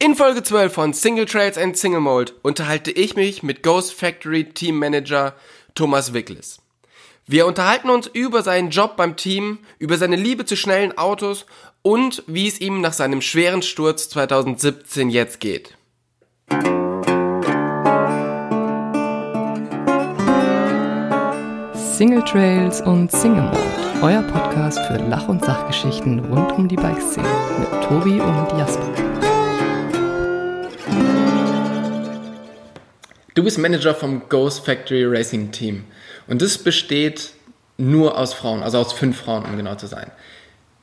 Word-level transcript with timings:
In 0.00 0.14
Folge 0.14 0.44
12 0.44 0.72
von 0.72 0.94
Single 0.94 1.24
Trails 1.26 1.58
and 1.58 1.76
Single 1.76 1.98
Mold 1.98 2.32
unterhalte 2.42 2.92
ich 2.92 3.16
mich 3.16 3.42
mit 3.42 3.64
Ghost 3.64 3.92
Factory 3.92 4.44
Team 4.44 4.78
Manager 4.78 5.34
Thomas 5.74 6.12
Wickles. 6.12 6.60
Wir 7.26 7.48
unterhalten 7.48 7.90
uns 7.90 8.06
über 8.06 8.44
seinen 8.44 8.70
Job 8.70 8.96
beim 8.96 9.16
Team, 9.16 9.58
über 9.80 9.96
seine 9.98 10.14
Liebe 10.14 10.44
zu 10.44 10.56
schnellen 10.56 10.96
Autos 10.96 11.46
und 11.82 12.22
wie 12.28 12.46
es 12.46 12.60
ihm 12.60 12.80
nach 12.80 12.92
seinem 12.92 13.20
schweren 13.20 13.60
Sturz 13.60 14.08
2017 14.10 15.10
jetzt 15.10 15.40
geht. 15.40 15.76
Single 21.74 22.22
Trails 22.24 22.80
und 22.82 23.10
Single 23.10 23.42
Mode, 23.42 24.02
euer 24.02 24.22
Podcast 24.22 24.78
für 24.86 24.98
Lach- 25.08 25.28
und 25.28 25.44
Sachgeschichten 25.44 26.20
rund 26.20 26.52
um 26.52 26.68
die 26.68 26.76
Bikeszene 26.76 27.26
mit 27.58 27.82
Tobi 27.82 28.20
und 28.20 28.56
Jasper. 28.56 29.17
Du 33.38 33.44
bist 33.44 33.56
Manager 33.56 33.94
vom 33.94 34.22
Ghost 34.28 34.66
Factory 34.66 35.04
Racing 35.04 35.52
Team 35.52 35.84
und 36.26 36.42
das 36.42 36.58
besteht 36.58 37.34
nur 37.76 38.18
aus 38.18 38.34
Frauen, 38.34 38.64
also 38.64 38.78
aus 38.78 38.92
fünf 38.92 39.16
Frauen, 39.16 39.44
um 39.44 39.56
genau 39.56 39.76
zu 39.76 39.86
sein. 39.86 40.10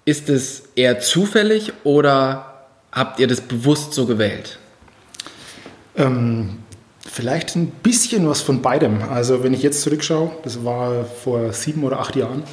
Ist 0.06 0.30
es 0.30 0.70
eher 0.74 1.02
zufällig 1.02 1.74
oder 1.84 2.64
habt 2.94 3.20
ihr 3.20 3.28
das 3.28 3.42
bewusst 3.42 3.94
so 3.94 4.06
gewählt? 4.06 4.58
Ähm, 5.98 6.60
Vielleicht 7.06 7.58
ein 7.58 7.72
bisschen 7.84 8.26
was 8.30 8.40
von 8.40 8.62
beidem. 8.62 9.02
Also 9.02 9.44
wenn 9.44 9.54
ich 9.54 9.62
jetzt 9.62 9.82
zurückschaue, 9.82 10.32
das 10.44 10.64
war 10.64 11.04
vor 11.04 11.52
sieben 11.52 11.84
oder 11.84 12.00
acht 12.00 12.16
Jahren, 12.16 12.44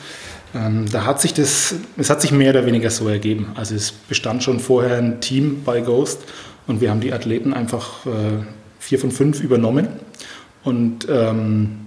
ähm, 0.53 0.87
da 0.91 1.05
hat 1.07 1.21
sich 1.21 1.33
das, 1.33 1.77
es 1.97 2.11
hat 2.11 2.21
sich 2.21 2.33
mehr 2.33 2.51
oder 2.51 2.67
weniger 2.67 2.91
so 2.91 3.07
ergeben. 3.09 3.53
Also 3.55 3.77
es 3.77 3.93
bestand 3.93 4.43
schon 4.43 4.59
vorher 4.59 4.99
ein 4.99 5.21
Team 5.21 5.63
bei 5.65 5.81
Ghost 5.81 6.23
und 6.67 6.81
wir 6.81 6.91
haben 6.91 7.01
die 7.01 7.13
Athleten 7.13 7.55
einfach 7.55 8.05
äh, 8.07 8.45
vier 8.83 8.99
von 8.99 9.13
fünf 9.13 9.41
übernommen. 9.41 9.89
Und 10.65 11.07
ähm, 11.09 11.79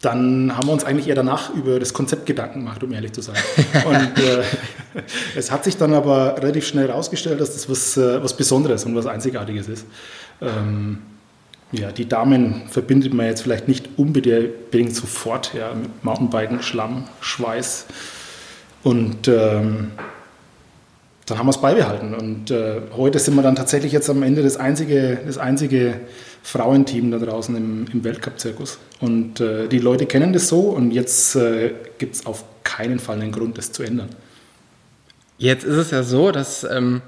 dann 0.00 0.56
haben 0.56 0.68
wir 0.68 0.72
uns 0.72 0.84
eigentlich 0.84 1.08
eher 1.08 1.16
danach 1.16 1.52
über 1.52 1.80
das 1.80 1.92
Konzept 1.92 2.26
Gedanken 2.26 2.60
gemacht, 2.60 2.82
um 2.84 2.92
ehrlich 2.92 3.12
zu 3.12 3.22
sein. 3.22 3.36
Und 3.86 4.18
äh, 4.22 4.42
es 5.34 5.50
hat 5.50 5.64
sich 5.64 5.76
dann 5.76 5.92
aber 5.92 6.36
relativ 6.40 6.66
schnell 6.66 6.88
herausgestellt, 6.88 7.40
dass 7.40 7.54
das 7.54 7.68
was, 7.68 7.96
äh, 7.96 8.22
was 8.22 8.36
Besonderes 8.36 8.84
und 8.84 8.94
was 8.94 9.06
Einzigartiges 9.06 9.68
ist. 9.68 9.86
Ähm, 10.40 10.98
ja, 11.72 11.90
die 11.90 12.08
Damen 12.08 12.68
verbindet 12.68 13.12
man 13.12 13.26
jetzt 13.26 13.42
vielleicht 13.42 13.66
nicht 13.66 13.88
unbedingt 13.96 14.94
sofort 14.94 15.52
ja, 15.54 15.74
mit 15.74 16.04
Mountainbiken, 16.04 16.62
Schlamm, 16.62 17.08
Schweiß. 17.20 17.86
Und 18.84 19.26
ähm, 19.26 19.90
dann 21.26 21.38
haben 21.38 21.46
wir 21.46 21.50
es 21.50 21.60
beibehalten. 21.60 22.14
Und 22.14 22.50
äh, 22.50 22.80
heute 22.96 23.18
sind 23.18 23.34
wir 23.34 23.42
dann 23.42 23.56
tatsächlich 23.56 23.92
jetzt 23.92 24.08
am 24.08 24.22
Ende 24.22 24.42
das 24.42 24.56
einzige, 24.56 25.18
das 25.26 25.38
einzige 25.38 26.00
Frauenteam 26.42 27.10
da 27.10 27.18
draußen 27.18 27.54
im, 27.56 27.86
im 27.92 28.04
Weltcup-Zirkus. 28.04 28.78
Und 29.00 29.40
äh, 29.40 29.66
die 29.66 29.80
Leute 29.80 30.06
kennen 30.06 30.32
das 30.32 30.48
so 30.48 30.60
und 30.60 30.92
jetzt 30.92 31.34
äh, 31.34 31.74
gibt 31.98 32.14
es 32.14 32.26
auf 32.26 32.44
keinen 32.62 33.00
Fall 33.00 33.20
einen 33.20 33.32
Grund, 33.32 33.58
das 33.58 33.72
zu 33.72 33.82
ändern. 33.82 34.08
Jetzt 35.38 35.64
ist 35.64 35.76
es 35.76 35.90
ja 35.90 36.04
so, 36.04 36.30
dass 36.30 36.64
ähm, 36.64 37.02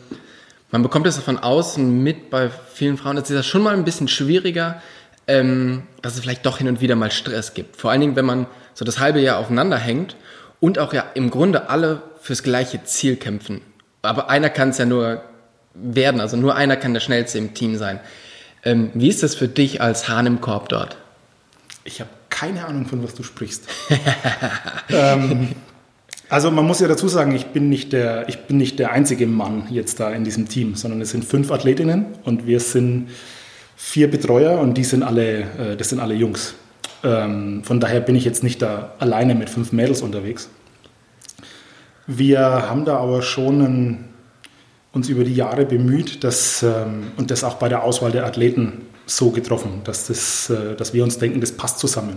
man 0.70 0.82
bekommt 0.82 1.06
es 1.06 1.16
von 1.18 1.38
außen 1.38 2.02
mit 2.02 2.28
bei 2.28 2.50
vielen 2.50 2.98
Frauen, 2.98 3.16
es 3.16 3.30
ist 3.30 3.36
ja 3.36 3.42
schon 3.42 3.62
mal 3.62 3.74
ein 3.74 3.84
bisschen 3.84 4.08
schwieriger, 4.08 4.82
ähm, 5.28 5.84
dass 6.02 6.14
es 6.14 6.20
vielleicht 6.20 6.44
doch 6.44 6.58
hin 6.58 6.68
und 6.68 6.80
wieder 6.80 6.96
mal 6.96 7.10
Stress 7.10 7.54
gibt. 7.54 7.76
Vor 7.76 7.90
allen 7.90 8.00
Dingen, 8.00 8.16
wenn 8.16 8.26
man 8.26 8.46
so 8.74 8.84
das 8.84 8.98
halbe 8.98 9.20
Jahr 9.20 9.38
aufeinander 9.38 9.78
hängt 9.78 10.16
und 10.60 10.78
auch 10.78 10.92
ja 10.92 11.04
im 11.14 11.30
Grunde 11.30 11.70
alle 11.70 12.02
fürs 12.20 12.42
gleiche 12.42 12.82
Ziel 12.84 13.16
kämpfen. 13.16 13.60
Aber 14.02 14.30
einer 14.30 14.50
kann 14.50 14.70
es 14.70 14.78
ja 14.78 14.86
nur 14.86 15.22
werden, 15.74 16.20
also 16.20 16.36
nur 16.36 16.54
einer 16.54 16.76
kann 16.76 16.94
der 16.94 17.00
Schnellste 17.00 17.38
im 17.38 17.54
Team 17.54 17.76
sein. 17.76 18.00
Ähm, 18.64 18.90
wie 18.94 19.08
ist 19.08 19.22
das 19.22 19.34
für 19.34 19.48
dich 19.48 19.80
als 19.80 20.08
Hahn 20.08 20.26
im 20.26 20.40
Korb 20.40 20.68
dort? 20.68 20.96
Ich 21.84 22.00
habe 22.00 22.10
keine 22.30 22.66
Ahnung, 22.66 22.86
von 22.86 23.02
was 23.02 23.14
du 23.14 23.22
sprichst. 23.22 23.64
ähm, 24.90 25.48
also 26.28 26.50
man 26.50 26.66
muss 26.66 26.80
ja 26.80 26.88
dazu 26.88 27.08
sagen, 27.08 27.34
ich 27.34 27.46
bin, 27.46 27.68
nicht 27.68 27.92
der, 27.92 28.28
ich 28.28 28.40
bin 28.40 28.58
nicht 28.58 28.78
der 28.78 28.92
einzige 28.92 29.26
Mann 29.26 29.64
jetzt 29.70 29.98
da 29.98 30.10
in 30.10 30.24
diesem 30.24 30.48
Team, 30.48 30.74
sondern 30.74 31.00
es 31.00 31.10
sind 31.10 31.24
fünf 31.24 31.50
Athletinnen 31.50 32.06
und 32.24 32.46
wir 32.46 32.60
sind 32.60 33.08
vier 33.76 34.10
Betreuer 34.10 34.58
und 34.60 34.74
die 34.74 34.84
sind 34.84 35.02
alle, 35.02 35.40
äh, 35.40 35.76
das 35.76 35.88
sind 35.88 36.00
alle 36.00 36.14
Jungs. 36.14 36.54
Ähm, 37.02 37.62
von 37.64 37.80
daher 37.80 38.00
bin 38.00 38.16
ich 38.16 38.24
jetzt 38.24 38.42
nicht 38.42 38.60
da 38.60 38.94
alleine 38.98 39.34
mit 39.34 39.48
fünf 39.48 39.72
Mädels 39.72 40.02
unterwegs. 40.02 40.50
Wir 42.10 42.40
haben 42.40 42.86
da 42.86 42.96
aber 42.96 43.20
schon 43.20 43.62
einen, 43.62 44.04
uns 44.92 45.10
über 45.10 45.24
die 45.24 45.34
Jahre 45.34 45.66
bemüht, 45.66 46.24
dass, 46.24 46.62
ähm, 46.62 47.08
und 47.18 47.30
das 47.30 47.44
auch 47.44 47.56
bei 47.56 47.68
der 47.68 47.84
Auswahl 47.84 48.10
der 48.12 48.24
Athleten 48.24 48.86
so 49.04 49.30
getroffen, 49.30 49.82
dass, 49.84 50.06
das, 50.06 50.48
äh, 50.48 50.74
dass 50.74 50.94
wir 50.94 51.04
uns 51.04 51.18
denken, 51.18 51.42
das 51.42 51.52
passt 51.52 51.78
zusammen. 51.78 52.16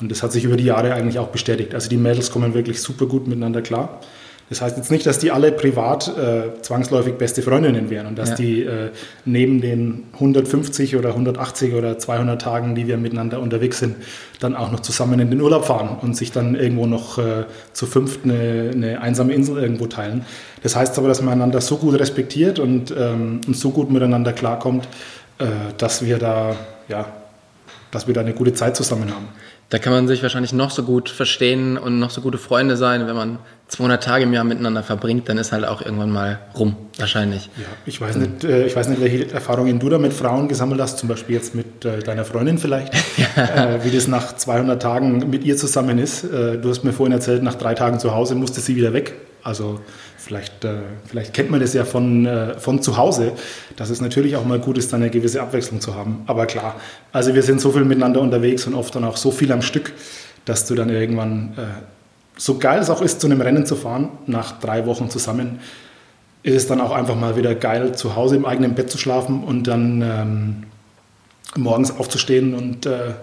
Und 0.00 0.10
das 0.10 0.22
hat 0.22 0.32
sich 0.32 0.44
über 0.44 0.58
die 0.58 0.64
Jahre 0.64 0.92
eigentlich 0.92 1.18
auch 1.18 1.28
bestätigt. 1.28 1.74
Also 1.74 1.88
die 1.88 1.96
Mädels 1.96 2.30
kommen 2.30 2.52
wirklich 2.52 2.82
super 2.82 3.06
gut 3.06 3.26
miteinander 3.26 3.62
klar. 3.62 4.00
Das 4.48 4.60
heißt 4.60 4.76
jetzt 4.76 4.90
nicht, 4.90 5.06
dass 5.06 5.18
die 5.18 5.30
alle 5.30 5.50
privat 5.50 6.08
äh, 6.08 6.60
zwangsläufig 6.60 7.14
beste 7.14 7.42
Freundinnen 7.42 7.88
wären 7.88 8.06
und 8.06 8.18
dass 8.18 8.30
ja. 8.30 8.34
die 8.36 8.62
äh, 8.64 8.90
neben 9.24 9.60
den 9.60 10.04
150 10.14 10.96
oder 10.96 11.10
180 11.10 11.74
oder 11.74 11.98
200 11.98 12.40
Tagen, 12.40 12.74
die 12.74 12.86
wir 12.86 12.98
miteinander 12.98 13.40
unterwegs 13.40 13.78
sind, 13.78 13.96
dann 14.40 14.54
auch 14.54 14.70
noch 14.70 14.80
zusammen 14.80 15.20
in 15.20 15.30
den 15.30 15.40
Urlaub 15.40 15.64
fahren 15.64 15.96
und 16.02 16.16
sich 16.16 16.32
dann 16.32 16.54
irgendwo 16.54 16.86
noch 16.86 17.18
äh, 17.18 17.44
zu 17.72 17.86
fünft 17.86 18.24
eine, 18.24 18.70
eine, 18.74 19.00
einsame 19.00 19.32
Insel 19.32 19.58
irgendwo 19.58 19.86
teilen. 19.86 20.26
Das 20.62 20.76
heißt 20.76 20.98
aber, 20.98 21.08
dass 21.08 21.22
man 21.22 21.34
einander 21.34 21.60
so 21.60 21.78
gut 21.78 21.98
respektiert 21.98 22.58
und, 22.58 22.94
ähm, 22.96 23.40
und 23.46 23.56
so 23.56 23.70
gut 23.70 23.90
miteinander 23.90 24.32
klarkommt, 24.32 24.86
äh, 25.38 25.46
dass 25.78 26.04
wir 26.04 26.18
da 26.18 26.56
ja, 26.88 27.06
dass 27.90 28.06
wir 28.06 28.14
da 28.14 28.20
eine 28.22 28.32
gute 28.32 28.54
Zeit 28.54 28.76
zusammen 28.76 29.10
haben. 29.14 29.28
Da 29.72 29.78
kann 29.78 29.94
man 29.94 30.06
sich 30.06 30.22
wahrscheinlich 30.22 30.52
noch 30.52 30.70
so 30.70 30.82
gut 30.82 31.08
verstehen 31.08 31.78
und 31.78 31.98
noch 31.98 32.10
so 32.10 32.20
gute 32.20 32.36
Freunde 32.36 32.76
sein, 32.76 33.06
wenn 33.06 33.16
man 33.16 33.38
200 33.68 34.04
Tage 34.04 34.24
im 34.24 34.34
Jahr 34.34 34.44
miteinander 34.44 34.82
verbringt, 34.82 35.30
dann 35.30 35.38
ist 35.38 35.50
halt 35.50 35.64
auch 35.64 35.80
irgendwann 35.80 36.10
mal 36.10 36.40
rum, 36.58 36.76
wahrscheinlich. 36.98 37.48
Ja, 37.56 37.64
ich 37.86 37.98
weiß 37.98 38.16
nicht, 38.16 38.44
äh, 38.44 38.66
ich 38.66 38.76
weiß 38.76 38.88
nicht, 38.88 39.00
welche 39.00 39.32
Erfahrungen 39.32 39.78
du 39.78 39.88
da 39.88 39.96
mit 39.96 40.12
Frauen 40.12 40.48
gesammelt 40.48 40.78
hast, 40.78 40.98
zum 40.98 41.08
Beispiel 41.08 41.36
jetzt 41.36 41.54
mit 41.54 41.86
äh, 41.86 42.00
deiner 42.00 42.26
Freundin 42.26 42.58
vielleicht, 42.58 42.92
ja. 43.16 43.44
äh, 43.76 43.82
wie 43.82 43.90
das 43.90 44.08
nach 44.08 44.36
200 44.36 44.82
Tagen 44.82 45.30
mit 45.30 45.42
ihr 45.42 45.56
zusammen 45.56 45.98
ist. 45.98 46.24
Du 46.24 46.68
hast 46.68 46.84
mir 46.84 46.92
vorhin 46.92 47.14
erzählt, 47.14 47.42
nach 47.42 47.54
drei 47.54 47.72
Tagen 47.72 47.98
zu 47.98 48.14
Hause 48.14 48.34
musste 48.34 48.60
sie 48.60 48.76
wieder 48.76 48.92
weg. 48.92 49.14
Also 49.44 49.80
vielleicht, 50.16 50.64
äh, 50.64 50.74
vielleicht 51.04 51.34
kennt 51.34 51.50
man 51.50 51.60
das 51.60 51.74
ja 51.74 51.84
von, 51.84 52.26
äh, 52.26 52.58
von 52.58 52.80
zu 52.80 52.96
Hause, 52.96 53.32
dass 53.76 53.90
es 53.90 54.00
natürlich 54.00 54.36
auch 54.36 54.44
mal 54.44 54.60
gut 54.60 54.78
ist, 54.78 54.92
dann 54.92 55.02
eine 55.02 55.10
gewisse 55.10 55.42
Abwechslung 55.42 55.80
zu 55.80 55.94
haben. 55.94 56.22
Aber 56.26 56.46
klar, 56.46 56.76
also 57.10 57.34
wir 57.34 57.42
sind 57.42 57.60
so 57.60 57.72
viel 57.72 57.84
miteinander 57.84 58.20
unterwegs 58.20 58.66
und 58.66 58.74
oft 58.74 58.94
dann 58.94 59.04
auch 59.04 59.16
so 59.16 59.30
viel 59.30 59.50
am 59.50 59.62
Stück, 59.62 59.92
dass 60.44 60.66
du 60.66 60.74
dann 60.74 60.90
irgendwann, 60.90 61.54
äh, 61.56 61.82
so 62.36 62.58
geil 62.58 62.80
es 62.80 62.88
auch 62.88 63.02
ist, 63.02 63.20
zu 63.20 63.26
einem 63.26 63.40
Rennen 63.40 63.66
zu 63.66 63.74
fahren, 63.74 64.10
nach 64.26 64.60
drei 64.60 64.86
Wochen 64.86 65.10
zusammen, 65.10 65.58
ist 66.44 66.54
es 66.54 66.66
dann 66.66 66.80
auch 66.80 66.92
einfach 66.92 67.16
mal 67.16 67.36
wieder 67.36 67.54
geil, 67.54 67.94
zu 67.94 68.16
Hause 68.16 68.36
im 68.36 68.46
eigenen 68.46 68.74
Bett 68.74 68.90
zu 68.90 68.98
schlafen 68.98 69.44
und 69.44 69.66
dann 69.66 70.02
ähm, 70.02 70.62
morgens 71.56 71.96
aufzustehen 71.96 72.54
und 72.54 72.86
äh, 72.86 73.14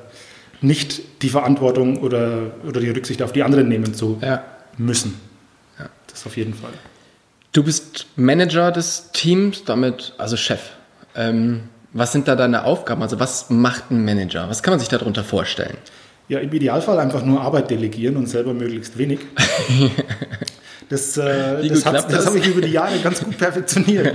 nicht 0.62 1.22
die 1.22 1.30
Verantwortung 1.30 1.98
oder, 1.98 2.52
oder 2.68 2.80
die 2.82 2.90
Rücksicht 2.90 3.22
auf 3.22 3.32
die 3.32 3.44
anderen 3.44 3.68
nehmen 3.70 3.94
zu 3.94 4.20
ja. 4.22 4.44
müssen. 4.78 5.29
Das 6.20 6.26
auf 6.26 6.36
jeden 6.36 6.54
Fall. 6.54 6.72
Du 7.54 7.64
bist 7.64 8.08
Manager 8.18 8.74
des 8.74 9.12
Teams, 9.14 9.64
damit 9.64 10.14
also 10.18 10.36
Chef. 10.36 10.60
Ähm, 11.16 11.62
was 11.94 12.12
sind 12.12 12.28
da 12.28 12.36
deine 12.36 12.66
Aufgaben? 12.66 13.02
Also 13.02 13.22
was 13.22 13.50
macht 13.50 13.90
ein 13.90 14.04
Manager? 14.04 14.50
Was 14.50 14.62
kann 14.62 14.74
man 14.74 14.82
sich 14.82 14.90
darunter 14.90 15.24
vorstellen? 15.24 15.78
Ja, 16.28 16.40
im 16.40 16.52
Idealfall 16.52 17.00
einfach 17.00 17.24
nur 17.24 17.40
Arbeit 17.40 17.70
delegieren 17.72 18.18
und 18.18 18.28
selber 18.28 18.54
möglichst 18.54 18.98
wenig. 18.98 19.20
Das, 20.90 21.16
äh, 21.18 21.68
das, 21.68 21.84
das? 21.84 22.08
das 22.08 22.26
habe 22.26 22.40
ich 22.40 22.48
über 22.48 22.62
die 22.62 22.72
Jahre 22.72 22.98
ganz 22.98 23.24
gut 23.24 23.38
perfektioniert. 23.38 24.12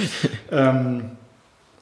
ähm, 0.52 1.02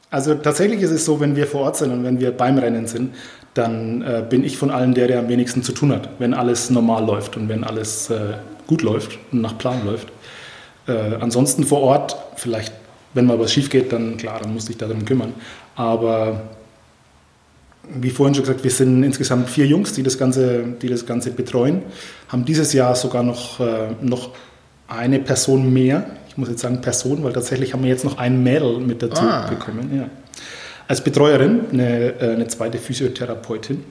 also 0.08 0.34
tatsächlich 0.34 0.80
ist 0.80 0.92
es 0.92 1.04
so, 1.04 1.20
wenn 1.20 1.36
wir 1.36 1.46
vor 1.46 1.60
Ort 1.60 1.76
sind 1.76 1.92
und 1.92 2.04
wenn 2.04 2.20
wir 2.20 2.30
beim 2.30 2.56
Rennen 2.56 2.86
sind, 2.86 3.14
dann 3.52 4.00
äh, 4.00 4.24
bin 4.26 4.42
ich 4.42 4.56
von 4.56 4.70
allen 4.70 4.94
der, 4.94 5.08
der 5.08 5.18
am 5.18 5.28
wenigsten 5.28 5.62
zu 5.62 5.72
tun 5.72 5.92
hat, 5.92 6.08
wenn 6.18 6.32
alles 6.32 6.70
normal 6.70 7.04
läuft 7.04 7.36
und 7.36 7.50
wenn 7.50 7.64
alles 7.64 8.08
äh, 8.08 8.32
gut 8.70 8.82
läuft 8.82 9.18
und 9.32 9.40
nach 9.40 9.58
Plan 9.58 9.84
läuft. 9.84 10.08
Äh, 10.86 11.16
ansonsten 11.20 11.64
vor 11.64 11.80
Ort, 11.80 12.16
vielleicht, 12.36 12.72
wenn 13.14 13.26
mal 13.26 13.38
was 13.38 13.52
schief 13.52 13.68
geht, 13.68 13.92
dann 13.92 14.16
klar, 14.16 14.38
dann 14.40 14.54
muss 14.54 14.70
ich 14.70 14.78
darum 14.78 15.04
kümmern. 15.04 15.34
Aber 15.74 16.42
wie 17.92 18.10
vorhin 18.10 18.32
schon 18.34 18.44
gesagt, 18.44 18.62
wir 18.62 18.70
sind 18.70 19.02
insgesamt 19.02 19.50
vier 19.50 19.66
Jungs, 19.66 19.92
die 19.92 20.04
das 20.04 20.16
Ganze, 20.18 20.62
die 20.80 20.88
das 20.88 21.04
Ganze 21.04 21.32
betreuen, 21.32 21.82
haben 22.28 22.44
dieses 22.44 22.72
Jahr 22.72 22.94
sogar 22.94 23.24
noch, 23.24 23.58
äh, 23.58 23.88
noch 24.00 24.30
eine 24.86 25.18
Person 25.18 25.72
mehr. 25.72 26.06
Ich 26.28 26.36
muss 26.36 26.48
jetzt 26.48 26.60
sagen 26.60 26.80
Person, 26.80 27.24
weil 27.24 27.32
tatsächlich 27.32 27.72
haben 27.72 27.82
wir 27.82 27.90
jetzt 27.90 28.04
noch 28.04 28.18
ein 28.18 28.40
Mädel 28.44 28.78
mit 28.78 29.02
dazu 29.02 29.22
ah. 29.22 29.48
bekommen. 29.48 29.90
Ja. 29.96 30.08
Als 30.86 31.02
Betreuerin, 31.02 31.62
eine, 31.72 32.20
äh, 32.20 32.34
eine 32.34 32.46
zweite 32.46 32.78
Physiotherapeutin. 32.78 33.82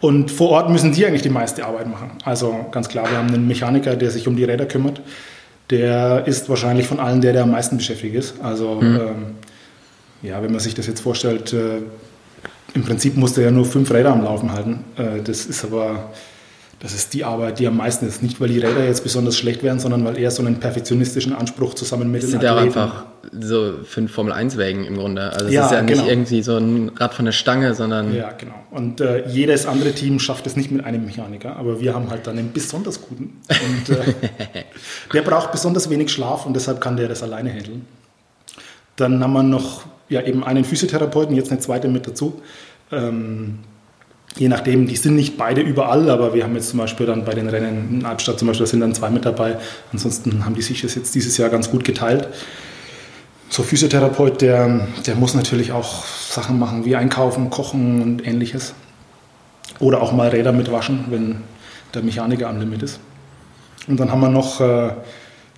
Und 0.00 0.30
vor 0.30 0.50
Ort 0.50 0.70
müssen 0.70 0.92
die 0.92 1.06
eigentlich 1.06 1.22
die 1.22 1.30
meiste 1.30 1.64
Arbeit 1.64 1.88
machen. 1.88 2.10
Also 2.24 2.66
ganz 2.70 2.88
klar, 2.88 3.10
wir 3.10 3.16
haben 3.16 3.28
einen 3.28 3.48
Mechaniker, 3.48 3.96
der 3.96 4.10
sich 4.10 4.28
um 4.28 4.36
die 4.36 4.44
Räder 4.44 4.66
kümmert. 4.66 5.00
der 5.70 6.26
ist 6.26 6.48
wahrscheinlich 6.48 6.86
von 6.86 7.00
allen 7.00 7.20
der, 7.20 7.32
der 7.32 7.42
am 7.42 7.50
meisten 7.50 7.76
beschäftigt 7.76 8.14
ist. 8.14 8.34
Also 8.40 8.76
mhm. 8.76 9.00
ähm, 9.00 9.26
ja, 10.22 10.42
wenn 10.42 10.50
man 10.50 10.60
sich 10.60 10.74
das 10.74 10.86
jetzt 10.86 11.00
vorstellt, 11.00 11.52
äh, 11.52 11.78
im 12.74 12.84
Prinzip 12.84 13.16
musste 13.16 13.40
er 13.40 13.46
ja 13.46 13.50
nur 13.52 13.64
fünf 13.64 13.90
Räder 13.90 14.12
am 14.12 14.22
Laufen 14.22 14.52
halten. 14.52 14.84
Äh, 14.96 15.22
das 15.22 15.46
ist 15.46 15.64
aber 15.64 16.10
das 16.78 16.94
ist 16.94 17.14
die 17.14 17.24
Arbeit, 17.24 17.58
die 17.58 17.66
am 17.66 17.76
meisten 17.78 18.06
ist. 18.06 18.22
Nicht, 18.22 18.40
weil 18.40 18.48
die 18.48 18.58
Räder 18.58 18.84
jetzt 18.84 19.02
besonders 19.02 19.36
schlecht 19.36 19.62
werden, 19.62 19.80
sondern 19.80 20.04
weil 20.04 20.18
er 20.18 20.30
so 20.30 20.42
einen 20.42 20.60
perfektionistischen 20.60 21.34
Anspruch 21.34 21.74
zusammen 21.74 22.10
mit 22.10 22.22
den 22.22 22.36
Athleten... 22.36 22.58
einfach 22.58 23.06
so 23.38 23.74
für 23.84 24.06
Formel 24.08 24.32
1 24.32 24.56
Wägen 24.56 24.84
im 24.84 24.96
Grunde. 24.96 25.32
Also 25.32 25.46
es 25.46 25.52
ja, 25.52 25.66
ist 25.66 25.72
ja 25.72 25.82
nicht 25.82 25.94
genau. 25.94 26.08
irgendwie 26.08 26.42
so 26.42 26.56
ein 26.56 26.90
Rad 26.96 27.14
von 27.14 27.24
der 27.24 27.32
Stange, 27.32 27.74
sondern... 27.74 28.14
Ja, 28.14 28.32
genau. 28.32 28.54
Und 28.70 29.00
äh, 29.00 29.26
jedes 29.28 29.66
andere 29.66 29.92
Team 29.92 30.18
schafft 30.18 30.46
es 30.46 30.56
nicht 30.56 30.70
mit 30.70 30.84
einem 30.84 31.04
Mechaniker, 31.04 31.56
aber 31.56 31.80
wir 31.80 31.94
haben 31.94 32.10
halt 32.10 32.26
dann 32.26 32.38
einen 32.38 32.52
besonders 32.52 33.00
guten. 33.02 33.40
Und 33.48 33.96
äh, 33.96 34.14
der 35.12 35.22
braucht 35.22 35.52
besonders 35.52 35.90
wenig 35.90 36.10
Schlaf 36.10 36.46
und 36.46 36.54
deshalb 36.54 36.80
kann 36.80 36.96
der 36.96 37.08
das 37.08 37.22
alleine 37.22 37.50
handeln. 37.50 37.86
Dann 38.96 39.22
haben 39.22 39.32
wir 39.32 39.42
noch 39.42 39.84
ja, 40.08 40.22
eben 40.22 40.44
einen 40.44 40.64
Physiotherapeuten, 40.64 41.34
jetzt 41.34 41.50
eine 41.50 41.60
zweite 41.60 41.88
mit 41.88 42.06
dazu. 42.06 42.40
Ähm, 42.92 43.58
je 44.36 44.48
nachdem, 44.48 44.86
die 44.86 44.96
sind 44.96 45.16
nicht 45.16 45.36
beide 45.36 45.60
überall, 45.60 46.10
aber 46.10 46.34
wir 46.34 46.44
haben 46.44 46.54
jetzt 46.54 46.70
zum 46.70 46.78
Beispiel 46.78 47.06
dann 47.06 47.24
bei 47.24 47.34
den 47.34 47.48
Rennen 47.48 48.00
in 48.00 48.04
Albstadt 48.04 48.38
zum 48.38 48.48
Beispiel, 48.48 48.66
da 48.66 48.70
sind 48.70 48.80
dann 48.80 48.94
zwei 48.94 49.10
mit 49.10 49.24
dabei. 49.24 49.56
Ansonsten 49.92 50.44
haben 50.44 50.54
die 50.54 50.62
sich 50.62 50.82
das 50.82 50.94
jetzt 50.94 51.14
dieses 51.14 51.36
Jahr 51.36 51.48
ganz 51.48 51.70
gut 51.70 51.84
geteilt. 51.84 52.28
So 53.48 53.62
Physiotherapeut, 53.62 54.40
der, 54.42 54.88
der 55.06 55.14
muss 55.14 55.34
natürlich 55.34 55.72
auch 55.72 56.04
Sachen 56.04 56.58
machen 56.58 56.84
wie 56.84 56.96
einkaufen, 56.96 57.50
kochen 57.50 58.02
und 58.02 58.26
ähnliches. 58.26 58.74
Oder 59.78 60.02
auch 60.02 60.12
mal 60.12 60.28
Räder 60.28 60.52
mitwaschen, 60.52 61.06
wenn 61.10 61.36
der 61.94 62.02
Mechaniker 62.02 62.48
am 62.48 62.58
Limit 62.58 62.82
ist. 62.82 63.00
Und 63.86 64.00
dann 64.00 64.10
haben 64.10 64.20
wir 64.20 64.28
noch 64.28 64.60
äh, 64.60 64.90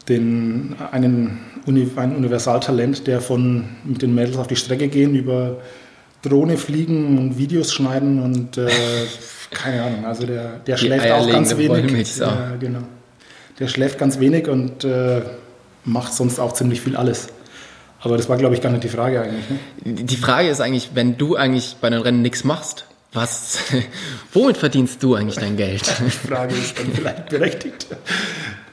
den, 0.08 0.76
einen, 0.92 1.40
ein 1.66 2.16
Universaltalent, 2.16 3.06
der 3.06 3.20
von 3.20 3.64
mit 3.84 4.02
den 4.02 4.14
Mädels 4.14 4.36
auf 4.36 4.46
die 4.46 4.56
Strecke 4.56 4.88
gehen 4.88 5.14
über 5.14 5.58
Drohne 6.22 6.56
fliegen 6.56 7.16
und 7.18 7.38
Videos 7.38 7.72
schneiden 7.72 8.22
und 8.22 8.58
äh, 8.58 8.68
keine 9.50 9.82
Ahnung, 9.82 10.04
also 10.04 10.26
der, 10.26 10.58
der 10.66 10.76
schläft 10.76 11.10
auch 11.10 11.30
ganz 11.30 11.56
wenig. 11.56 12.16
Der, 12.16 12.56
genau. 12.58 12.80
der 13.58 13.68
schläft 13.68 13.98
ganz 13.98 14.18
wenig 14.18 14.48
und 14.48 14.84
äh, 14.84 15.22
macht 15.84 16.12
sonst 16.12 16.38
auch 16.38 16.52
ziemlich 16.52 16.80
viel 16.80 16.96
alles. 16.96 17.28
Aber 18.00 18.16
das 18.16 18.28
war, 18.28 18.36
glaube 18.36 18.54
ich, 18.54 18.60
gar 18.60 18.70
nicht 18.70 18.84
die 18.84 18.88
Frage 18.88 19.20
eigentlich. 19.20 19.50
Ne? 19.50 20.04
Die 20.04 20.16
Frage 20.16 20.48
ist 20.48 20.60
eigentlich, 20.60 20.90
wenn 20.94 21.16
du 21.16 21.36
eigentlich 21.36 21.76
bei 21.80 21.90
den 21.90 22.00
Rennen 22.00 22.22
nichts 22.22 22.44
machst, 22.44 22.84
was, 23.12 23.58
womit 24.32 24.56
verdienst 24.56 25.02
du 25.02 25.14
eigentlich 25.14 25.36
dein 25.36 25.56
Geld? 25.56 25.82
Die 26.04 26.28
Frage 26.28 26.54
ist 26.54 26.78
dann 26.78 26.92
vielleicht 26.92 27.30
berechtigt. 27.30 27.86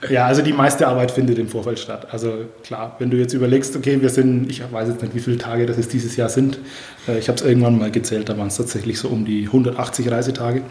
Ja, 0.10 0.28
also 0.28 0.42
die 0.42 0.54
meiste 0.54 0.88
Arbeit 0.88 1.10
findet 1.10 1.40
im 1.40 1.48
Vorfeld 1.48 1.80
statt. 1.80 2.08
Also 2.12 2.46
klar, 2.64 2.96
wenn 3.00 3.10
du 3.10 3.18
jetzt 3.18 3.34
überlegst, 3.34 3.76
okay, 3.76 4.02
wir 4.02 4.10
sind, 4.10 4.52
ich 4.52 4.62
weiß 4.72 4.90
jetzt 4.90 5.02
nicht, 5.02 5.16
wie 5.16 5.20
viele 5.20 5.38
Tage 5.38 5.66
das 5.66 5.78
es 5.78 5.88
dieses 5.88 6.16
Jahr 6.16 6.30
sind. 6.30 6.60
Äh, 7.08 7.18
ich 7.18 7.28
habe 7.28 7.38
es 7.38 7.46
irgendwann 7.46 7.80
mal 7.80 7.90
gezählt, 7.90 8.30
da 8.30 8.38
waren 8.38 8.48
es 8.48 8.58
tatsächlich 8.58 9.00
so 9.00 9.08
um 9.08 9.26
die 9.26 9.46
180 9.46 10.12
Reisetage. 10.12 10.62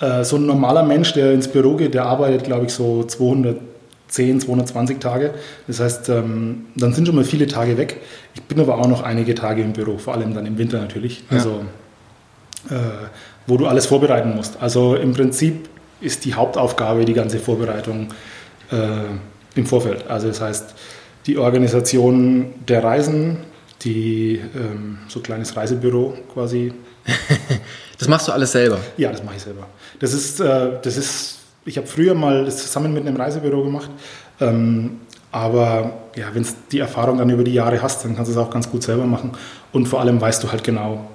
Äh, 0.00 0.24
so 0.24 0.36
ein 0.36 0.46
normaler 0.46 0.82
Mensch, 0.82 1.12
der 1.12 1.32
ins 1.32 1.48
Büro 1.48 1.76
geht, 1.76 1.94
der 1.94 2.06
arbeitet, 2.06 2.44
glaube 2.44 2.66
ich, 2.66 2.72
so 2.72 3.04
210, 4.10 4.40
220 4.40 4.98
Tage. 4.98 5.34
Das 5.66 5.80
heißt, 5.80 6.08
ähm, 6.08 6.66
dann 6.74 6.92
sind 6.92 7.06
schon 7.06 7.16
mal 7.16 7.24
viele 7.24 7.46
Tage 7.46 7.78
weg. 7.78 8.00
Ich 8.34 8.42
bin 8.42 8.60
aber 8.60 8.78
auch 8.78 8.88
noch 8.88 9.02
einige 9.02 9.34
Tage 9.34 9.62
im 9.62 9.72
Büro, 9.72 9.98
vor 9.98 10.14
allem 10.14 10.34
dann 10.34 10.46
im 10.46 10.58
Winter 10.58 10.80
natürlich. 10.80 11.24
Also, 11.30 11.62
ja. 12.68 12.76
äh, 12.76 12.80
wo 13.46 13.56
du 13.56 13.66
alles 13.66 13.86
vorbereiten 13.86 14.34
musst. 14.34 14.60
Also 14.60 14.96
im 14.96 15.12
Prinzip 15.12 15.68
ist 16.00 16.24
die 16.24 16.34
Hauptaufgabe 16.34 17.04
die 17.04 17.14
ganze 17.14 17.38
Vorbereitung 17.38 18.08
äh, 18.70 18.76
im 19.54 19.66
Vorfeld. 19.66 20.08
Also 20.08 20.28
das 20.28 20.40
heißt, 20.40 20.74
die 21.26 21.38
Organisation 21.38 22.54
der 22.66 22.82
Reisen, 22.82 23.38
die 23.82 24.40
ähm, 24.54 24.98
so 25.08 25.20
ein 25.20 25.22
kleines 25.22 25.56
Reisebüro 25.56 26.14
quasi. 26.32 26.72
das 27.98 28.08
machst 28.08 28.28
du 28.28 28.32
alles 28.32 28.52
selber? 28.52 28.78
Ja, 28.96 29.10
das 29.10 29.22
mache 29.22 29.36
ich 29.36 29.42
selber. 29.42 29.66
Das 29.98 30.12
ist, 30.12 30.40
äh, 30.40 30.70
das 30.82 30.96
ist 30.96 31.39
ich 31.64 31.76
habe 31.76 31.86
früher 31.86 32.14
mal 32.14 32.44
das 32.44 32.58
zusammen 32.58 32.92
mit 32.92 33.06
einem 33.06 33.16
Reisebüro 33.16 33.62
gemacht. 33.62 33.90
Ähm, 34.40 35.00
aber 35.32 35.92
ja, 36.16 36.26
wenn 36.32 36.42
du 36.42 36.48
die 36.72 36.80
Erfahrung 36.80 37.18
dann 37.18 37.30
über 37.30 37.44
die 37.44 37.52
Jahre 37.52 37.80
hast, 37.80 38.04
dann 38.04 38.16
kannst 38.16 38.30
du 38.30 38.32
es 38.32 38.38
auch 38.38 38.50
ganz 38.50 38.68
gut 38.68 38.82
selber 38.82 39.04
machen. 39.04 39.32
Und 39.72 39.86
vor 39.86 40.00
allem 40.00 40.20
weißt 40.20 40.42
du 40.42 40.50
halt 40.50 40.64
genau, 40.64 41.08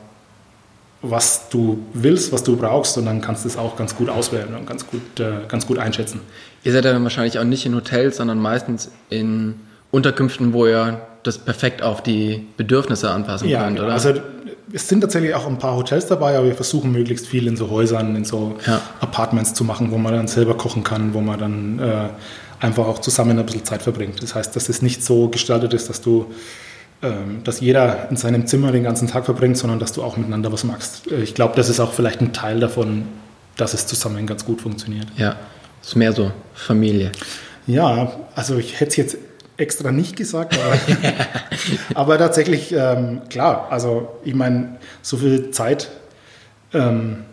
was 1.01 1.49
du 1.49 1.79
willst, 1.93 2.31
was 2.31 2.43
du 2.43 2.55
brauchst 2.55 2.97
und 2.97 3.05
dann 3.05 3.21
kannst 3.21 3.43
du 3.43 3.49
es 3.49 3.57
auch 3.57 3.75
ganz 3.75 3.95
gut 3.95 4.09
auswählen 4.09 4.55
und 4.55 4.65
ganz 4.65 4.87
gut, 4.87 5.19
äh, 5.19 5.45
ganz 5.47 5.67
gut 5.67 5.77
einschätzen. 5.77 6.21
Ihr 6.63 6.71
seid 6.71 6.85
dann 6.85 7.03
wahrscheinlich 7.03 7.37
auch 7.37 7.43
nicht 7.43 7.65
in 7.65 7.75
Hotels, 7.75 8.17
sondern 8.17 8.39
meistens 8.39 8.89
in 9.09 9.55
Unterkünften, 9.91 10.53
wo 10.53 10.65
ihr 10.65 11.01
das 11.23 11.37
perfekt 11.37 11.81
auf 11.83 12.01
die 12.01 12.47
Bedürfnisse 12.57 13.11
anpassen 13.11 13.49
ja, 13.49 13.63
könnt, 13.63 13.75
genau. 13.75 13.87
oder? 13.87 13.93
Also 13.93 14.13
es 14.73 14.87
sind 14.87 15.01
tatsächlich 15.01 15.33
auch 15.33 15.47
ein 15.47 15.57
paar 15.57 15.75
Hotels 15.75 16.07
dabei, 16.07 16.37
aber 16.37 16.47
wir 16.47 16.55
versuchen 16.55 16.91
möglichst 16.91 17.27
viel 17.27 17.47
in 17.47 17.55
so 17.55 17.69
Häusern, 17.69 18.15
in 18.15 18.25
so 18.25 18.57
ja. 18.65 18.81
Apartments 18.99 19.53
zu 19.53 19.63
machen, 19.63 19.91
wo 19.91 19.97
man 19.97 20.13
dann 20.13 20.27
selber 20.27 20.55
kochen 20.57 20.83
kann, 20.83 21.13
wo 21.13 21.21
man 21.21 21.39
dann 21.39 21.79
äh, 21.79 22.09
einfach 22.59 22.87
auch 22.87 22.99
zusammen 22.99 23.37
ein 23.37 23.45
bisschen 23.45 23.65
Zeit 23.65 23.81
verbringt. 23.81 24.21
Das 24.23 24.35
heißt, 24.35 24.55
dass 24.55 24.69
es 24.69 24.81
nicht 24.81 25.03
so 25.03 25.27
gestaltet 25.29 25.73
ist, 25.73 25.89
dass 25.89 26.01
du 26.01 26.27
ähm, 27.01 27.41
dass 27.43 27.59
jeder 27.59 28.09
in 28.09 28.15
seinem 28.15 28.47
Zimmer 28.47 28.71
den 28.71 28.83
ganzen 28.83 29.07
Tag 29.07 29.25
verbringt, 29.25 29.57
sondern 29.57 29.79
dass 29.79 29.91
du 29.91 30.01
auch 30.01 30.15
miteinander 30.15 30.51
was 30.51 30.63
machst. 30.63 31.11
Äh, 31.11 31.21
ich 31.21 31.35
glaube, 31.35 31.53
das 31.55 31.69
ist 31.69 31.79
auch 31.79 31.93
vielleicht 31.93 32.21
ein 32.21 32.31
Teil 32.33 32.59
davon, 32.59 33.03
dass 33.57 33.73
es 33.73 33.85
zusammen 33.85 34.25
ganz 34.25 34.45
gut 34.45 34.61
funktioniert. 34.61 35.07
Ja, 35.17 35.35
es 35.81 35.89
ist 35.89 35.95
mehr 35.95 36.13
so 36.13 36.31
Familie. 36.53 37.11
Ja, 37.67 38.13
also 38.33 38.57
ich 38.57 38.79
hätte 38.79 38.91
es 38.91 38.95
jetzt 38.95 39.17
extra 39.57 39.91
nicht 39.91 40.15
gesagt, 40.15 40.57
aber, 40.57 40.79
aber 41.95 42.17
tatsächlich, 42.17 42.73
ähm, 42.73 43.21
klar, 43.29 43.67
also 43.69 44.19
ich 44.23 44.35
meine, 44.35 44.77
so 45.01 45.17
viel 45.17 45.51
Zeit 45.51 45.89
ähm, 46.73 47.23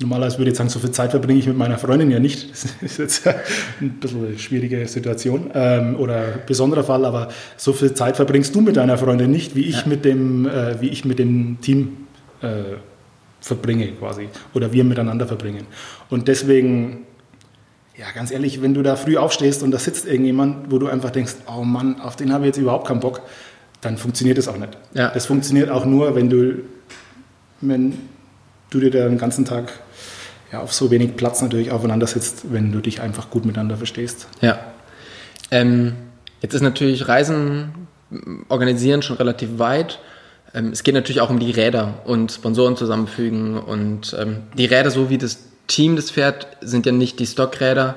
Normalerweise 0.00 0.38
würde 0.38 0.50
ich 0.50 0.56
sagen, 0.56 0.70
so 0.70 0.78
viel 0.78 0.92
Zeit 0.92 1.10
verbringe 1.10 1.38
ich 1.38 1.46
mit 1.46 1.58
meiner 1.58 1.76
Freundin 1.76 2.10
ja 2.10 2.18
nicht. 2.18 2.50
Das 2.50 2.64
ist 2.80 2.98
jetzt 2.98 3.26
ein 3.80 3.90
bisschen 4.00 4.26
eine 4.26 4.38
schwierige 4.38 4.88
Situation 4.88 5.50
ähm, 5.52 5.96
oder 5.96 6.22
besonderer 6.46 6.84
Fall, 6.84 7.04
aber 7.04 7.28
so 7.58 7.74
viel 7.74 7.92
Zeit 7.92 8.16
verbringst 8.16 8.54
du 8.54 8.62
mit 8.62 8.76
deiner 8.76 8.96
Freundin 8.96 9.30
nicht, 9.30 9.54
wie 9.56 9.66
ich, 9.66 9.82
ja. 9.82 9.86
mit, 9.86 10.06
dem, 10.06 10.48
äh, 10.48 10.80
wie 10.80 10.88
ich 10.88 11.04
mit 11.04 11.18
dem 11.18 11.60
Team 11.60 12.06
äh, 12.40 12.76
verbringe 13.42 13.88
quasi 13.92 14.28
oder 14.54 14.72
wir 14.72 14.84
miteinander 14.84 15.26
verbringen. 15.26 15.66
Und 16.08 16.28
deswegen, 16.28 17.00
ja, 18.00 18.06
ganz 18.14 18.30
ehrlich, 18.30 18.62
wenn 18.62 18.72
du 18.72 18.82
da 18.82 18.96
früh 18.96 19.18
aufstehst 19.18 19.62
und 19.62 19.72
da 19.72 19.78
sitzt 19.78 20.06
irgendjemand, 20.06 20.70
wo 20.70 20.78
du 20.78 20.88
einfach 20.88 21.10
denkst, 21.10 21.34
oh 21.46 21.64
Mann, 21.64 22.00
auf 22.00 22.16
den 22.16 22.32
habe 22.32 22.44
ich 22.44 22.48
jetzt 22.48 22.56
überhaupt 22.56 22.88
keinen 22.88 23.00
Bock, 23.00 23.20
dann 23.82 23.98
funktioniert 23.98 24.38
das 24.38 24.48
auch 24.48 24.56
nicht. 24.56 24.78
Ja. 24.94 25.10
Das 25.10 25.26
funktioniert 25.26 25.68
auch 25.68 25.84
nur, 25.84 26.14
wenn 26.14 26.30
du, 26.30 26.62
wenn 27.60 27.98
du 28.70 28.80
dir 28.80 28.90
den 28.90 29.18
ganzen 29.18 29.44
Tag 29.44 29.72
ja, 30.50 30.60
auf 30.60 30.72
so 30.72 30.90
wenig 30.90 31.16
Platz 31.16 31.42
natürlich 31.42 31.72
aufeinander 31.72 32.06
sitzt, 32.06 32.50
wenn 32.52 32.72
du 32.72 32.80
dich 32.80 33.02
einfach 33.02 33.28
gut 33.28 33.44
miteinander 33.44 33.76
verstehst. 33.76 34.28
Ja. 34.40 34.58
Ähm, 35.50 35.92
jetzt 36.40 36.54
ist 36.54 36.62
natürlich 36.62 37.06
Reisen 37.06 37.86
organisieren 38.48 39.02
schon 39.02 39.16
relativ 39.16 39.58
weit. 39.58 39.98
Ähm, 40.54 40.70
es 40.72 40.82
geht 40.82 40.94
natürlich 40.94 41.20
auch 41.20 41.30
um 41.30 41.38
die 41.38 41.50
Räder 41.50 42.00
und 42.06 42.32
Sponsoren 42.32 42.76
zusammenfügen 42.76 43.58
und 43.58 44.16
ähm, 44.18 44.44
die 44.56 44.64
Räder, 44.64 44.90
so 44.90 45.10
wie 45.10 45.18
das 45.18 45.49
Team 45.70 45.96
das 45.96 46.10
fährt, 46.10 46.46
sind 46.60 46.84
ja 46.84 46.92
nicht 46.92 47.18
die 47.18 47.26
Stockräder. 47.26 47.96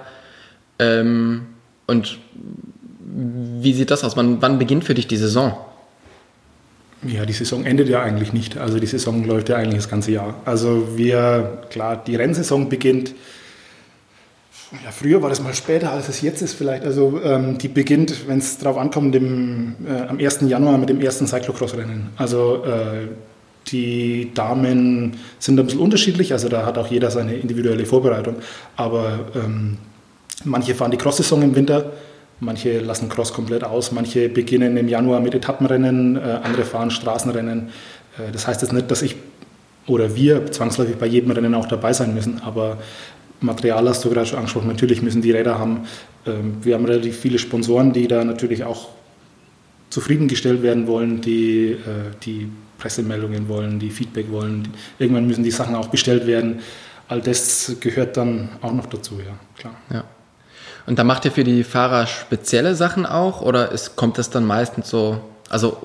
Ähm, 0.79 1.47
und 1.87 2.19
wie 2.99 3.73
sieht 3.73 3.91
das 3.91 4.03
aus? 4.03 4.15
Wann, 4.15 4.41
wann 4.41 4.59
beginnt 4.59 4.85
für 4.85 4.93
dich 4.93 5.07
die 5.07 5.17
Saison? 5.17 5.57
Ja, 7.05 7.25
die 7.25 7.33
Saison 7.33 7.65
endet 7.65 7.89
ja 7.89 8.01
eigentlich 8.01 8.31
nicht. 8.31 8.57
Also 8.57 8.79
die 8.79 8.87
Saison 8.87 9.25
läuft 9.25 9.49
ja 9.49 9.57
eigentlich 9.57 9.75
das 9.75 9.89
ganze 9.89 10.11
Jahr. 10.11 10.35
Also 10.45 10.97
wir, 10.97 11.63
klar, 11.69 12.01
die 12.05 12.15
Rennsaison 12.15 12.69
beginnt. 12.69 13.13
Ja, 14.83 14.91
früher 14.91 15.21
war 15.21 15.29
das 15.29 15.41
mal 15.41 15.53
später, 15.53 15.91
als 15.91 16.07
es 16.07 16.21
jetzt 16.21 16.41
ist 16.41 16.53
vielleicht. 16.53 16.83
Also 16.83 17.19
ähm, 17.23 17.57
die 17.57 17.67
beginnt, 17.67 18.27
wenn 18.27 18.39
es 18.39 18.57
darauf 18.57 18.77
ankommt, 18.77 19.13
dem, 19.13 19.75
äh, 19.85 20.07
am 20.07 20.17
1. 20.17 20.41
Januar 20.41 20.77
mit 20.77 20.89
dem 20.89 21.01
ersten 21.01 21.27
Cyclocross-Rennen. 21.27 22.09
Also 22.15 22.63
äh, 22.65 23.07
die 23.73 24.31
Damen 24.33 25.17
sind 25.39 25.59
ein 25.59 25.65
bisschen 25.65 25.81
unterschiedlich, 25.81 26.31
also 26.31 26.47
da 26.47 26.65
hat 26.65 26.77
auch 26.77 26.87
jeder 26.87 27.11
seine 27.11 27.35
individuelle 27.35 27.85
Vorbereitung. 27.85 28.35
Aber 28.77 29.19
ähm, 29.35 29.77
manche 30.45 30.75
fahren 30.75 30.91
die 30.91 30.97
Cross-Saison 30.97 31.41
im 31.41 31.55
Winter, 31.55 31.91
Manche 32.43 32.79
lassen 32.79 33.09
Cross 33.09 33.33
komplett 33.33 33.63
aus, 33.63 33.91
manche 33.91 34.27
beginnen 34.27 34.75
im 34.75 34.87
Januar 34.87 35.19
mit 35.19 35.33
Etappenrennen, 35.33 36.17
äh, 36.17 36.39
andere 36.43 36.65
fahren 36.65 36.91
Straßenrennen. 36.91 37.69
Äh, 38.17 38.31
das 38.31 38.47
heißt 38.47 38.61
jetzt 38.61 38.73
nicht, 38.73 38.91
dass 38.91 39.01
ich 39.01 39.15
oder 39.87 40.15
wir 40.15 40.51
zwangsläufig 40.51 40.95
bei 40.95 41.05
jedem 41.05 41.31
Rennen 41.31 41.53
auch 41.55 41.67
dabei 41.67 41.93
sein 41.93 42.13
müssen, 42.13 42.41
aber 42.41 42.77
Material 43.41 43.87
hast 43.89 44.05
du 44.05 44.09
gerade 44.09 44.25
schon 44.25 44.39
angesprochen, 44.39 44.67
natürlich 44.67 45.01
müssen 45.01 45.21
die 45.21 45.31
Räder 45.31 45.59
haben. 45.59 45.81
Ähm, 46.25 46.57
wir 46.61 46.75
haben 46.75 46.85
relativ 46.85 47.17
viele 47.17 47.39
Sponsoren, 47.39 47.93
die 47.93 48.07
da 48.07 48.23
natürlich 48.23 48.63
auch 48.63 48.89
zufriedengestellt 49.89 50.63
werden 50.63 50.87
wollen, 50.87 51.21
die 51.21 51.71
äh, 51.71 51.77
die 52.23 52.49
Pressemeldungen 52.83 53.47
wollen, 53.47 53.79
die 53.79 53.89
Feedback 53.89 54.29
wollen. 54.29 54.67
Irgendwann 54.99 55.25
müssen 55.25 55.41
die 55.41 55.51
Sachen 55.51 55.73
auch 55.73 55.87
bestellt 55.87 56.27
werden. 56.27 56.59
All 57.07 57.21
das 57.21 57.77
gehört 57.79 58.17
dann 58.17 58.49
auch 58.61 58.73
noch 58.73 58.87
dazu, 58.87 59.19
ja, 59.25 59.35
klar. 59.57 59.75
Ja. 59.89 60.03
Und 60.85 60.99
da 60.99 61.05
macht 61.05 61.23
ihr 61.23 61.31
für 61.31 61.45
die 61.45 61.63
Fahrer 61.63 62.07
spezielle 62.07 62.75
Sachen 62.75 63.05
auch 63.05 63.41
oder 63.41 63.71
ist, 63.71 63.95
kommt 63.95 64.17
das 64.17 64.29
dann 64.29 64.45
meistens 64.45 64.89
so, 64.89 65.21
also 65.49 65.77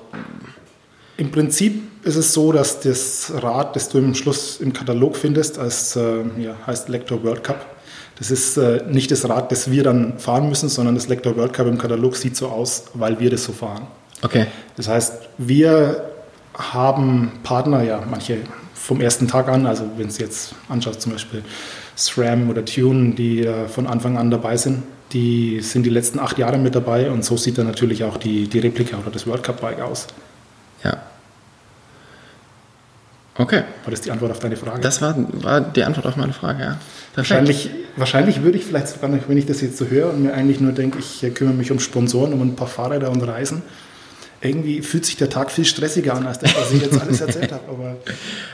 Im 1.15 1.31
Prinzip 1.31 1.83
ist 2.03 2.17
es 2.17 2.33
so, 2.33 2.51
dass 2.51 2.81
das 2.81 3.31
Rad, 3.33 3.77
das 3.77 3.87
du 3.87 3.97
im 3.99 4.13
Schluss 4.13 4.59
im 4.59 4.73
Katalog 4.73 5.15
findest, 5.15 5.57
als 5.57 5.95
äh, 5.95 6.23
ja, 6.37 6.55
heißt 6.67 6.89
Lector 6.89 7.23
World 7.23 7.45
Cup, 7.45 7.65
das 8.17 8.29
ist 8.29 8.57
äh, 8.57 8.83
nicht 8.89 9.09
das 9.09 9.29
Rad, 9.29 9.53
das 9.53 9.71
wir 9.71 9.83
dann 9.83 10.19
fahren 10.19 10.49
müssen, 10.49 10.67
sondern 10.67 10.95
das 10.95 11.07
Lector 11.07 11.37
World 11.37 11.53
Cup 11.53 11.67
im 11.67 11.77
Katalog 11.77 12.17
sieht 12.17 12.35
so 12.35 12.49
aus, 12.49 12.87
weil 12.93 13.21
wir 13.21 13.29
das 13.29 13.45
so 13.45 13.53
fahren. 13.53 13.87
okay. 14.21 14.47
Das 14.75 14.89
heißt, 14.89 15.13
wir 15.37 16.09
haben 16.59 17.31
Partner, 17.43 17.81
ja, 17.83 18.03
manche 18.09 18.39
vom 18.73 19.01
ersten 19.01 19.27
Tag 19.27 19.49
an, 19.49 19.65
also 19.65 19.83
wenn 19.97 20.07
es 20.07 20.17
jetzt 20.17 20.55
anschaut, 20.67 21.01
zum 21.01 21.13
Beispiel 21.13 21.43
SRAM 21.95 22.49
oder 22.49 22.63
Tune, 22.65 23.13
die 23.13 23.45
äh, 23.45 23.67
von 23.67 23.87
Anfang 23.87 24.17
an 24.17 24.31
dabei 24.31 24.57
sind, 24.57 24.83
die 25.11 25.61
sind 25.61 25.85
die 25.85 25.89
letzten 25.89 26.19
acht 26.19 26.37
Jahre 26.37 26.57
mit 26.57 26.75
dabei 26.75 27.09
und 27.09 27.25
so 27.25 27.37
sieht 27.37 27.57
dann 27.57 27.67
natürlich 27.67 28.03
auch 28.03 28.17
die, 28.17 28.47
die 28.47 28.59
Replika 28.59 28.97
oder 28.97 29.11
das 29.11 29.25
World 29.25 29.43
Cup 29.43 29.61
Bike 29.61 29.81
aus. 29.81 30.07
Ja. 30.83 30.97
Okay. 33.37 33.63
War 33.83 33.91
das 33.91 34.01
die 34.01 34.11
Antwort 34.11 34.31
auf 34.31 34.39
deine 34.39 34.57
Frage? 34.57 34.81
Das 34.81 35.01
war, 35.01 35.15
war 35.41 35.61
die 35.61 35.83
Antwort 35.83 36.05
auf 36.05 36.17
meine 36.17 36.33
Frage, 36.33 36.61
ja. 36.61 36.67
Perfekt. 36.67 37.17
wahrscheinlich, 37.17 37.69
wahrscheinlich 37.95 38.43
würde 38.43 38.57
ich 38.57 38.65
vielleicht 38.65 38.89
sogar 38.89 39.09
wenn 39.11 39.37
ich 39.37 39.45
das 39.45 39.61
jetzt 39.61 39.77
so 39.77 39.85
höre 39.87 40.09
und 40.09 40.23
mir 40.23 40.33
eigentlich 40.33 40.59
nur 40.59 40.73
denke, 40.73 40.99
ich 40.99 41.23
äh, 41.23 41.29
kümmere 41.29 41.55
mich 41.55 41.71
um 41.71 41.79
Sponsoren, 41.79 42.33
um 42.33 42.41
ein 42.41 42.55
paar 42.55 42.67
Fahrräder 42.67 43.09
und 43.09 43.21
Reisen, 43.21 43.61
irgendwie 44.41 44.81
fühlt 44.81 45.05
sich 45.05 45.17
der 45.17 45.29
Tag 45.29 45.51
viel 45.51 45.65
stressiger 45.65 46.13
an, 46.13 46.25
als 46.25 46.39
das, 46.39 46.55
was 46.55 46.71
ich 46.71 46.81
jetzt 46.81 46.99
alles 47.01 47.21
erzählt 47.21 47.51
habe. 47.51 47.63
Aber 47.67 47.97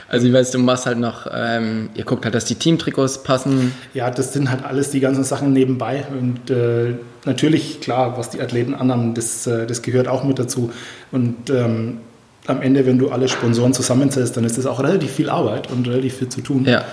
Also 0.08 0.26
ich 0.26 0.32
weiß, 0.32 0.50
du 0.50 0.58
machst 0.58 0.86
halt 0.86 0.98
noch, 0.98 1.26
ähm, 1.32 1.90
ihr 1.94 2.04
guckt 2.04 2.24
halt, 2.24 2.34
dass 2.34 2.44
die 2.44 2.56
Teamtrikots 2.56 3.22
passen. 3.22 3.72
Ja, 3.94 4.10
das 4.10 4.32
sind 4.32 4.50
halt 4.50 4.64
alles 4.64 4.90
die 4.90 5.00
ganzen 5.00 5.24
Sachen 5.24 5.52
nebenbei. 5.52 6.04
Und 6.10 6.50
äh, 6.50 6.94
natürlich, 7.24 7.80
klar, 7.80 8.18
was 8.18 8.30
die 8.30 8.40
Athleten 8.40 8.74
anhaben, 8.74 9.14
das, 9.14 9.46
äh, 9.46 9.66
das 9.66 9.82
gehört 9.82 10.08
auch 10.08 10.24
mit 10.24 10.38
dazu. 10.38 10.72
Und 11.12 11.50
ähm, 11.50 11.98
am 12.46 12.62
Ende, 12.62 12.86
wenn 12.86 12.98
du 12.98 13.10
alle 13.10 13.28
Sponsoren 13.28 13.72
zusammenzählst, 13.72 14.36
dann 14.36 14.44
ist 14.44 14.58
das 14.58 14.66
auch 14.66 14.80
relativ 14.80 15.10
viel 15.12 15.30
Arbeit 15.30 15.70
und 15.70 15.86
relativ 15.88 16.16
viel 16.18 16.28
zu 16.28 16.40
tun. 16.40 16.64
Ja. 16.64 16.84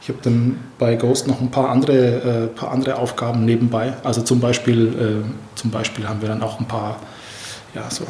Ich 0.00 0.08
habe 0.08 0.18
dann 0.22 0.56
bei 0.78 0.94
Ghost 0.94 1.26
noch 1.26 1.40
ein 1.40 1.50
paar 1.50 1.70
andere, 1.70 1.96
äh, 1.96 2.46
paar 2.46 2.70
andere 2.70 2.96
Aufgaben 2.96 3.44
nebenbei. 3.44 3.94
Also 4.04 4.22
zum 4.22 4.40
Beispiel, 4.40 4.88
äh, 4.88 5.58
zum 5.58 5.70
Beispiel 5.70 6.08
haben 6.08 6.20
wir 6.20 6.28
dann 6.28 6.42
auch 6.42 6.60
ein 6.60 6.68
paar, 6.68 7.00
ja, 7.74 7.90
so 7.90 8.04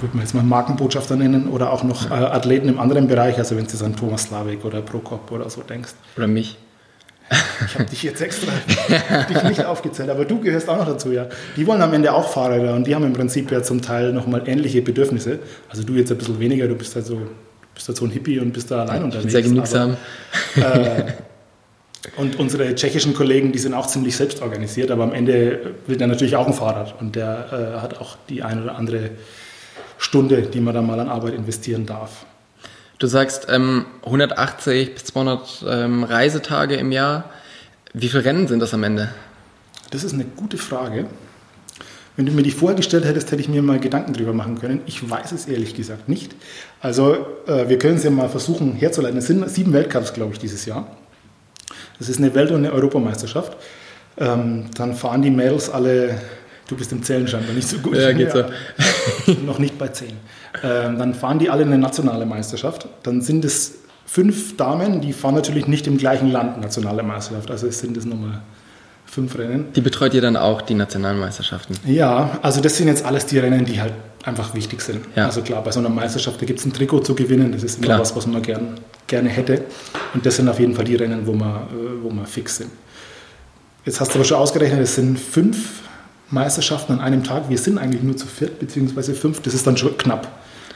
würde 0.00 0.16
man 0.16 0.24
jetzt 0.24 0.34
mal 0.34 0.42
Markenbotschafter 0.42 1.16
nennen 1.16 1.48
oder 1.48 1.72
auch 1.72 1.82
noch 1.82 2.10
äh, 2.10 2.14
Athleten 2.14 2.68
im 2.68 2.78
anderen 2.78 3.06
Bereich, 3.06 3.38
also 3.38 3.56
wenn 3.56 3.64
du 3.64 3.70
jetzt 3.70 3.82
an 3.82 3.96
Thomas 3.96 4.24
Slavik 4.24 4.64
oder 4.64 4.80
Prokop 4.80 5.30
oder 5.30 5.48
so 5.50 5.62
denkst. 5.62 5.92
Oder 6.16 6.26
mich. 6.26 6.56
Ich 7.66 7.74
habe 7.74 7.84
dich 7.84 8.02
jetzt 8.02 8.20
extra 8.20 8.52
dich 9.30 9.42
nicht 9.44 9.64
aufgezählt, 9.64 10.10
aber 10.10 10.24
du 10.24 10.40
gehörst 10.40 10.68
auch 10.68 10.76
noch 10.76 10.86
dazu, 10.86 11.10
ja. 11.10 11.26
Die 11.56 11.66
wollen 11.66 11.80
am 11.80 11.92
Ende 11.94 12.12
auch 12.12 12.28
Fahrräder 12.28 12.74
und 12.74 12.86
die 12.86 12.94
haben 12.94 13.04
im 13.04 13.14
Prinzip 13.14 13.50
ja 13.50 13.62
zum 13.62 13.80
Teil 13.80 14.12
nochmal 14.12 14.46
ähnliche 14.46 14.82
Bedürfnisse. 14.82 15.38
Also 15.70 15.82
du 15.84 15.94
jetzt 15.94 16.10
ein 16.12 16.18
bisschen 16.18 16.38
weniger, 16.38 16.68
du 16.68 16.74
bist 16.74 16.94
halt 16.94 17.06
so, 17.06 17.20
bist 17.74 17.88
halt 17.88 17.96
so 17.96 18.04
ein 18.04 18.10
Hippie 18.10 18.38
und 18.40 18.52
bist 18.52 18.70
da 18.70 18.82
allein 18.82 18.96
Ich 18.96 19.00
bin 19.00 19.04
unterwegs. 19.04 19.32
sehr 19.32 19.42
genügsam. 19.42 19.96
Aber, 20.56 20.86
äh, 20.86 21.12
und 22.16 22.38
unsere 22.38 22.74
tschechischen 22.74 23.14
Kollegen, 23.14 23.52
die 23.52 23.58
sind 23.58 23.74
auch 23.74 23.86
ziemlich 23.86 24.16
selbst 24.16 24.42
organisiert, 24.42 24.90
aber 24.90 25.04
am 25.04 25.12
Ende 25.12 25.74
will 25.86 25.96
der 25.96 26.06
natürlich 26.06 26.36
auch 26.36 26.46
ein 26.46 26.52
Fahrrad 26.52 27.00
und 27.00 27.16
der 27.16 27.76
äh, 27.76 27.80
hat 27.80 27.98
auch 28.00 28.16
die 28.28 28.42
ein 28.42 28.62
oder 28.62 28.76
andere 28.76 29.10
Stunde, 29.98 30.42
die 30.42 30.60
man 30.60 30.74
da 30.74 30.82
mal 30.82 31.00
an 31.00 31.08
Arbeit 31.08 31.34
investieren 31.34 31.86
darf. 31.86 32.26
Du 32.98 33.06
sagst 33.06 33.46
ähm, 33.50 33.86
180 34.04 34.94
bis 34.94 35.04
200 35.04 35.64
ähm, 35.68 36.04
Reisetage 36.04 36.76
im 36.76 36.92
Jahr. 36.92 37.30
Wie 37.92 38.08
viele 38.08 38.24
Rennen 38.24 38.46
sind 38.48 38.60
das 38.60 38.74
am 38.74 38.84
Ende? 38.84 39.10
Das 39.90 40.04
ist 40.04 40.14
eine 40.14 40.24
gute 40.24 40.58
Frage. 40.58 41.06
Wenn 42.16 42.26
du 42.26 42.32
mir 42.32 42.42
die 42.42 42.52
vorher 42.52 42.76
gestellt 42.76 43.04
hättest, 43.04 43.32
hätte 43.32 43.40
ich 43.40 43.48
mir 43.48 43.62
mal 43.62 43.80
Gedanken 43.80 44.12
drüber 44.12 44.32
machen 44.32 44.60
können. 44.60 44.80
Ich 44.86 45.08
weiß 45.08 45.32
es 45.32 45.46
ehrlich 45.46 45.74
gesagt 45.74 46.08
nicht. 46.08 46.36
Also 46.80 47.26
äh, 47.46 47.68
wir 47.68 47.78
können 47.78 47.96
es 47.96 48.04
ja 48.04 48.10
mal 48.10 48.28
versuchen 48.28 48.74
herzuleiten. 48.74 49.18
Es 49.18 49.26
sind 49.26 49.48
sieben 49.50 49.72
Weltcups, 49.72 50.12
glaube 50.12 50.32
ich, 50.32 50.38
dieses 50.38 50.64
Jahr. 50.64 50.86
Das 51.98 52.08
ist 52.08 52.18
eine 52.18 52.34
Welt- 52.34 52.50
und 52.50 52.58
eine 52.58 52.72
Europameisterschaft. 52.72 53.56
Ähm, 54.16 54.66
dann 54.76 54.94
fahren 54.94 55.22
die 55.22 55.30
Mädels 55.30 55.70
alle, 55.70 56.18
du 56.68 56.76
bist 56.76 56.92
im 56.92 57.02
Zählen 57.02 57.26
scheinbar 57.26 57.54
nicht 57.54 57.68
so 57.68 57.78
gut. 57.78 57.96
Ja, 57.96 58.12
geht 58.12 58.32
so. 58.32 58.44
noch 59.46 59.58
nicht 59.58 59.78
bei 59.78 59.88
zehn. 59.88 60.16
Ähm, 60.62 60.98
dann 60.98 61.14
fahren 61.14 61.38
die 61.38 61.50
alle 61.50 61.64
eine 61.64 61.78
nationale 61.78 62.26
Meisterschaft. 62.26 62.88
Dann 63.02 63.20
sind 63.22 63.44
es 63.44 63.74
fünf 64.06 64.56
Damen, 64.56 65.00
die 65.00 65.12
fahren 65.12 65.34
natürlich 65.34 65.66
nicht 65.66 65.86
im 65.86 65.98
gleichen 65.98 66.30
Land 66.30 66.60
nationale 66.60 67.02
Meisterschaft. 67.02 67.50
Also 67.50 67.66
es 67.66 67.80
sind 67.80 67.96
es 67.96 68.04
nochmal 68.04 68.42
fünf 69.06 69.36
Rennen. 69.38 69.66
Die 69.74 69.80
betreut 69.80 70.14
ihr 70.14 70.20
dann 70.20 70.36
auch, 70.36 70.62
die 70.62 70.74
Nationalmeisterschaften? 70.74 71.76
Ja, 71.86 72.38
also 72.42 72.60
das 72.60 72.76
sind 72.76 72.88
jetzt 72.88 73.04
alles 73.04 73.26
die 73.26 73.38
Rennen, 73.38 73.64
die 73.64 73.80
halt 73.80 73.92
einfach 74.24 74.54
wichtig 74.54 74.80
sind. 74.80 75.04
Ja. 75.14 75.26
Also 75.26 75.42
klar, 75.42 75.62
bei 75.62 75.70
so 75.70 75.80
einer 75.80 75.88
Meisterschaft, 75.88 76.40
da 76.40 76.46
gibt 76.46 76.58
es 76.60 76.66
ein 76.66 76.72
Trikot 76.72 77.00
zu 77.00 77.14
gewinnen, 77.14 77.52
das 77.52 77.62
ist 77.62 77.78
immer 77.78 77.86
Klar. 77.86 78.00
was, 78.00 78.16
was 78.16 78.26
man 78.26 78.42
gern, 78.42 78.80
gerne 79.06 79.28
hätte. 79.28 79.64
Und 80.14 80.24
das 80.24 80.36
sind 80.36 80.48
auf 80.48 80.58
jeden 80.60 80.74
Fall 80.74 80.84
die 80.84 80.96
Rennen, 80.96 81.26
wo 81.26 81.32
wir, 81.32 81.68
äh, 81.72 82.02
wo 82.02 82.10
wir 82.10 82.26
fix 82.26 82.56
sind. 82.56 82.70
Jetzt 83.84 84.00
hast 84.00 84.10
du 84.12 84.14
aber 84.16 84.24
schon 84.24 84.38
ausgerechnet, 84.38 84.80
es 84.80 84.94
sind 84.94 85.18
fünf 85.18 85.82
Meisterschaften 86.30 86.94
an 86.94 87.00
einem 87.00 87.22
Tag. 87.22 87.48
Wir 87.50 87.58
sind 87.58 87.78
eigentlich 87.78 88.02
nur 88.02 88.16
zu 88.16 88.26
viert, 88.26 88.58
beziehungsweise 88.58 89.14
fünf. 89.14 89.42
Das 89.42 89.52
ist 89.54 89.66
dann 89.66 89.76
schon 89.76 89.96
knapp. 89.98 90.28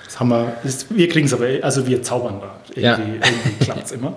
Das 0.05 0.21
haben 0.21 0.29
wir, 0.29 0.53
wir 0.91 1.09
kriegen 1.09 1.27
es 1.27 1.33
aber, 1.33 1.47
also 1.63 1.87
wir 1.87 2.03
zaubern 2.03 2.41
da. 2.41 2.55
Irgendwie, 2.69 2.83
Ja. 2.83 2.99
irgendwie 2.99 3.65
klappt 3.65 3.85
es 3.87 3.93
immer. 3.93 4.15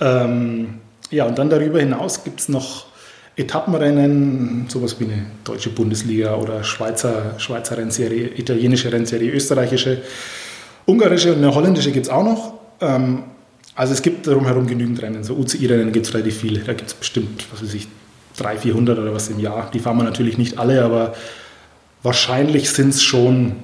Ähm, 0.00 0.80
ja, 1.10 1.24
und 1.24 1.38
dann 1.38 1.48
darüber 1.50 1.78
hinaus 1.80 2.24
gibt 2.24 2.40
es 2.40 2.48
noch 2.48 2.86
Etappenrennen, 3.36 4.66
sowas 4.68 4.98
wie 4.98 5.04
eine 5.04 5.26
deutsche 5.44 5.70
Bundesliga 5.70 6.34
oder 6.36 6.64
Schweizer, 6.64 7.34
Schweizer 7.38 7.76
Rennserie, 7.78 8.28
italienische 8.36 8.90
Rennserie, 8.92 9.30
österreichische, 9.30 10.02
ungarische 10.86 11.32
und 11.32 11.38
eine 11.38 11.54
holländische 11.54 11.92
gibt 11.92 12.06
es 12.06 12.12
auch 12.12 12.24
noch. 12.24 12.54
Ähm, 12.80 13.24
also 13.74 13.92
es 13.92 14.02
gibt 14.02 14.26
drumherum 14.26 14.66
genügend 14.66 15.02
Rennen. 15.02 15.22
So 15.24 15.34
UCI-Rennen 15.34 15.92
gibt 15.92 16.06
es 16.06 16.14
relativ 16.14 16.38
viele. 16.40 16.60
Da 16.60 16.72
gibt 16.72 16.88
es 16.88 16.94
bestimmt, 16.94 17.44
was 17.52 17.62
weiß 17.62 17.74
ich, 17.74 17.88
300, 18.38 18.62
400 18.62 18.98
oder 18.98 19.12
was 19.14 19.28
im 19.28 19.38
Jahr. 19.38 19.70
Die 19.72 19.78
fahren 19.78 19.96
wir 19.98 20.04
natürlich 20.04 20.38
nicht 20.38 20.58
alle, 20.58 20.82
aber 20.84 21.14
wahrscheinlich 22.02 22.70
sind 22.70 22.90
es 22.90 23.02
schon 23.02 23.56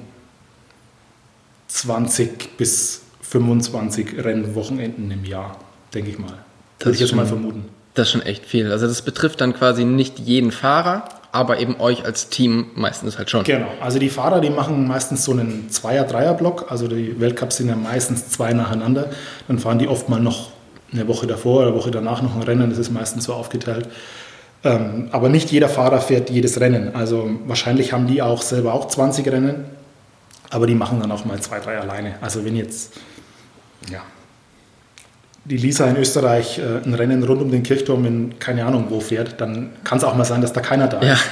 20 1.67 2.57
bis 2.57 3.01
25 3.21 4.23
Rennwochenenden 4.23 5.09
im 5.11 5.25
Jahr, 5.25 5.57
denke 5.93 6.11
ich 6.11 6.19
mal. 6.19 6.37
Das 6.79 6.87
Würde 6.87 6.95
ich 6.95 6.99
jetzt 7.01 7.15
mal 7.15 7.21
schon- 7.27 7.39
vermuten. 7.39 7.65
Das 7.95 8.07
ist 8.07 8.11
schon 8.13 8.21
echt 8.23 8.45
viel. 8.45 8.71
Also 8.71 8.87
das 8.87 9.03
betrifft 9.03 9.39
dann 9.41 9.53
quasi 9.53 9.85
nicht 9.85 10.17
jeden 10.19 10.51
Fahrer, 10.51 11.05
aber 11.33 11.59
eben 11.59 11.75
euch 11.79 12.05
als 12.05 12.29
Team 12.29 12.67
meistens 12.75 13.17
halt 13.17 13.29
schon. 13.31 13.43
Genau, 13.43 13.67
also 13.81 13.97
die 13.97 14.09
Fahrer, 14.09 14.39
die 14.39 14.51
machen 14.51 14.87
meistens 14.87 15.25
so 15.25 15.31
einen 15.31 15.67
Zweier-, 15.69 16.05
Dreier-Block, 16.05 16.67
also 16.69 16.87
die 16.87 17.19
Weltcups 17.19 17.57
sind 17.57 17.69
ja 17.69 17.75
meistens 17.75 18.29
zwei 18.29 18.53
nacheinander. 18.53 19.09
Dann 19.47 19.57
fahren 19.57 19.79
die 19.79 19.87
oft 19.87 20.09
mal 20.09 20.19
noch 20.19 20.51
eine 20.93 21.07
Woche 21.07 21.25
davor 21.25 21.61
oder 21.61 21.67
eine 21.69 21.75
Woche 21.75 21.89
danach 21.89 22.21
noch 22.21 22.35
ein 22.35 22.43
Rennen, 22.43 22.69
das 22.69 22.77
ist 22.77 22.91
meistens 22.91 23.25
so 23.25 23.33
aufgeteilt. 23.33 23.89
Ähm, 24.63 25.09
aber 25.11 25.27
nicht 25.27 25.51
jeder 25.51 25.69
Fahrer 25.69 26.01
fährt 26.01 26.29
jedes 26.29 26.59
Rennen. 26.59 26.95
Also 26.95 27.31
wahrscheinlich 27.47 27.93
haben 27.93 28.05
die 28.05 28.21
auch 28.21 28.43
selber 28.43 28.75
auch 28.75 28.87
20 28.87 29.27
Rennen, 29.27 29.65
aber 30.51 30.67
die 30.67 30.75
machen 30.75 30.99
dann 31.01 31.11
auch 31.11 31.25
mal 31.25 31.41
zwei, 31.41 31.59
drei 31.59 31.79
alleine. 31.79 32.13
Also 32.21 32.45
wenn 32.45 32.55
jetzt, 32.55 32.93
ja, 33.89 34.03
die 35.45 35.57
Lisa 35.57 35.85
in 35.89 35.97
Österreich 35.97 36.59
äh, 36.59 36.85
ein 36.85 36.93
Rennen 36.93 37.21
rund 37.23 37.41
um 37.41 37.51
den 37.51 37.63
Kirchturm 37.63 38.05
in 38.05 38.39
keine 38.39 38.65
Ahnung 38.65 38.85
wo 38.89 38.99
fährt, 39.01 39.41
dann 39.41 39.71
kann 39.83 39.97
es 39.97 40.03
auch 40.03 40.15
mal 40.15 40.23
sein, 40.23 40.41
dass 40.41 40.53
da 40.53 40.61
keiner 40.61 40.87
da 40.87 41.01
Ja. 41.01 41.13
ist. 41.13 41.23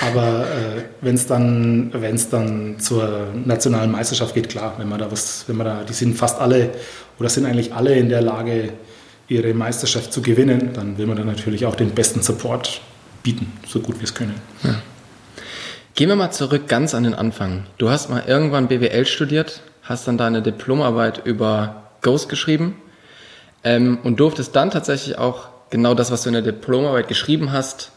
Aber 0.00 0.40
äh, 0.44 0.82
wenn 1.00 1.14
es 1.14 1.26
dann, 1.26 1.90
wenn's 1.94 2.28
dann 2.28 2.80
zur 2.80 3.28
nationalen 3.44 3.92
Meisterschaft 3.92 4.34
geht, 4.34 4.48
klar, 4.48 4.74
wenn 4.78 4.88
man 4.88 4.98
da 4.98 5.10
was, 5.12 5.44
wenn 5.46 5.56
man 5.56 5.66
da, 5.66 5.84
die 5.88 5.92
sind 5.92 6.16
fast 6.16 6.40
alle 6.40 6.70
oder 7.20 7.28
sind 7.28 7.46
eigentlich 7.46 7.72
alle 7.72 7.94
in 7.94 8.08
der 8.08 8.22
Lage, 8.22 8.72
ihre 9.28 9.54
Meisterschaft 9.54 10.12
zu 10.12 10.22
gewinnen, 10.22 10.70
dann 10.74 10.98
will 10.98 11.06
man 11.06 11.16
dann 11.16 11.26
natürlich 11.26 11.64
auch 11.64 11.76
den 11.76 11.90
besten 11.90 12.20
Support 12.22 12.80
bieten, 13.22 13.52
so 13.68 13.78
gut 13.78 13.98
wir 14.00 14.04
es 14.04 14.14
können. 14.14 14.34
Gehen 15.94 16.08
wir 16.08 16.16
mal 16.16 16.32
zurück 16.32 16.66
ganz 16.66 16.96
an 16.96 17.04
den 17.04 17.14
Anfang. 17.14 17.66
Du 17.78 17.90
hast 17.90 18.10
mal 18.10 18.24
irgendwann 18.26 18.66
BWL 18.66 19.06
studiert, 19.06 19.60
hast 19.82 20.08
dann 20.08 20.18
deine 20.18 20.42
Diplomarbeit 20.42 21.24
über 21.24 21.84
Ghost 22.02 22.28
geschrieben 22.28 22.74
ähm, 23.64 23.98
und 24.02 24.20
durftest 24.20 24.54
dann 24.56 24.70
tatsächlich 24.70 25.18
auch 25.18 25.48
genau 25.70 25.94
das, 25.94 26.10
was 26.10 26.22
du 26.22 26.28
in 26.28 26.34
der 26.34 26.42
Diplomarbeit 26.42 27.08
geschrieben 27.08 27.52
hast, 27.52 27.92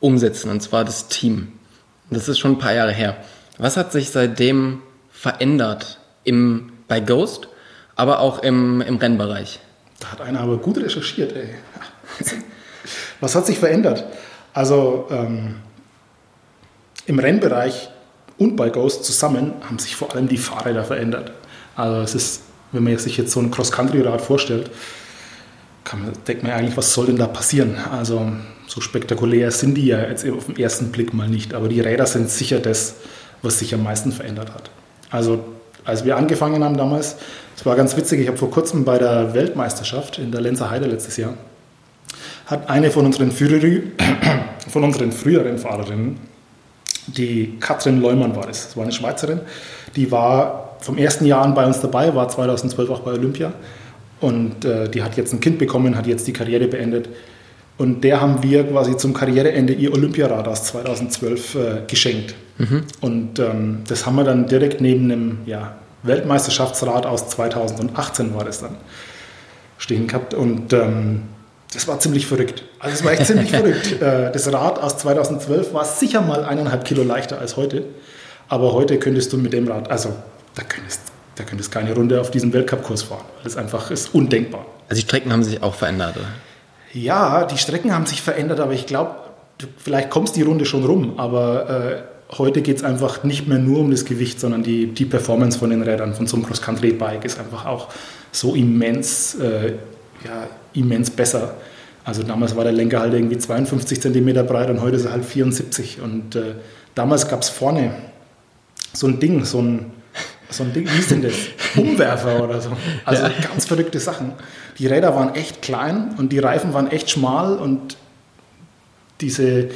umsetzen, 0.00 0.50
und 0.50 0.60
zwar 0.60 0.84
das 0.84 1.08
Team. 1.08 1.52
Das 2.10 2.28
ist 2.28 2.38
schon 2.38 2.52
ein 2.52 2.58
paar 2.58 2.74
Jahre 2.74 2.92
her. 2.92 3.16
Was 3.58 3.76
hat 3.76 3.92
sich 3.92 4.10
seitdem 4.10 4.82
verändert 5.10 5.98
im, 6.24 6.72
bei 6.88 7.00
Ghost, 7.00 7.48
aber 7.96 8.20
auch 8.20 8.42
im, 8.42 8.80
im 8.80 8.96
Rennbereich? 8.96 9.60
Da 10.00 10.12
hat 10.12 10.20
einer 10.20 10.40
aber 10.40 10.58
gut 10.58 10.78
recherchiert, 10.78 11.34
ey. 11.34 11.54
Was 13.20 13.36
hat 13.36 13.46
sich 13.46 13.58
verändert? 13.58 14.04
Also 14.52 15.06
ähm, 15.10 15.56
im 17.06 17.18
Rennbereich 17.18 17.88
und 18.38 18.56
bei 18.56 18.70
Ghost 18.70 19.04
zusammen 19.04 19.52
haben 19.62 19.78
sich 19.78 19.94
vor 19.94 20.12
allem 20.12 20.28
die 20.28 20.38
Fahrräder 20.38 20.84
verändert. 20.84 21.32
Also 21.76 22.00
es 22.00 22.14
ist, 22.14 22.42
wenn 22.72 22.82
man 22.82 22.98
sich 22.98 23.16
jetzt 23.16 23.30
so 23.30 23.40
ein 23.40 23.50
Cross-Country-Rad 23.50 24.20
vorstellt, 24.20 24.70
man, 25.92 26.12
denkt 26.26 26.42
man 26.42 26.52
eigentlich, 26.52 26.76
was 26.76 26.94
soll 26.94 27.06
denn 27.06 27.16
da 27.16 27.26
passieren? 27.26 27.76
Also 27.90 28.32
so 28.66 28.80
spektakulär 28.80 29.50
sind 29.50 29.74
die 29.74 29.86
ja 29.86 30.00
jetzt 30.00 30.28
auf 30.28 30.46
den 30.46 30.56
ersten 30.56 30.92
Blick 30.92 31.12
mal 31.12 31.28
nicht, 31.28 31.54
aber 31.54 31.68
die 31.68 31.80
Räder 31.80 32.06
sind 32.06 32.30
sicher 32.30 32.58
das, 32.58 32.94
was 33.42 33.58
sich 33.58 33.74
am 33.74 33.82
meisten 33.82 34.12
verändert 34.12 34.54
hat. 34.54 34.70
Also 35.10 35.44
als 35.84 36.04
wir 36.04 36.16
angefangen 36.16 36.62
haben 36.64 36.76
damals, 36.76 37.16
es 37.56 37.66
war 37.66 37.76
ganz 37.76 37.96
witzig, 37.96 38.20
ich 38.20 38.28
habe 38.28 38.38
vor 38.38 38.50
kurzem 38.50 38.84
bei 38.84 38.98
der 38.98 39.34
Weltmeisterschaft 39.34 40.18
in 40.18 40.30
der 40.30 40.40
Lenzer 40.40 40.70
Heide 40.70 40.86
letztes 40.86 41.16
Jahr, 41.16 41.34
hat 42.46 42.70
eine 42.70 42.90
von 42.90 43.04
unseren, 43.04 43.32
Führeri, 43.32 43.92
von 44.68 44.84
unseren 44.84 45.12
früheren 45.12 45.58
Fahrerinnen, 45.58 46.18
die 47.08 47.58
Katrin 47.58 48.00
Leumann 48.00 48.36
war 48.36 48.46
das, 48.46 48.68
das 48.68 48.76
war 48.76 48.84
eine 48.84 48.92
Schweizerin, 48.92 49.40
die 49.96 50.10
war 50.10 50.76
vom 50.80 50.96
ersten 50.98 51.26
Jahr 51.26 51.42
an 51.42 51.54
bei 51.54 51.66
uns 51.66 51.80
dabei, 51.80 52.14
war 52.14 52.28
2012 52.28 52.90
auch 52.90 53.00
bei 53.00 53.12
Olympia 53.12 53.52
und 54.22 54.64
äh, 54.64 54.88
die 54.88 55.02
hat 55.02 55.18
jetzt 55.18 55.34
ein 55.34 55.40
Kind 55.40 55.58
bekommen, 55.58 55.96
hat 55.96 56.06
jetzt 56.06 56.26
die 56.26 56.32
Karriere 56.32 56.68
beendet 56.68 57.10
und 57.78 58.04
der 58.04 58.20
haben 58.20 58.42
wir 58.42 58.64
quasi 58.64 58.96
zum 58.96 59.12
Karriereende 59.12 59.72
ihr 59.72 59.92
Olympiarad 59.92 60.46
aus 60.46 60.64
2012 60.64 61.54
äh, 61.54 61.58
geschenkt. 61.86 62.34
Mhm. 62.58 62.84
Und 63.00 63.38
ähm, 63.38 63.78
das 63.88 64.06
haben 64.06 64.16
wir 64.16 64.24
dann 64.24 64.46
direkt 64.46 64.80
neben 64.80 65.10
einem 65.10 65.38
ja, 65.46 65.76
Weltmeisterschaftsrad 66.02 67.06
aus 67.06 67.28
2018 67.28 68.34
war 68.34 68.44
das 68.44 68.60
dann 68.60 68.76
stehen 69.78 70.06
gehabt. 70.06 70.34
Und 70.34 70.72
ähm, 70.72 71.22
das 71.72 71.88
war 71.88 71.98
ziemlich 71.98 72.26
verrückt. 72.26 72.62
Also 72.78 72.94
es 72.94 73.04
war 73.04 73.12
echt 73.12 73.26
ziemlich 73.26 73.50
verrückt. 73.56 74.00
Äh, 74.00 74.30
das 74.30 74.52
Rad 74.52 74.78
aus 74.78 74.98
2012 74.98 75.72
war 75.72 75.84
sicher 75.84 76.20
mal 76.20 76.44
eineinhalb 76.44 76.84
Kilo 76.84 77.02
leichter 77.02 77.38
als 77.38 77.56
heute. 77.56 77.84
Aber 78.48 78.74
heute 78.74 78.98
könntest 78.98 79.32
du 79.32 79.38
mit 79.38 79.52
dem 79.52 79.66
Rad, 79.66 79.90
also 79.90 80.10
da 80.54 80.62
könntest, 80.62 81.00
da 81.42 81.48
könntest 81.48 81.72
keine 81.72 81.94
Runde 81.94 82.20
auf 82.20 82.30
diesem 82.30 82.52
Weltcup-Kurs 82.52 83.02
fahren. 83.02 83.24
Das 83.42 83.56
einfach 83.56 83.90
ist 83.90 84.14
undenkbar. 84.14 84.64
Also 84.88 85.00
die 85.00 85.08
Strecken 85.08 85.32
haben 85.32 85.42
sich 85.42 85.62
auch 85.62 85.74
verändert, 85.74 86.16
oder? 86.16 86.26
Ja, 86.92 87.44
die 87.44 87.58
Strecken 87.58 87.92
haben 87.92 88.06
sich 88.06 88.22
verändert, 88.22 88.60
aber 88.60 88.72
ich 88.72 88.86
glaube, 88.86 89.16
vielleicht 89.78 90.10
kommst 90.10 90.36
die 90.36 90.42
Runde 90.42 90.66
schon 90.66 90.84
rum, 90.84 91.18
aber 91.18 92.04
äh, 92.30 92.36
heute 92.38 92.62
geht 92.62 92.76
es 92.76 92.84
einfach 92.84 93.24
nicht 93.24 93.48
mehr 93.48 93.58
nur 93.58 93.80
um 93.80 93.90
das 93.90 94.04
Gewicht, 94.04 94.38
sondern 94.40 94.62
die, 94.62 94.86
die 94.88 95.04
Performance 95.04 95.58
von 95.58 95.70
den 95.70 95.82
Rädern, 95.82 96.14
von 96.14 96.26
so 96.26 96.36
einem 96.36 96.46
Cross-Country-Bike 96.46 97.24
ist 97.24 97.38
einfach 97.38 97.66
auch 97.66 97.88
so 98.30 98.54
immens, 98.54 99.34
äh, 99.36 99.72
ja, 100.24 100.46
immens 100.74 101.10
besser. 101.10 101.54
Also 102.04 102.22
damals 102.22 102.54
war 102.56 102.64
der 102.64 102.72
Lenker 102.72 103.00
halt 103.00 103.14
irgendwie 103.14 103.38
52 103.38 104.00
cm 104.00 104.46
breit 104.46 104.70
und 104.70 104.80
heute 104.80 104.96
ist 104.96 105.06
er 105.06 105.12
halt 105.12 105.24
74. 105.24 106.00
Und 106.00 106.36
äh, 106.36 106.54
damals 106.94 107.28
gab 107.28 107.42
es 107.42 107.48
vorne 107.48 107.92
so 108.92 109.06
ein 109.06 109.18
Ding, 109.20 109.44
so 109.44 109.60
ein, 109.60 109.92
so 110.52 110.64
ein 110.64 110.72
Ding, 110.72 110.88
wie 110.88 110.98
ist 110.98 111.10
denn 111.10 111.22
das? 111.22 111.34
Umwerfer 111.76 112.42
oder 112.42 112.60
so. 112.60 112.70
Also 113.04 113.22
ja. 113.24 113.30
ganz 113.48 113.66
verrückte 113.66 114.00
Sachen. 114.00 114.32
Die 114.78 114.86
Räder 114.86 115.14
waren 115.14 115.34
echt 115.34 115.62
klein 115.62 116.14
und 116.18 116.32
die 116.32 116.38
Reifen 116.38 116.74
waren 116.74 116.90
echt 116.90 117.10
schmal 117.10 117.56
und 117.56 117.96
diese, 119.20 119.68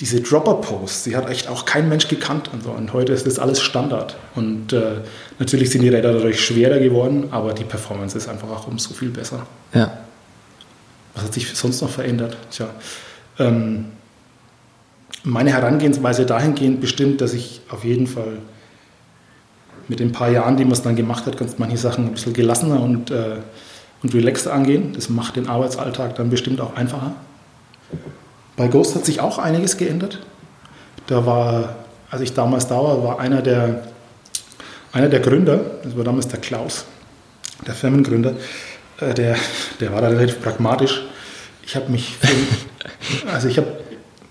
diese 0.00 0.20
Dropper-Posts, 0.20 1.04
die 1.04 1.16
hat 1.16 1.30
echt 1.30 1.48
auch 1.48 1.64
kein 1.64 1.88
Mensch 1.88 2.08
gekannt 2.08 2.50
und 2.52 2.64
so. 2.64 2.70
Und 2.70 2.92
heute 2.92 3.12
ist 3.12 3.26
das 3.26 3.38
alles 3.38 3.60
Standard. 3.60 4.16
Und 4.34 4.72
äh, 4.72 5.00
natürlich 5.38 5.70
sind 5.70 5.82
die 5.82 5.88
Räder 5.88 6.12
dadurch 6.12 6.44
schwerer 6.44 6.78
geworden, 6.78 7.28
aber 7.30 7.52
die 7.52 7.64
Performance 7.64 8.16
ist 8.18 8.28
einfach 8.28 8.50
auch 8.50 8.66
um 8.66 8.78
so 8.78 8.94
viel 8.94 9.10
besser. 9.10 9.46
Ja. 9.72 9.98
Was 11.14 11.24
hat 11.24 11.34
sich 11.34 11.54
sonst 11.54 11.80
noch 11.82 11.90
verändert? 11.90 12.36
Tja, 12.50 12.70
ähm, 13.38 13.86
meine 15.24 15.52
Herangehensweise 15.52 16.26
dahingehend 16.26 16.80
bestimmt, 16.80 17.20
dass 17.20 17.32
ich 17.32 17.60
auf 17.68 17.84
jeden 17.84 18.06
Fall 18.06 18.38
mit 19.88 20.00
den 20.00 20.12
paar 20.12 20.30
Jahren, 20.30 20.56
die 20.56 20.64
man 20.64 20.72
es 20.72 20.82
dann 20.82 20.96
gemacht 20.96 21.26
hat, 21.26 21.36
kannst 21.36 21.58
manche 21.58 21.76
Sachen 21.76 22.06
ein 22.06 22.12
bisschen 22.12 22.32
gelassener 22.32 22.80
und, 22.80 23.10
äh, 23.10 23.36
und 24.02 24.14
relaxter 24.14 24.52
angehen. 24.52 24.92
Das 24.94 25.08
macht 25.08 25.36
den 25.36 25.48
Arbeitsalltag 25.48 26.14
dann 26.16 26.30
bestimmt 26.30 26.60
auch 26.60 26.76
einfacher. 26.76 27.14
Bei 28.56 28.68
Ghost 28.68 28.94
hat 28.94 29.04
sich 29.04 29.20
auch 29.20 29.38
einiges 29.38 29.76
geändert. 29.76 30.20
Da 31.06 31.26
war, 31.26 31.76
als 32.10 32.20
ich 32.20 32.32
damals 32.34 32.68
da 32.68 32.76
war, 32.76 33.02
war 33.02 33.20
einer 33.20 33.42
der, 33.42 33.82
einer 34.92 35.08
der 35.08 35.20
Gründer, 35.20 35.60
das 35.82 35.96
war 35.96 36.04
damals 36.04 36.28
der 36.28 36.40
Klaus, 36.40 36.84
der 37.66 37.74
Firmengründer, 37.74 38.34
äh, 39.00 39.14
der, 39.14 39.36
der 39.80 39.92
war 39.92 40.00
da 40.00 40.08
relativ 40.08 40.40
pragmatisch. 40.40 41.02
Ich 41.64 41.76
habe 41.76 41.90
mich, 41.90 42.16
für, 42.16 43.28
also 43.32 43.48
ich 43.48 43.56
habe, 43.56 43.68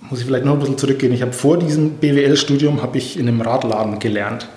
muss 0.01 0.19
ich 0.19 0.25
vielleicht 0.25 0.45
noch 0.45 0.53
ein 0.53 0.59
bisschen 0.59 0.77
zurückgehen, 0.77 1.13
ich 1.13 1.21
habe 1.21 1.33
vor 1.33 1.57
diesem 1.57 1.95
BWL-Studium, 1.95 2.81
habe 2.81 2.97
ich 2.97 3.17
in 3.17 3.27
einem 3.27 3.41
Radladen 3.41 3.99
gelernt 3.99 4.47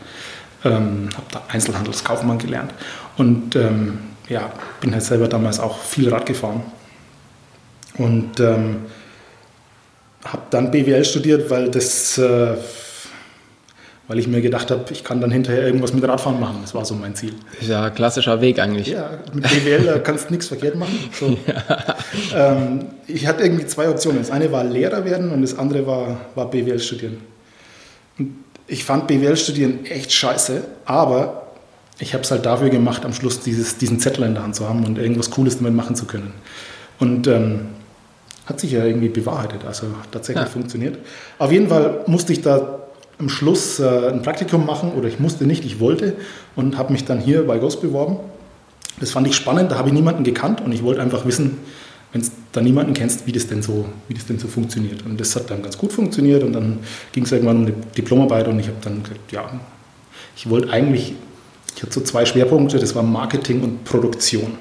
ähm, 0.64 1.08
habe 1.14 1.26
da 1.32 1.42
Einzelhandelskaufmann 1.48 2.38
gelernt 2.38 2.72
und 3.16 3.56
ähm, 3.56 3.98
ja, 4.28 4.52
bin 4.80 4.92
halt 4.92 5.02
selber 5.02 5.28
damals 5.28 5.60
auch 5.60 5.78
viel 5.78 6.08
Rad 6.08 6.26
gefahren. 6.26 6.62
Und 7.96 8.40
ähm, 8.40 8.86
habe 10.24 10.42
dann 10.50 10.70
BWL 10.70 11.04
studiert, 11.04 11.50
weil 11.50 11.70
das, 11.70 12.18
äh, 12.18 12.54
weil 14.08 14.18
ich 14.18 14.26
mir 14.26 14.40
gedacht 14.40 14.70
habe, 14.70 14.84
ich 14.90 15.04
kann 15.04 15.20
dann 15.20 15.30
hinterher 15.30 15.64
irgendwas 15.66 15.92
mit 15.92 16.02
Radfahren 16.06 16.40
machen. 16.40 16.58
Das 16.62 16.74
war 16.74 16.84
so 16.84 16.94
mein 16.94 17.14
Ziel. 17.14 17.34
Ja, 17.60 17.90
klassischer 17.90 18.40
Weg 18.40 18.58
eigentlich. 18.58 18.88
Ja, 18.88 19.10
mit 19.32 19.44
BWL 19.44 20.00
kannst 20.02 20.28
du 20.28 20.32
nichts 20.32 20.48
verkehrt 20.48 20.76
machen. 20.76 20.98
So. 21.12 21.36
Ja. 22.30 22.52
Ähm, 22.52 22.86
ich 23.08 23.26
hatte 23.26 23.42
irgendwie 23.42 23.66
zwei 23.66 23.88
Optionen. 23.88 24.18
Das 24.18 24.30
eine 24.30 24.50
war 24.52 24.62
Lehrer 24.62 25.04
werden 25.04 25.32
und 25.32 25.42
das 25.42 25.58
andere 25.58 25.84
war, 25.84 26.20
war 26.36 26.48
BWL 26.48 26.78
studieren. 26.78 27.18
Und 28.18 28.43
ich 28.66 28.84
fand 28.84 29.06
BWL 29.06 29.36
studieren 29.36 29.84
echt 29.86 30.12
scheiße, 30.12 30.64
aber 30.84 31.48
ich 31.98 32.12
habe 32.14 32.24
es 32.24 32.30
halt 32.30 32.46
dafür 32.46 32.70
gemacht, 32.70 33.04
am 33.04 33.12
Schluss 33.12 33.40
dieses, 33.40 33.76
diesen 33.78 34.00
Zettel 34.00 34.24
in 34.24 34.34
der 34.34 34.42
Hand 34.42 34.56
zu 34.56 34.68
haben 34.68 34.84
und 34.84 34.98
irgendwas 34.98 35.30
Cooles 35.30 35.58
damit 35.58 35.74
machen 35.74 35.94
zu 35.94 36.06
können. 36.06 36.32
Und 36.98 37.26
ähm, 37.26 37.66
hat 38.46 38.60
sich 38.60 38.72
ja 38.72 38.84
irgendwie 38.84 39.08
bewahrheitet, 39.08 39.64
also 39.64 39.86
tatsächlich 40.10 40.46
ja. 40.46 40.50
funktioniert. 40.50 40.98
Auf 41.38 41.50
jeden 41.52 41.68
Fall 41.68 42.02
musste 42.06 42.32
ich 42.32 42.42
da 42.42 42.80
am 43.18 43.28
Schluss 43.28 43.78
äh, 43.78 44.08
ein 44.10 44.22
Praktikum 44.22 44.66
machen 44.66 44.92
oder 44.92 45.08
ich 45.08 45.20
musste 45.20 45.46
nicht, 45.46 45.64
ich 45.64 45.80
wollte 45.80 46.14
und 46.56 46.76
habe 46.76 46.92
mich 46.92 47.04
dann 47.04 47.20
hier 47.20 47.46
bei 47.46 47.58
Ghost 47.58 47.80
beworben. 47.80 48.18
Das 49.00 49.10
fand 49.10 49.26
ich 49.26 49.34
spannend, 49.34 49.72
da 49.72 49.78
habe 49.78 49.88
ich 49.88 49.94
niemanden 49.94 50.24
gekannt 50.24 50.60
und 50.60 50.72
ich 50.72 50.82
wollte 50.82 51.00
einfach 51.00 51.24
wissen, 51.24 51.58
wenn 52.14 52.22
du 52.22 52.28
da 52.52 52.60
niemanden 52.60 52.94
kennst, 52.94 53.26
wie 53.26 53.32
das, 53.32 53.48
denn 53.48 53.60
so, 53.60 53.86
wie 54.08 54.14
das 54.14 54.24
denn 54.26 54.38
so 54.38 54.46
funktioniert. 54.46 55.04
Und 55.04 55.20
das 55.20 55.34
hat 55.34 55.50
dann 55.50 55.62
ganz 55.62 55.76
gut 55.76 55.92
funktioniert 55.92 56.44
und 56.44 56.52
dann 56.52 56.78
ging 57.12 57.24
es 57.24 57.32
irgendwann 57.32 57.56
um 57.56 57.62
eine 57.66 57.74
Diplomarbeit 57.96 58.46
und 58.46 58.60
ich 58.60 58.68
habe 58.68 58.78
dann 58.82 59.02
gesagt, 59.02 59.32
ja, 59.32 59.60
ich 60.36 60.48
wollte 60.48 60.70
eigentlich, 60.70 61.14
ich 61.74 61.82
hatte 61.82 61.92
so 61.92 62.00
zwei 62.02 62.24
Schwerpunkte, 62.24 62.78
das 62.78 62.94
war 62.94 63.02
Marketing 63.02 63.62
und 63.62 63.84
Produktion. 63.84 64.52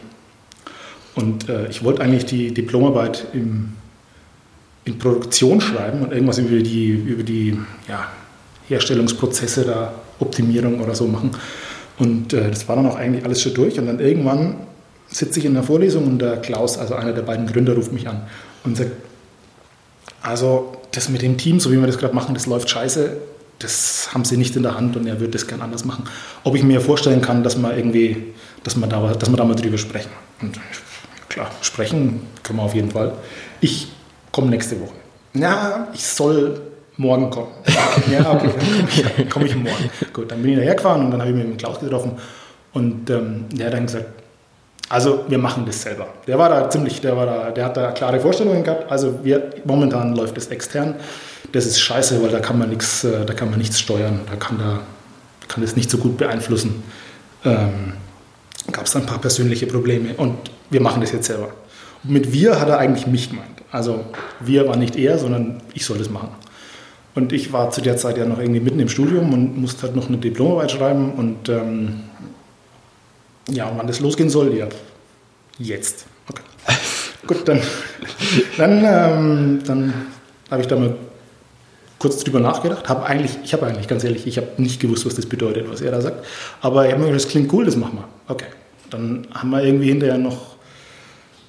Und 1.14 1.48
äh, 1.48 1.70
ich 1.70 1.84
wollte 1.84 2.02
eigentlich 2.02 2.26
die 2.26 2.52
Diplomarbeit 2.52 3.28
im, 3.34 3.74
in 4.86 4.98
Produktion 4.98 5.62
schreiben 5.62 6.02
und 6.02 6.12
irgendwas 6.12 6.40
über 6.40 6.58
die, 6.58 6.90
über 6.90 7.22
die 7.22 7.56
ja, 7.88 8.08
Herstellungsprozesse 8.68 9.64
da, 9.64 9.94
Optimierung 10.20 10.80
oder 10.80 10.96
so 10.96 11.06
machen. 11.06 11.32
Und 12.00 12.34
äh, 12.34 12.50
das 12.50 12.68
war 12.68 12.78
dann 12.78 12.88
auch 12.88 12.96
eigentlich 12.96 13.24
alles 13.24 13.44
schon 13.44 13.54
durch. 13.54 13.78
Und 13.78 13.86
dann 13.86 14.00
irgendwann 14.00 14.56
sitze 15.14 15.40
ich 15.40 15.46
in 15.46 15.54
der 15.54 15.64
Vorlesung 15.64 16.08
und 16.08 16.20
der 16.20 16.38
Klaus, 16.38 16.78
also 16.78 16.96
einer 16.96 17.14
der 17.14 17.22
beiden 17.22 17.48
Gründer, 17.48 17.76
ruft 17.76 17.94
mich 17.94 18.08
an 18.08 18.24
und 18.64 18.78
sagt, 18.78 18.92
also 20.22 20.78
das 20.92 21.10
mit 21.10 21.22
dem 21.22 21.38
Team, 21.38 21.60
so 21.60 21.72
wie 21.72 21.80
wir 21.80 21.88
das 21.88 21.98
gerade 21.98 22.16
machen, 22.16 22.34
das 22.34 22.46
läuft 22.46 22.70
scheiße, 22.70 23.18
das 23.60 24.10
haben 24.14 24.26
sie 24.26 24.38
nicht 24.38 24.56
in 24.56 24.64
der 24.64 24.76
Hand 24.76 24.96
und 24.96 25.06
er 25.08 25.20
würde 25.20 25.34
das 25.34 25.48
gern 25.48 25.62
anders 25.62 25.86
machen. 25.86 26.06
Ob 26.44 26.56
ich 26.56 26.64
mir 26.64 26.82
vorstellen 26.82 27.22
kann, 27.22 27.44
dass 27.44 27.58
wir 27.58 27.76
irgendwie, 27.76 28.34
dass 28.64 28.76
wir 28.76 28.88
da, 28.88 29.14
dass 29.14 29.30
wir 29.30 29.38
da 29.38 29.46
mal 29.46 29.56
drüber 29.56 29.78
sprechen. 29.78 30.10
Und 30.42 30.60
klar, 31.30 31.50
sprechen 31.62 32.22
können 32.42 32.60
wir 32.60 32.64
auf 32.64 32.76
jeden 32.76 32.92
Fall. 32.92 33.14
Ich 33.62 33.90
komme 34.32 34.50
nächste 34.50 34.80
Woche. 34.82 34.96
Ja, 35.34 35.88
ich 35.94 36.06
soll 36.06 36.62
morgen 36.98 37.30
kommen. 37.30 37.52
Ja, 38.12 38.34
okay, 38.34 38.50
dann 38.50 38.50
komme 38.50 38.88
ich, 38.88 39.30
komm 39.30 39.46
ich 39.46 39.56
morgen. 39.56 39.90
Gut, 40.12 40.32
dann 40.32 40.42
bin 40.42 40.52
ich 40.52 40.58
dahergefahren 40.58 41.06
und 41.06 41.12
dann 41.12 41.22
habe 41.22 41.32
ich 41.32 41.36
mich 41.38 41.48
mit 41.48 41.58
Klaus 41.58 41.80
getroffen 41.80 42.14
und 42.74 43.10
ähm, 43.10 43.46
der 43.52 43.68
hat 43.68 43.74
dann 43.74 43.86
gesagt, 43.86 44.23
also 44.94 45.26
wir 45.28 45.40
machen 45.40 45.66
das 45.66 45.82
selber. 45.82 46.08
Der 46.28 46.38
war 46.38 46.50
da 46.50 46.70
ziemlich, 46.70 47.02
der 47.02 47.18
war 47.18 47.26
da, 47.26 47.50
der 47.50 47.66
hat 47.66 47.76
da 47.76 47.92
klare 47.94 48.20
Vorstellungen 48.20 48.64
gehabt. 48.64 48.92
Also 48.92 49.22
wir, 49.24 49.50
momentan 49.66 50.16
läuft 50.16 50.38
es 50.38 50.48
extern. 50.48 50.94
Das 51.52 51.66
ist 51.66 51.80
scheiße, 51.80 52.22
weil 52.22 52.30
da 52.30 52.40
kann 52.40 52.60
man 52.60 52.70
nichts, 52.70 53.04
äh, 53.04 53.26
da 53.26 53.34
kann 53.34 53.50
man 53.50 53.58
nichts 53.58 53.80
steuern, 53.80 54.22
da 54.30 54.36
kann 54.36 54.60
da 54.60 54.82
kann 55.48 55.64
das 55.64 55.76
nicht 55.76 55.90
so 55.90 55.98
gut 55.98 56.18
beeinflussen. 56.18 56.84
Ähm, 57.44 57.94
Gab 58.72 58.86
es 58.86 58.96
ein 58.96 59.08
paar 59.08 59.18
persönliche 59.18 59.66
Probleme 59.66 60.14
und 60.14 60.36
wir 60.70 60.80
machen 60.80 61.02
das 61.02 61.12
jetzt 61.12 61.26
selber. 61.26 61.50
Und 62.04 62.12
mit 62.12 62.32
wir 62.32 62.62
hat 62.62 62.70
er 62.70 62.78
eigentlich 62.78 63.08
mich 63.08 63.32
gemeint. 63.32 63.64
Also 63.72 64.06
wir 64.42 64.68
war 64.68 64.76
nicht 64.76 64.96
er, 64.96 65.18
sondern 65.18 65.60
ich 65.74 65.86
soll 65.86 65.98
das 65.98 66.12
machen. 66.12 66.30
Und 67.16 67.34
ich 67.34 67.52
war 67.52 67.72
zu 67.72 67.82
der 67.82 67.98
Zeit 67.98 68.18
ja 68.18 68.26
noch 68.26 68.38
irgendwie 68.38 68.60
mitten 68.60 68.80
im 68.80 68.90
Studium 68.90 69.34
und 69.34 69.58
musste 69.58 69.84
halt 69.84 69.96
noch 69.96 70.08
eine 70.08 70.18
Diplomarbeit 70.18 70.72
schreiben 70.72 71.14
und 71.14 71.50
ähm, 71.50 72.02
ja, 73.50 73.68
und 73.68 73.78
wann 73.78 73.88
das 73.88 74.00
losgehen 74.00 74.30
soll, 74.30 74.56
ja, 74.56 74.68
jetzt. 75.58 76.06
Okay. 76.30 76.44
Gut, 77.28 77.48
dann, 77.48 77.62
dann, 78.58 78.84
ähm, 78.86 79.60
dann 79.66 79.94
habe 80.50 80.62
ich 80.62 80.68
da 80.68 80.76
mal 80.76 80.96
kurz 82.00 82.24
drüber 82.24 82.40
nachgedacht. 82.40 82.90
Hab 82.90 83.10
eigentlich, 83.10 83.38
ich 83.44 83.54
habe 83.54 83.66
eigentlich, 83.66 83.88
ganz 83.88 84.04
ehrlich, 84.04 84.28
ich 84.28 84.38
habe 84.38 84.50
nicht 84.58 84.82
gewusst, 84.82 85.06
was 85.06 85.16
das 85.16 85.26
bedeutet, 85.26 85.70
was 85.70 85.82
er 85.82 85.92
da 85.92 86.02
sagt. 86.02 86.26
Aber 86.62 86.86
ich 86.86 86.92
habe 86.92 87.02
mir 87.02 87.08
gedacht, 87.08 87.24
das 87.24 87.32
klingt 87.32 87.52
cool, 87.54 87.66
das 87.66 87.78
machen 87.78 88.00
wir. 88.00 88.08
Okay. 88.28 88.48
Dann 88.90 89.28
haben 89.34 89.50
wir 89.50 89.64
irgendwie 89.64 89.88
hinterher 89.88 90.18
noch 90.18 90.54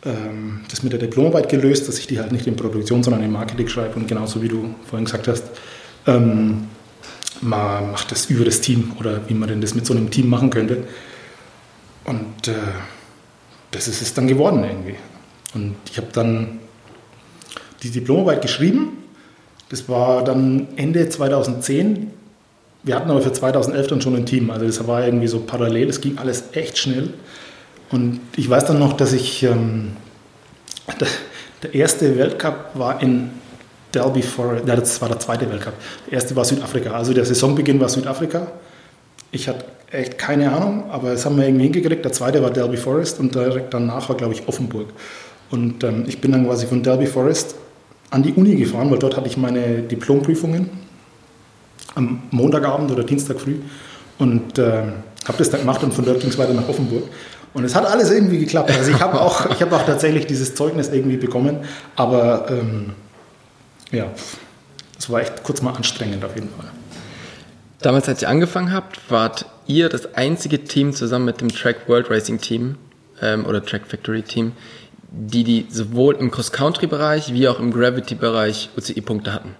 ähm, 0.04 0.60
das 0.70 0.82
mit 0.82 0.92
der 0.92 1.00
Diplomarbeit 1.00 1.48
gelöst, 1.48 1.88
dass 1.88 1.98
ich 1.98 2.06
die 2.06 2.18
halt 2.18 2.32
nicht 2.32 2.46
in 2.46 2.56
Produktion, 2.56 3.02
sondern 3.02 3.22
in 3.22 3.32
Marketing 3.32 3.68
schreibe 3.68 3.96
und 3.96 4.06
genauso 4.06 4.42
wie 4.42 4.48
du 4.48 4.74
vorhin 4.88 5.06
gesagt 5.06 5.28
hast, 5.28 5.44
ähm, 6.06 6.68
man 7.40 7.90
macht 7.90 8.10
das 8.10 8.26
über 8.26 8.44
das 8.44 8.60
Team 8.60 8.92
oder 9.00 9.28
wie 9.28 9.34
man 9.34 9.48
denn 9.48 9.60
das 9.60 9.74
mit 9.74 9.86
so 9.86 9.92
einem 9.92 10.10
Team 10.10 10.28
machen 10.28 10.50
könnte. 10.50 10.84
Und 12.04 12.48
äh, 12.48 12.54
das 13.70 13.88
ist 13.88 14.02
es 14.02 14.14
dann 14.14 14.26
geworden 14.26 14.62
irgendwie. 14.64 14.96
Und 15.54 15.76
ich 15.90 15.96
habe 15.96 16.08
dann 16.12 16.60
die 17.82 17.90
Diplomarbeit 17.90 18.42
geschrieben. 18.42 18.98
Das 19.68 19.88
war 19.88 20.22
dann 20.24 20.68
Ende 20.76 21.08
2010. 21.08 22.10
Wir 22.82 22.96
hatten 22.96 23.10
aber 23.10 23.22
für 23.22 23.32
2011 23.32 23.86
dann 23.86 24.00
schon 24.00 24.14
ein 24.14 24.26
Team. 24.26 24.50
Also 24.50 24.66
das 24.66 24.86
war 24.86 25.04
irgendwie 25.04 25.26
so 25.26 25.40
parallel. 25.40 25.88
Es 25.88 26.00
ging 26.00 26.18
alles 26.18 26.44
echt 26.52 26.78
schnell. 26.78 27.14
Und 27.90 28.20
ich 28.36 28.48
weiß 28.48 28.66
dann 28.66 28.78
noch, 28.78 28.92
dass 28.94 29.12
ich 29.12 29.42
ähm, 29.42 29.96
der, 31.00 31.08
der, 31.62 31.74
erste 31.74 32.18
Weltcup 32.18 32.70
war 32.74 33.00
in 33.00 33.30
Delby 33.94 34.22
Forest. 34.22 34.66
Ja, 34.66 34.76
das 34.76 35.00
war 35.00 35.08
der 35.08 35.18
zweite 35.18 35.48
Weltcup. 35.50 35.74
Der 36.06 36.14
erste 36.14 36.36
war 36.36 36.44
Südafrika. 36.44 36.90
Also 36.92 37.14
der 37.14 37.24
Saisonbeginn 37.24 37.80
war 37.80 37.88
Südafrika. 37.88 38.48
Ich 39.30 39.48
hatte 39.48 39.64
echt 39.94 40.18
keine 40.18 40.52
Ahnung, 40.52 40.90
aber 40.90 41.12
das 41.12 41.24
haben 41.24 41.36
wir 41.36 41.46
irgendwie 41.46 41.64
hingekriegt. 41.64 42.04
Der 42.04 42.12
zweite 42.12 42.42
war 42.42 42.50
Delby 42.50 42.76
Forest 42.76 43.20
und 43.20 43.34
direkt 43.34 43.72
danach 43.72 44.08
war, 44.08 44.16
glaube 44.16 44.34
ich, 44.34 44.46
Offenburg. 44.48 44.88
Und 45.50 45.84
ähm, 45.84 46.04
ich 46.06 46.20
bin 46.20 46.32
dann 46.32 46.46
quasi 46.46 46.66
von 46.66 46.82
Delby 46.82 47.06
Forest 47.06 47.54
an 48.10 48.22
die 48.22 48.32
Uni 48.32 48.56
gefahren, 48.56 48.90
weil 48.90 48.98
dort 48.98 49.16
hatte 49.16 49.28
ich 49.28 49.36
meine 49.36 49.82
Diplomprüfungen 49.82 50.70
am 51.94 52.22
Montagabend 52.30 52.90
oder 52.90 53.04
Dienstag 53.04 53.40
früh 53.40 53.56
und 54.18 54.58
äh, 54.58 54.82
habe 55.26 55.38
das 55.38 55.50
dann 55.50 55.60
gemacht 55.60 55.82
und 55.82 55.94
von 55.94 56.04
dort 56.04 56.20
ging 56.20 56.30
es 56.30 56.38
weiter 56.38 56.54
nach 56.54 56.68
Offenburg. 56.68 57.04
Und 57.52 57.64
es 57.64 57.74
hat 57.74 57.86
alles 57.86 58.10
irgendwie 58.10 58.38
geklappt. 58.38 58.72
Also 58.76 58.90
ich 58.90 59.00
habe 59.00 59.20
auch, 59.20 59.48
hab 59.48 59.72
auch 59.72 59.86
tatsächlich 59.86 60.26
dieses 60.26 60.56
Zeugnis 60.56 60.88
irgendwie 60.88 61.16
bekommen, 61.16 61.58
aber 61.94 62.46
ähm, 62.50 62.94
ja, 63.92 64.06
es 64.98 65.08
war 65.08 65.20
echt 65.20 65.42
kurz 65.44 65.62
mal 65.62 65.72
anstrengend 65.72 66.24
auf 66.24 66.34
jeden 66.34 66.48
Fall. 66.48 66.66
Damals, 67.80 68.08
als 68.08 68.22
ihr 68.22 68.28
angefangen 68.28 68.72
habt, 68.72 68.98
wart 69.08 69.46
ihr 69.66 69.88
das 69.88 70.14
einzige 70.14 70.64
Team 70.64 70.92
zusammen 70.92 71.24
mit 71.24 71.40
dem 71.40 71.48
Track 71.48 71.88
World 71.88 72.10
Racing 72.10 72.40
Team 72.40 72.76
ähm, 73.20 73.46
oder 73.46 73.64
Track 73.64 73.86
Factory 73.86 74.22
Team, 74.22 74.52
die 75.10 75.44
die 75.44 75.66
sowohl 75.70 76.16
im 76.16 76.30
Cross-Country-Bereich 76.30 77.32
wie 77.32 77.48
auch 77.48 77.58
im 77.60 77.72
Gravity-Bereich 77.72 78.70
UCI-Punkte 78.76 79.32
hatten. 79.32 79.54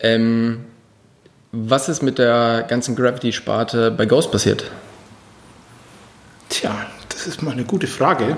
Ähm, 0.00 0.64
was 1.52 1.88
ist 1.88 2.02
mit 2.02 2.18
der 2.18 2.64
ganzen 2.68 2.96
Gravity-Sparte 2.96 3.90
bei 3.90 4.06
Ghost 4.06 4.32
passiert? 4.32 4.70
Tja, 6.48 6.86
das 7.08 7.26
ist 7.26 7.42
mal 7.42 7.52
eine 7.52 7.64
gute 7.64 7.86
Frage. 7.86 8.36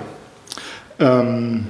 Ähm, 0.99 1.67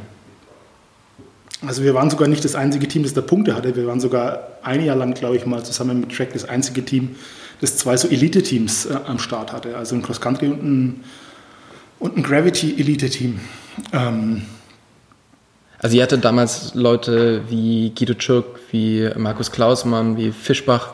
also 1.65 1.83
wir 1.83 1.93
waren 1.93 2.09
sogar 2.09 2.27
nicht 2.27 2.45
das 2.45 2.55
einzige 2.55 2.87
Team, 2.87 3.03
das 3.03 3.13
da 3.13 3.21
Punkte 3.21 3.55
hatte. 3.55 3.75
Wir 3.75 3.87
waren 3.87 3.99
sogar 3.99 4.57
ein 4.61 4.83
Jahr 4.83 4.95
lang, 4.95 5.13
glaube 5.13 5.37
ich, 5.37 5.45
mal 5.45 5.63
zusammen 5.63 6.01
mit 6.01 6.15
Track 6.15 6.33
das 6.33 6.47
einzige 6.47 6.85
Team, 6.85 7.15
das 7.61 7.77
zwei 7.77 7.97
so 7.97 8.07
Elite-Teams 8.07 8.85
äh, 8.85 8.99
am 9.05 9.19
Start 9.19 9.53
hatte. 9.53 9.75
Also 9.75 9.95
ein 9.95 10.01
Cross-Country 10.01 10.47
und 10.47 10.63
ein, 10.63 11.03
und 11.99 12.17
ein 12.17 12.23
Gravity-Elite-Team. 12.23 13.39
Ähm, 13.93 14.43
also 15.79 15.95
ihr 15.95 16.03
hattet 16.03 16.25
damals 16.25 16.73
Leute 16.73 17.43
wie 17.49 17.93
Guido 17.95 18.15
Czuk, 18.15 18.59
wie 18.71 19.09
Markus 19.15 19.51
Klausmann, 19.51 20.17
wie 20.17 20.31
Fischbach. 20.31 20.93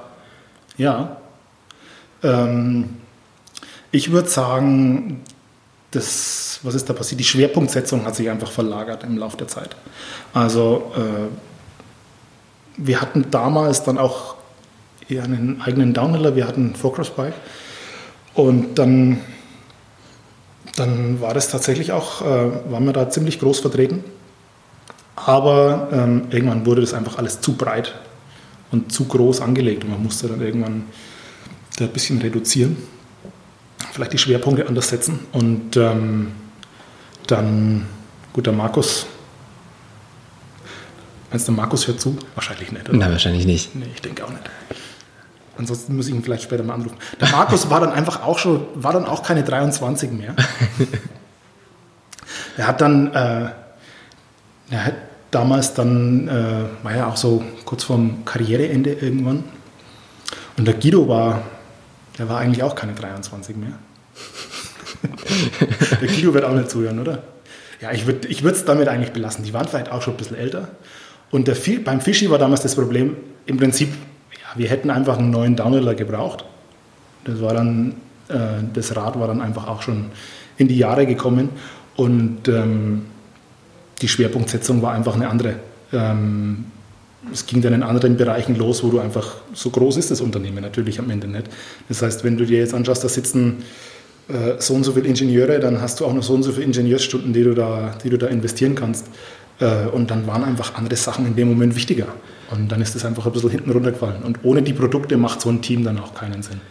Ja. 0.78 1.18
Ähm, 2.22 2.98
ich 3.92 4.12
würde 4.12 4.28
sagen, 4.28 5.22
das, 5.92 6.60
was 6.64 6.76
ist 6.76 6.90
da 6.90 6.94
passiert? 6.94 7.20
Die 7.20 7.26
Schwerpunktsetzung 7.26 8.06
hat 8.06 8.16
sich 8.16 8.30
einfach 8.30 8.52
verlagert 8.52 9.04
im 9.04 9.18
Laufe 9.18 9.38
der 9.38 9.48
Zeit. 9.48 9.76
Also 10.34 10.92
äh, 10.96 11.30
wir 12.78 13.02
hatten 13.02 13.30
damals 13.30 13.84
dann 13.84 13.98
auch 13.98 14.36
eher 15.10 15.24
einen 15.24 15.62
eigenen 15.62 15.94
Downhiller, 15.94 16.36
wir 16.36 16.48
hatten 16.48 16.74
ein 16.74 17.12
Bike 17.16 17.34
und 18.34 18.80
dann 18.80 19.22
dann 20.76 21.22
war 21.22 21.34
das 21.34 21.50
tatsächlich 21.50 21.92
auch, 21.92 22.22
äh, 22.22 22.72
waren 22.72 22.86
wir 22.86 22.94
da 22.94 23.10
ziemlich 23.10 23.40
groß 23.40 23.60
vertreten. 23.60 24.04
Aber 25.16 25.90
ähm, 25.92 26.24
irgendwann 26.32 26.66
wurde 26.66 26.82
das 26.82 26.94
einfach 26.94 27.18
alles 27.18 27.42
zu 27.42 27.54
breit 27.54 27.94
und 28.72 28.92
zu 28.92 29.06
groß 29.06 29.42
angelegt 29.42 29.84
und 29.84 29.92
man 29.92 30.02
musste 30.02 30.28
dann 30.28 30.42
irgendwann 30.42 30.86
da 31.78 31.86
ein 31.86 31.92
bisschen 31.92 32.20
reduzieren, 32.20 32.78
vielleicht 33.92 34.14
die 34.14 34.18
Schwerpunkte 34.18 34.68
anders 34.68 34.90
setzen 34.90 35.20
und 35.32 35.78
ähm, 35.78 36.32
dann, 37.28 37.86
gut, 38.34 38.48
der 38.48 38.54
Markus, 38.54 39.06
meinst 41.30 41.48
du, 41.48 41.52
Markus 41.52 41.88
hört 41.88 42.02
zu? 42.02 42.18
Wahrscheinlich 42.34 42.72
nicht, 42.72 42.90
oder? 42.90 42.98
Nein, 42.98 43.12
wahrscheinlich 43.12 43.46
nicht. 43.46 43.76
Nee, 43.76 43.86
ich 43.94 44.02
denke 44.02 44.26
auch 44.26 44.32
nicht. 44.32 44.50
Ansonsten 45.58 45.96
muss 45.96 46.08
ich 46.08 46.16
ihn 46.16 46.24
vielleicht 46.24 46.44
später 46.44 46.64
mal 46.64 46.74
anrufen. 46.74 46.98
Der 47.22 47.30
Markus 47.30 47.70
war 47.70 47.80
dann 47.80 47.92
einfach 47.92 48.24
auch 48.24 48.40
schon, 48.40 48.66
war 48.76 48.94
dann 48.94 49.06
auch 49.06 49.22
keine 49.22 49.44
23 49.44 50.12
mehr. 50.12 50.36
er 52.58 52.68
hat 52.68 52.82
dann, 52.82 53.14
äh, 53.14 53.50
er 54.72 54.86
hat 54.86 54.96
damals 55.30 55.74
dann, 55.74 56.28
äh, 56.28 56.84
war 56.84 56.96
ja 56.96 57.08
auch 57.08 57.18
so 57.18 57.44
kurz 57.66 57.84
vorm 57.84 58.26
Karriereende 58.26 58.94
irgendwann. 58.94 59.44
Und 60.58 60.66
der 60.66 60.74
Guido 60.76 61.08
war, 61.08 61.42
der 62.18 62.30
war 62.30 62.40
eigentlich 62.40 62.64
auch 62.64 62.76
keine 62.76 62.94
23 62.94 63.56
mehr. 63.56 63.74
der 66.02 66.08
Guido 66.08 66.34
wird 66.34 66.46
auch 66.46 66.54
nicht 66.54 66.70
zuhören, 66.70 67.00
oder? 67.00 67.24
Ja, 67.80 67.92
ich 67.92 68.08
würde 68.08 68.28
ich 68.28 68.44
es 68.44 68.66
damit 68.66 68.88
eigentlich 68.88 69.12
belassen. 69.12 69.44
Die 69.44 69.54
waren 69.54 69.68
vielleicht 69.68 69.92
auch 69.92 70.02
schon 70.02 70.14
ein 70.14 70.18
bisschen 70.18 70.38
älter. 70.38 70.70
Und 71.32 71.48
der, 71.48 71.58
beim 71.84 72.00
Fischi 72.00 72.30
war 72.30 72.38
damals 72.38 72.62
das 72.62 72.76
Problem, 72.76 73.18
im 73.46 73.58
Prinzip 73.58 73.92
wir 74.56 74.70
hätten 74.70 74.90
einfach 74.90 75.18
einen 75.18 75.32
neuen 75.32 75.56
Downhiller 75.56 75.96
gebraucht. 75.96 76.46
Das 77.26 77.42
war 77.42 77.54
dann, 77.54 77.96
äh, 78.30 78.64
das 78.74 78.96
Rad 78.96 79.20
war 79.20 79.28
dann 79.28 79.42
einfach 79.42 79.68
auch 79.68 79.82
schon 79.82 80.06
in 80.58 80.68
die 80.68 80.78
Jahre 80.78 81.06
gekommen 81.06 81.50
und 81.96 82.48
ähm, 82.48 83.06
die 84.02 84.08
Schwerpunktsetzung 84.08 84.82
war 84.82 84.94
einfach 84.94 85.16
eine 85.16 85.30
andere. 85.30 85.56
Ähm, 85.92 86.66
es 87.32 87.46
ging 87.46 87.62
dann 87.62 87.74
in 87.74 87.84
anderen 87.84 88.18
Bereichen 88.18 88.56
los, 88.56 88.84
wo 88.84 88.90
du 88.90 89.00
einfach, 89.00 89.38
so 89.54 89.70
groß 89.70 89.98
ist 89.98 90.12
das 90.12 90.20
Unternehmen 90.20 90.62
natürlich 90.62 91.00
am 91.00 91.10
Ende 91.10 91.28
nicht. 91.28 91.46
Das 91.88 92.02
heißt, 92.02 92.24
wenn 92.24 92.38
du 92.38 92.46
dir 92.46 92.60
jetzt 92.60 92.74
anschaust, 92.74 93.04
da 93.04 93.08
sitzen 93.08 93.64
äh, 94.28 94.60
so 94.60 94.74
und 94.74 94.84
so 94.84 94.92
viele 94.92 95.08
Ingenieure, 95.08 95.60
dann 95.60 95.82
hast 95.82 96.00
du 96.00 96.06
auch 96.06 96.14
noch 96.14 96.24
so 96.24 96.34
und 96.34 96.44
so 96.44 96.52
viele 96.52 96.66
Ingenieursstunden, 96.66 97.32
die 97.32 97.44
du 97.44 97.54
da, 97.54 97.96
die 98.04 98.10
du 98.10 98.18
da 98.18 98.28
investieren 98.28 98.76
kannst. 98.76 99.08
Äh, 99.60 99.88
und 99.88 100.12
dann 100.12 100.28
waren 100.28 100.44
einfach 100.44 100.76
andere 100.76 100.96
Sachen 100.98 101.26
in 101.26 101.36
dem 101.36 101.48
Moment 101.48 101.76
wichtiger. 101.76 102.08
Und 102.54 102.72
dann 102.72 102.82
ist 102.82 102.96
es 102.96 103.04
einfach 103.04 103.26
ein 103.26 103.32
bisschen 103.32 103.50
hinten 103.50 103.72
runtergefallen. 103.72 104.22
Und 104.22 104.40
ohne 104.44 104.62
die 104.62 104.74
Produkte 104.74 105.18
macht 105.18 105.42
so 105.42 105.50
ein 105.50 105.64
Team 105.64 105.84
dann 105.84 106.00
auch 106.00 106.14
keinen 106.14 106.44
Sinn. 106.44 106.62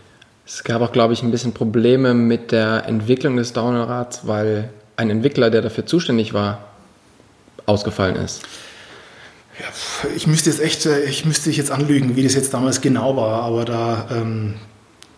Es 0.47 0.63
gab 0.63 0.81
auch, 0.81 0.93
glaube 0.93 1.13
ich, 1.13 1.23
ein 1.23 1.33
bisschen 1.33 1.53
Probleme 1.53 2.15
mit 2.15 2.53
der 2.53 2.85
Entwicklung 2.87 3.37
des 3.37 3.53
Downhill-Rads, 3.53 4.21
weil 4.27 4.71
ein 4.97 5.11
Entwickler, 5.11 5.51
der 5.51 5.61
dafür 5.61 5.85
zuständig 5.85 6.35
war, 6.35 6.69
ausgefallen 7.67 8.17
ist. 8.17 8.43
Ja, 9.59 9.67
ich 10.15 10.27
müsste 10.27 10.51
jetzt 10.51 10.61
echt, 10.61 10.87
äh, 10.87 11.03
ich 11.05 11.25
müsste 11.25 11.51
dich 11.51 11.57
jetzt 11.57 11.71
anlügen, 11.71 12.17
wie 12.17 12.23
das 12.23 12.35
jetzt 12.35 12.55
damals 12.55 12.81
genau 12.81 13.17
war, 13.17 13.43
aber 13.43 13.65
da, 13.65 14.07
ähm, 14.11 14.55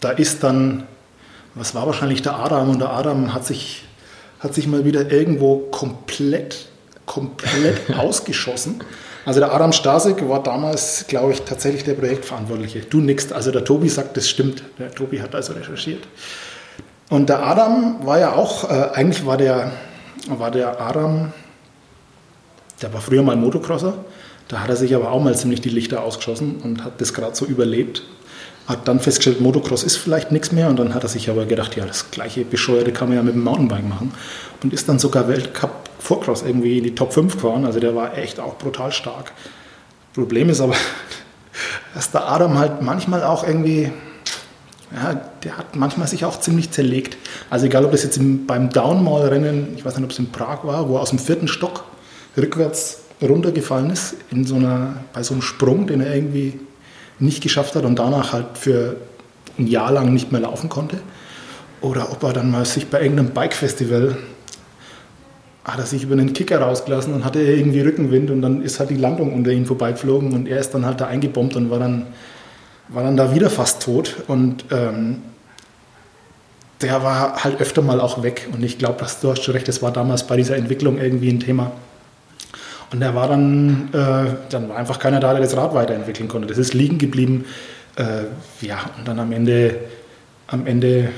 da 0.00 0.10
ist 0.10 0.42
dann, 0.42 0.84
was 1.54 1.74
war 1.74 1.86
wahrscheinlich 1.86 2.22
der 2.22 2.38
Adam 2.38 2.70
und 2.70 2.80
der 2.80 2.90
Adam 2.90 3.32
hat 3.34 3.46
sich, 3.46 3.84
hat 4.40 4.54
sich 4.54 4.66
mal 4.66 4.84
wieder 4.84 5.10
irgendwo 5.12 5.58
komplett, 5.70 6.68
komplett 7.06 7.90
ausgeschossen. 7.96 8.82
Also 9.26 9.40
der 9.40 9.54
Adam 9.54 9.72
Stasek 9.72 10.28
war 10.28 10.42
damals, 10.42 11.06
glaube 11.08 11.32
ich, 11.32 11.42
tatsächlich 11.42 11.84
der 11.84 11.94
Projektverantwortliche. 11.94 12.80
Du 12.80 13.00
nix, 13.00 13.32
also 13.32 13.50
der 13.50 13.64
Tobi 13.64 13.88
sagt, 13.88 14.16
das 14.16 14.28
stimmt. 14.28 14.62
Der 14.78 14.90
Tobi 14.94 15.20
hat 15.20 15.34
also 15.34 15.54
recherchiert. 15.54 16.02
Und 17.08 17.28
der 17.28 17.42
Adam 17.44 18.04
war 18.04 18.18
ja 18.18 18.32
auch, 18.32 18.68
äh, 18.70 18.90
eigentlich 18.94 19.24
war 19.24 19.36
der, 19.36 19.72
war 20.28 20.50
der 20.50 20.80
Adam, 20.80 21.32
der 22.82 22.92
war 22.92 23.00
früher 23.00 23.22
mal 23.22 23.36
Motocrosser. 23.36 23.94
Da 24.48 24.60
hat 24.60 24.68
er 24.68 24.76
sich 24.76 24.94
aber 24.94 25.10
auch 25.10 25.22
mal 25.22 25.34
ziemlich 25.34 25.62
die 25.62 25.70
Lichter 25.70 26.02
ausgeschossen 26.02 26.56
und 26.62 26.84
hat 26.84 27.00
das 27.00 27.14
gerade 27.14 27.34
so 27.34 27.46
überlebt. 27.46 28.02
Hat 28.66 28.88
dann 28.88 29.00
festgestellt, 29.00 29.40
Motocross 29.40 29.84
ist 29.84 29.96
vielleicht 29.96 30.32
nichts 30.32 30.52
mehr. 30.52 30.68
Und 30.68 30.78
dann 30.78 30.94
hat 30.94 31.02
er 31.02 31.08
sich 31.08 31.30
aber 31.30 31.46
gedacht, 31.46 31.76
ja, 31.76 31.86
das 31.86 32.10
gleiche 32.10 32.44
Bescheuerte 32.44 32.92
kann 32.92 33.08
man 33.08 33.16
ja 33.16 33.22
mit 33.22 33.34
dem 33.34 33.44
Mountainbike 33.44 33.88
machen. 33.88 34.12
Und 34.62 34.72
ist 34.72 34.88
dann 34.88 34.98
sogar 34.98 35.28
Weltcup 35.28 35.70
Vorcross 36.04 36.42
irgendwie 36.42 36.76
in 36.78 36.84
die 36.84 36.94
Top 36.94 37.14
5 37.14 37.36
gefahren. 37.36 37.64
Also 37.64 37.80
der 37.80 37.96
war 37.96 38.18
echt 38.18 38.38
auch 38.38 38.58
brutal 38.58 38.92
stark. 38.92 39.32
Problem 40.12 40.50
ist 40.50 40.60
aber, 40.60 40.74
dass 41.94 42.10
der 42.10 42.28
Adam 42.28 42.58
halt 42.58 42.82
manchmal 42.82 43.24
auch 43.24 43.46
irgendwie, 43.46 43.90
ja, 44.94 45.14
der 45.42 45.56
hat 45.56 45.76
manchmal 45.76 46.06
sich 46.06 46.26
auch 46.26 46.38
ziemlich 46.38 46.70
zerlegt. 46.70 47.16
Also 47.48 47.64
egal, 47.64 47.86
ob 47.86 47.92
das 47.92 48.02
jetzt 48.02 48.18
im, 48.18 48.46
beim 48.46 48.68
Downmall-Rennen, 48.68 49.72
ich 49.76 49.84
weiß 49.84 49.96
nicht, 49.96 50.04
ob 50.04 50.10
es 50.10 50.18
in 50.18 50.30
Prag 50.30 50.64
war, 50.64 50.90
wo 50.90 50.96
er 50.96 51.00
aus 51.00 51.08
dem 51.08 51.18
vierten 51.18 51.48
Stock 51.48 51.84
rückwärts 52.36 53.00
runtergefallen 53.22 53.88
ist, 53.88 54.16
in 54.30 54.44
so 54.44 54.56
einer, 54.56 54.96
bei 55.14 55.22
so 55.22 55.32
einem 55.32 55.42
Sprung, 55.42 55.86
den 55.86 56.02
er 56.02 56.14
irgendwie 56.14 56.60
nicht 57.18 57.42
geschafft 57.42 57.76
hat 57.76 57.84
und 57.84 57.98
danach 57.98 58.34
halt 58.34 58.58
für 58.58 58.96
ein 59.58 59.68
Jahr 59.68 59.90
lang 59.90 60.12
nicht 60.12 60.32
mehr 60.32 60.42
laufen 60.42 60.68
konnte. 60.68 60.98
Oder 61.80 62.12
ob 62.12 62.22
er 62.24 62.34
dann 62.34 62.50
mal 62.50 62.66
sich 62.66 62.88
bei 62.88 63.00
irgendeinem 63.00 63.30
Bike-Festival 63.30 64.18
hat 65.64 65.78
er 65.78 65.86
sich 65.86 66.02
über 66.02 66.12
einen 66.12 66.32
Kicker 66.34 66.60
rausgelassen 66.60 67.14
und 67.14 67.24
hatte 67.24 67.40
irgendwie 67.40 67.80
Rückenwind 67.80 68.30
und 68.30 68.42
dann 68.42 68.62
ist 68.62 68.80
halt 68.80 68.90
die 68.90 68.96
Landung 68.96 69.32
unter 69.32 69.50
ihm 69.50 69.64
vorbeigeflogen 69.64 70.32
und 70.32 70.46
er 70.46 70.58
ist 70.58 70.72
dann 70.72 70.84
halt 70.84 71.00
da 71.00 71.06
eingebombt 71.06 71.56
und 71.56 71.70
war 71.70 71.78
dann, 71.78 72.06
war 72.88 73.02
dann 73.02 73.16
da 73.16 73.34
wieder 73.34 73.48
fast 73.48 73.82
tot 73.82 74.16
und 74.28 74.66
ähm, 74.70 75.22
der 76.82 77.02
war 77.02 77.42
halt 77.42 77.60
öfter 77.60 77.80
mal 77.80 78.00
auch 78.00 78.22
weg 78.22 78.48
und 78.52 78.62
ich 78.62 78.76
glaube, 78.76 79.06
du 79.22 79.30
hast 79.30 79.42
schon 79.42 79.54
recht, 79.54 79.66
das 79.66 79.80
war 79.80 79.90
damals 79.90 80.26
bei 80.26 80.36
dieser 80.36 80.56
Entwicklung 80.56 80.98
irgendwie 80.98 81.30
ein 81.30 81.40
Thema. 81.40 81.72
Und 82.92 83.00
der 83.00 83.14
war 83.14 83.26
dann, 83.26 83.88
äh, 83.92 84.36
dann 84.50 84.68
war 84.68 84.76
einfach 84.76 84.98
keiner 84.98 85.18
da, 85.18 85.32
der 85.32 85.42
das 85.42 85.56
Rad 85.56 85.74
weiterentwickeln 85.74 86.28
konnte. 86.28 86.46
Das 86.46 86.58
ist 86.58 86.74
liegen 86.74 86.98
geblieben. 86.98 87.44
Äh, 87.96 88.24
ja, 88.64 88.78
und 88.98 89.08
dann 89.08 89.18
am 89.18 89.32
Ende, 89.32 89.76
am 90.46 90.66
Ende 90.66 91.08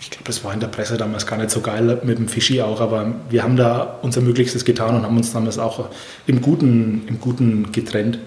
ich 0.00 0.10
glaube, 0.10 0.24
das 0.24 0.42
war 0.44 0.54
in 0.54 0.60
der 0.60 0.68
Presse 0.68 0.96
damals 0.96 1.26
gar 1.26 1.36
nicht 1.36 1.50
so 1.50 1.60
geil 1.60 2.00
mit 2.04 2.18
dem 2.18 2.26
Fischi 2.26 2.62
auch, 2.62 2.80
aber 2.80 3.14
wir 3.28 3.42
haben 3.42 3.56
da 3.56 3.98
unser 4.00 4.22
Möglichstes 4.22 4.64
getan 4.64 4.96
und 4.96 5.02
haben 5.02 5.16
uns 5.16 5.32
damals 5.32 5.58
auch 5.58 5.90
im 6.26 6.40
Guten, 6.40 7.02
im 7.06 7.20
Guten 7.20 7.70
getrennt. 7.70 8.18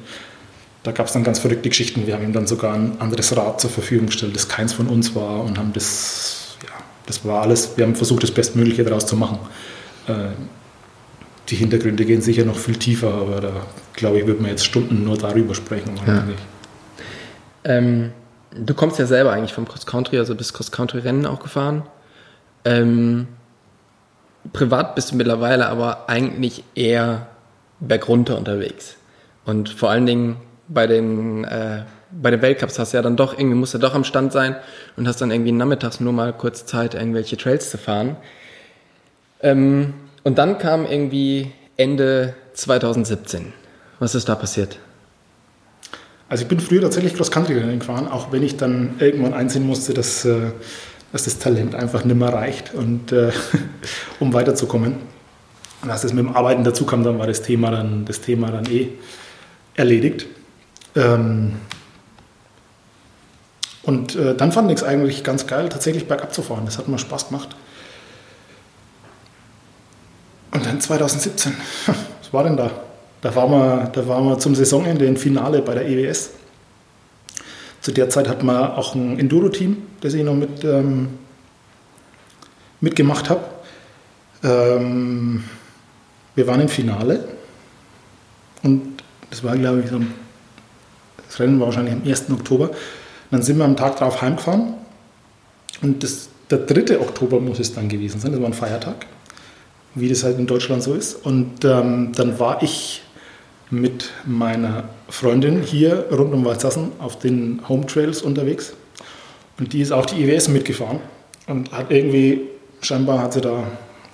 Da 0.84 0.92
gab 0.92 1.08
es 1.08 1.14
dann 1.14 1.24
ganz 1.24 1.40
verrückte 1.40 1.70
Geschichten. 1.70 2.06
Wir 2.06 2.14
haben 2.14 2.24
ihm 2.24 2.34
dann 2.34 2.46
sogar 2.46 2.76
ein 2.76 3.00
anderes 3.00 3.36
Rad 3.36 3.60
zur 3.60 3.72
Verfügung 3.72 4.08
gestellt, 4.08 4.36
das 4.36 4.48
keins 4.48 4.74
von 4.74 4.88
uns 4.88 5.16
war 5.16 5.44
und 5.44 5.58
haben 5.58 5.74
das, 5.74 6.58
ja, 6.64 6.84
das 7.08 7.26
war 7.26 7.42
alles, 7.42 7.76
wir 7.76 7.86
haben 7.86 7.96
versucht, 7.96 8.22
das 8.22 8.32
Bestmögliche 8.32 8.84
daraus 8.84 9.08
zu 9.08 9.16
machen. 9.16 9.40
Äh, 10.08 10.30
die 11.50 11.56
Hintergründe 11.56 12.06
gehen 12.06 12.22
sicher 12.22 12.46
noch 12.46 12.58
viel 12.58 12.76
tiefer, 12.76 13.14
aber 13.14 13.42
da 13.42 13.52
glaube 13.94 14.20
ich, 14.20 14.28
würde 14.28 14.42
man 14.42 14.52
jetzt 14.52 14.66
Stunden 14.66 15.04
nur 15.04 15.18
darüber 15.18 15.56
sprechen. 15.56 16.00
Ja. 16.06 16.24
Ähm, 17.66 18.12
du 18.56 18.74
kommst 18.74 19.00
ja 19.00 19.06
selber 19.06 19.32
eigentlich 19.32 19.54
vom 19.54 19.68
Cross-Country, 19.68 20.18
also 20.18 20.36
bist 20.36 20.54
Cross-Country-Rennen 20.54 21.26
auch 21.26 21.40
gefahren. 21.40 21.84
Ähm, 22.66 23.28
privat 24.52 24.96
bist 24.96 25.12
du 25.12 25.16
mittlerweile 25.16 25.68
aber 25.68 26.10
eigentlich 26.10 26.64
eher 26.76 27.28
bergunter 27.80 28.38
unterwegs. 28.38 28.96
Und 29.46 29.70
vor 29.70 29.90
allen 29.90 30.06
Dingen 30.06 30.38
bei 30.68 30.88
den, 30.88 31.44
äh, 31.44 31.84
bei 32.12 32.32
den 32.32 32.42
Weltcups 32.42 32.80
hast 32.80 32.94
du 32.94 32.98
ja 32.98 33.02
dann 33.02 33.18
doch 33.18 33.38
irgendwie, 33.38 33.56
musst 33.56 33.74
du 33.74 33.78
doch 33.78 33.94
am 33.94 34.04
Stand 34.04 34.32
sein 34.32 34.56
und 34.96 35.08
hast 35.08 35.22
dann 35.22 35.32
irgendwie 35.32 35.52
nachmittags 35.52 36.00
nur 36.00 36.14
mal 36.14 36.34
kurz 36.34 36.66
Zeit, 36.66 36.94
irgendwelche 36.94 37.38
Trails 37.38 37.70
zu 37.70 37.78
fahren. 37.78 38.16
Ähm, 39.42 39.94
und 40.24 40.38
dann 40.38 40.58
kam 40.58 40.86
irgendwie 40.86 41.52
Ende 41.76 42.34
2017. 42.54 43.52
Was 44.00 44.16
ist 44.16 44.30
da 44.30 44.36
passiert? 44.36 44.78
Also 46.30 46.44
ich 46.44 46.48
bin 46.48 46.60
früher 46.60 46.82
tatsächlich 46.82 47.14
Cross-Country-Rennen 47.16 47.80
gefahren, 47.80 48.08
auch 48.08 48.32
wenn 48.32 48.44
ich 48.44 48.58
dann 48.58 48.96
irgendwann 49.00 49.34
einsehen 49.34 49.66
musste, 49.66 49.94
dass, 49.94 50.26
äh, 50.26 50.52
dass 51.12 51.26
das 51.26 51.38
Talent 51.38 51.76
einfach 51.76 52.06
nicht 52.06 52.18
mehr 52.18 52.34
reicht, 52.34 52.74
und, 52.74 53.12
äh, 53.12 53.32
um 54.20 54.34
weiterzukommen. 54.34 54.96
Und 55.82 55.90
als 55.90 56.02
das 56.02 56.14
mit 56.14 56.26
dem 56.26 56.36
Arbeiten 56.36 56.64
dazu 56.64 56.86
kam, 56.86 57.04
dann 57.04 57.20
war 57.20 57.28
das 57.28 57.42
Thema 57.42 57.72
dann, 57.72 58.06
das 58.06 58.22
Thema 58.22 58.50
dann 58.52 58.66
eh 58.66 58.90
erledigt. 59.76 60.28
Ähm 60.96 61.56
und 63.84 64.16
äh, 64.16 64.34
dann 64.34 64.54
fand 64.54 64.72
ich 64.72 64.78
es 64.78 64.84
eigentlich 64.84 65.26
ganz 65.26 65.46
geil, 65.46 65.68
tatsächlich 65.68 66.08
bergab 66.08 66.34
zu 66.34 66.42
fahren. 66.42 66.64
Das 66.66 66.78
hat 66.78 66.88
mir 66.88 66.98
Spaß 66.98 67.28
gemacht. 67.28 67.50
Und 70.52 70.66
dann 70.66 70.80
2017, 70.80 71.54
was 71.86 72.32
war 72.34 72.46
denn 72.46 72.56
da? 72.56 72.72
Da 73.24 73.34
waren 73.36 73.52
wir, 73.52 73.90
da 73.94 74.06
waren 74.06 74.26
wir 74.26 74.38
zum 74.38 74.54
Saisonende 74.54 75.06
im 75.06 75.16
Finale 75.16 75.62
bei 75.62 75.74
der 75.74 75.88
EWS. 75.88 76.32
Zu 77.80 77.94
der 77.94 78.10
Zeit 78.10 78.28
hatten 78.28 78.46
wir 78.46 78.78
auch 78.78 78.96
ein 78.96 79.18
Enduro-Team, 79.18 79.78
das 80.02 80.14
ich 80.14 80.26
noch 80.26 80.36
mit, 80.36 80.62
ähm, 80.66 81.08
mitgemacht 82.82 83.30
habe. 83.30 83.46
Ähm, 84.44 85.42
wir 86.36 86.48
waren 86.48 86.60
im 86.60 86.68
Finale 86.68 87.24
und 88.62 89.02
das 89.30 89.42
war, 89.42 89.56
glaube 89.56 89.80
ich, 89.80 89.90
so, 89.90 90.02
das 91.26 91.40
Rennen 91.40 91.62
war 91.62 91.68
wahrscheinlich 91.68 91.94
am 91.94 92.04
1. 92.06 92.30
Oktober. 92.30 92.72
Dann 93.32 93.42
sind 93.42 93.58
wir 93.58 93.64
am 93.64 93.78
Tag 93.78 93.96
darauf 94.00 94.22
heimgefahren 94.22 94.74
und 95.82 96.04
das, 96.04 96.28
der 96.50 96.58
3. 96.58 97.00
Oktober 97.00 97.40
muss 97.40 97.60
es 97.60 97.74
dann 97.74 97.88
gewesen 97.88 98.20
sein, 98.20 98.34
das 98.34 98.42
war 98.42 98.48
ein 98.50 98.54
Feiertag, 98.54 99.06
wie 99.96 100.10
das 100.10 100.26
halt 100.26 100.38
in 100.40 100.46
Deutschland 100.46 100.84
so 100.84 100.94
ist. 100.94 101.26
Und 101.26 101.64
ähm, 101.64 102.12
dann 102.14 102.38
war 102.38 102.62
ich 102.62 103.03
mit 103.74 104.12
meiner 104.26 104.84
Freundin 105.10 105.64
hier 105.64 106.06
rund 106.12 106.34
um 106.34 106.46
Walsassen 106.46 106.92
auf 107.00 107.18
den 107.18 107.62
Home 107.68 107.86
Trails 107.88 108.22
unterwegs. 108.22 108.74
Und 109.60 109.74
die 109.74 109.82
ist 109.82 109.92
auch 109.92 110.06
die 110.06 110.24
IWS 110.24 110.48
mitgefahren 110.50 111.00
und 111.48 111.72
hat 111.72 111.92
irgendwie, 111.92 112.42
scheinbar 112.82 113.20
hat 113.20 113.34
sie 113.34 113.42
da, 113.42 113.64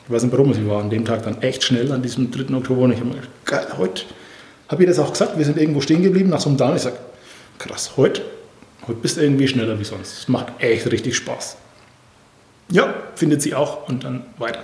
ich 0.06 0.14
weiß 0.14 0.24
nicht 0.24 0.32
warum, 0.32 0.54
sie 0.54 0.68
war 0.68 0.82
an 0.82 0.90
dem 0.90 1.04
Tag 1.06 1.24
dann 1.24 1.42
echt 1.42 1.64
schnell, 1.64 1.92
an 1.92 2.02
diesem 2.02 2.32
3. 2.32 2.56
Oktober. 2.56 2.82
Und 2.84 2.94
ich 2.94 3.00
habe 3.00 3.10
mir 3.10 3.16
gedacht, 3.16 3.46
geil, 3.46 3.68
heute 3.78 4.04
habe 4.70 4.84
ich 4.84 4.90
das 4.90 5.00
auch 5.00 5.12
gesagt, 5.12 5.38
wir 5.38 5.46
sind 5.46 5.58
irgendwo 5.58 5.82
stehen 5.82 6.04
geblieben 6.04 6.30
nach 6.30 6.40
so 6.40 6.50
einem 6.50 6.58
Down. 6.58 6.76
Ich 6.76 6.84
sage, 6.84 6.98
krass, 7.58 7.92
heute, 7.98 8.22
heute 8.88 9.00
bist 9.00 9.18
du 9.18 9.22
irgendwie 9.22 9.48
schneller 9.48 9.78
wie 9.78 9.84
sonst. 9.84 10.20
Es 10.20 10.28
macht 10.30 10.48
echt 10.60 10.90
richtig 10.90 11.18
Spaß. 11.18 11.58
Ja, 12.72 12.94
findet 13.16 13.42
sie 13.42 13.56
auch 13.56 13.90
und 13.90 14.06
dann 14.06 14.24
weiter. 14.38 14.64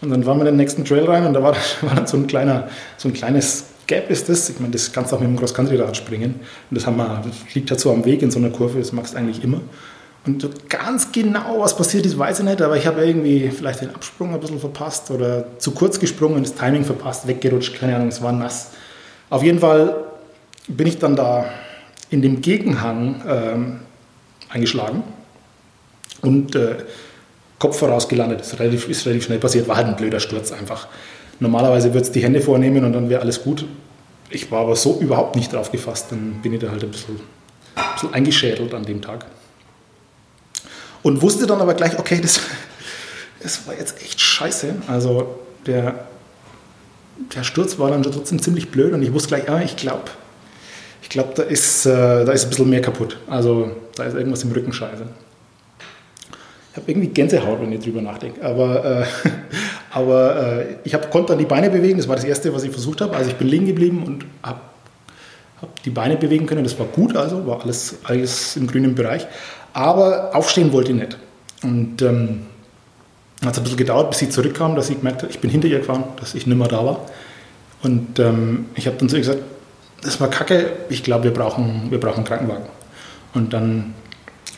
Und 0.00 0.10
dann 0.10 0.26
waren 0.26 0.38
wir 0.38 0.42
in 0.42 0.54
den 0.54 0.56
nächsten 0.56 0.84
Trail 0.84 1.04
rein 1.04 1.26
und 1.26 1.32
da 1.32 1.42
war, 1.42 1.56
war 1.80 1.94
dann 1.94 2.06
so 2.06 2.16
ein, 2.16 2.28
kleiner, 2.28 2.68
so 2.96 3.08
ein 3.08 3.14
kleines 3.14 3.66
Gap 3.86 4.10
ist 4.10 4.28
das. 4.28 4.48
Ich 4.48 4.60
meine, 4.60 4.72
das 4.72 4.92
kannst 4.92 5.12
du 5.12 5.16
auch 5.16 5.20
mit 5.20 5.28
dem 5.28 5.38
Cross-Country-Rad 5.38 5.96
springen. 5.96 6.40
Und 6.70 6.76
das, 6.76 6.86
haben 6.86 6.96
wir, 6.96 7.22
das 7.24 7.54
liegt 7.54 7.70
halt 7.70 7.80
so 7.80 7.92
am 7.92 8.04
Weg 8.04 8.22
in 8.22 8.30
so 8.30 8.38
einer 8.38 8.50
Kurve, 8.50 8.78
das 8.78 8.92
magst 8.92 9.14
du 9.14 9.18
eigentlich 9.18 9.42
immer. 9.42 9.60
Und 10.24 10.40
so 10.40 10.50
ganz 10.68 11.10
genau, 11.10 11.58
was 11.58 11.76
passiert 11.76 12.06
ist, 12.06 12.16
weiß 12.16 12.40
ich 12.40 12.44
nicht, 12.44 12.62
aber 12.62 12.76
ich 12.76 12.86
habe 12.86 13.04
irgendwie 13.04 13.50
vielleicht 13.50 13.80
den 13.80 13.92
Absprung 13.92 14.32
ein 14.32 14.38
bisschen 14.38 14.60
verpasst 14.60 15.10
oder 15.10 15.58
zu 15.58 15.72
kurz 15.72 15.98
gesprungen, 15.98 16.44
das 16.44 16.54
Timing 16.54 16.84
verpasst, 16.84 17.26
weggerutscht, 17.26 17.74
keine 17.74 17.96
Ahnung, 17.96 18.08
es 18.08 18.22
war 18.22 18.30
nass. 18.30 18.70
Auf 19.30 19.42
jeden 19.42 19.58
Fall 19.58 20.04
bin 20.68 20.86
ich 20.86 20.98
dann 20.98 21.16
da 21.16 21.46
in 22.10 22.22
dem 22.22 22.40
Gegenhang 22.40 23.22
ähm, 23.26 23.80
eingeschlagen 24.48 25.02
und 26.20 26.54
äh, 26.54 26.76
Kopf 27.58 27.78
voraus 27.78 28.08
gelandet. 28.08 28.42
Ist 28.42 28.58
relativ, 28.60 28.88
ist 28.88 29.04
relativ 29.06 29.24
schnell 29.24 29.38
passiert, 29.38 29.66
war 29.66 29.76
halt 29.76 29.88
ein 29.88 29.96
blöder 29.96 30.20
Sturz 30.20 30.52
einfach. 30.52 30.86
Normalerweise 31.42 31.92
würde 31.92 32.06
es 32.06 32.12
die 32.12 32.22
Hände 32.22 32.40
vornehmen 32.40 32.84
und 32.84 32.92
dann 32.92 33.10
wäre 33.10 33.20
alles 33.20 33.42
gut. 33.42 33.64
Ich 34.30 34.52
war 34.52 34.60
aber 34.60 34.76
so 34.76 35.00
überhaupt 35.00 35.34
nicht 35.34 35.52
drauf 35.52 35.72
gefasst, 35.72 36.06
dann 36.10 36.40
bin 36.40 36.52
ich 36.52 36.60
da 36.60 36.70
halt 36.70 36.84
ein 36.84 36.90
bisschen, 36.90 37.16
ein 37.74 37.92
bisschen 37.94 38.14
eingeschädelt 38.14 38.72
an 38.72 38.84
dem 38.84 39.02
Tag. 39.02 39.26
Und 41.02 41.20
wusste 41.20 41.48
dann 41.48 41.60
aber 41.60 41.74
gleich, 41.74 41.98
okay, 41.98 42.20
das, 42.22 42.40
das 43.42 43.66
war 43.66 43.76
jetzt 43.76 44.00
echt 44.00 44.20
scheiße. 44.20 44.72
Also 44.86 45.40
der, 45.66 46.06
der 47.34 47.42
Sturz 47.42 47.76
war 47.76 47.90
dann 47.90 48.04
trotzdem 48.04 48.40
ziemlich 48.40 48.70
blöd 48.70 48.92
und 48.92 49.02
ich 49.02 49.12
wusste 49.12 49.30
gleich, 49.30 49.50
ah, 49.50 49.60
ich 49.62 49.74
glaube, 49.74 50.12
ich 51.02 51.08
glaube, 51.08 51.32
da, 51.34 51.42
ist, 51.42 51.86
äh, 51.86 52.24
da 52.24 52.30
ist 52.30 52.44
ein 52.44 52.50
bisschen 52.50 52.70
mehr 52.70 52.82
kaputt. 52.82 53.18
Also 53.26 53.72
da 53.96 54.04
ist 54.04 54.14
irgendwas 54.14 54.44
im 54.44 54.52
Rücken 54.52 54.72
scheiße. 54.72 55.06
Ich 56.72 56.76
habe 56.78 56.90
irgendwie 56.90 57.08
Gänsehaut, 57.08 57.60
wenn 57.60 57.70
ich 57.70 57.80
drüber 57.80 58.00
nachdenke. 58.00 58.42
Aber, 58.42 58.82
äh, 58.84 59.04
aber 59.90 60.60
äh, 60.60 60.66
ich 60.84 60.94
hab, 60.94 61.10
konnte 61.10 61.32
dann 61.32 61.38
die 61.38 61.44
Beine 61.44 61.68
bewegen. 61.68 61.98
Das 61.98 62.08
war 62.08 62.16
das 62.16 62.24
Erste, 62.24 62.54
was 62.54 62.64
ich 62.64 62.70
versucht 62.70 63.02
habe. 63.02 63.14
Also 63.14 63.30
ich 63.30 63.36
bin 63.36 63.46
liegen 63.46 63.66
geblieben 63.66 64.02
und 64.06 64.24
habe 64.42 64.60
hab 65.60 65.82
die 65.82 65.90
Beine 65.90 66.16
bewegen 66.16 66.46
können. 66.46 66.64
Das 66.64 66.78
war 66.78 66.86
gut, 66.86 67.14
also 67.14 67.46
war 67.46 67.62
alles, 67.62 67.96
alles 68.04 68.56
im 68.56 68.66
grünen 68.66 68.94
Bereich. 68.94 69.26
Aber 69.74 70.34
aufstehen 70.34 70.72
wollte 70.72 70.92
ich 70.92 70.98
nicht. 70.98 71.18
Und 71.62 72.00
ähm, 72.00 72.46
hat 73.44 73.52
es 73.52 73.58
ein 73.58 73.64
bisschen 73.64 73.78
gedauert, 73.78 74.08
bis 74.10 74.20
sie 74.20 74.30
zurückkam, 74.30 74.74
dass 74.74 74.86
sie 74.86 74.94
gemerkt 74.94 75.24
hat, 75.24 75.30
ich 75.30 75.40
bin 75.40 75.50
hinter 75.50 75.68
ihr 75.68 75.80
gefahren, 75.80 76.04
dass 76.20 76.34
ich 76.34 76.46
nicht 76.46 76.56
mehr 76.56 76.68
da 76.68 76.84
war. 76.86 77.06
Und 77.82 78.18
ähm, 78.18 78.66
ich 78.76 78.86
habe 78.86 78.96
dann 78.96 79.10
zu 79.10 79.16
ihr 79.16 79.20
gesagt, 79.20 79.42
das 80.02 80.20
war 80.20 80.30
kacke, 80.30 80.70
ich 80.88 81.02
glaube, 81.02 81.24
wir 81.24 81.34
brauchen, 81.34 81.90
wir 81.90 82.00
brauchen 82.00 82.18
einen 82.18 82.24
Krankenwagen. 82.24 82.64
Und 83.34 83.52
dann 83.52 83.94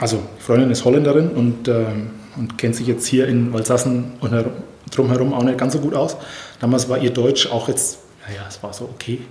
also 0.05 0.23
Freundin 0.39 0.71
ist 0.71 0.85
Holländerin 0.85 1.31
und, 1.31 1.67
äh, 1.67 1.87
und 2.37 2.59
kennt 2.59 2.77
sich 2.77 2.87
jetzt 2.87 3.07
hier 3.07 3.27
in 3.27 3.55
Walsassen 3.55 4.13
und 4.21 4.35
drumherum 4.91 5.33
auch 5.33 5.45
nicht 5.45 5.57
ganz 5.57 5.73
so 5.73 5.79
gut 5.79 5.95
aus. 5.95 6.19
Damals 6.61 6.91
war 6.91 6.99
ihr 6.99 7.09
Deutsch 7.09 7.51
auch 7.51 7.69
jetzt, 7.69 8.01
naja, 8.29 8.43
es 8.47 8.63
war 8.63 8.75
so 8.75 8.85
okay. 8.85 9.23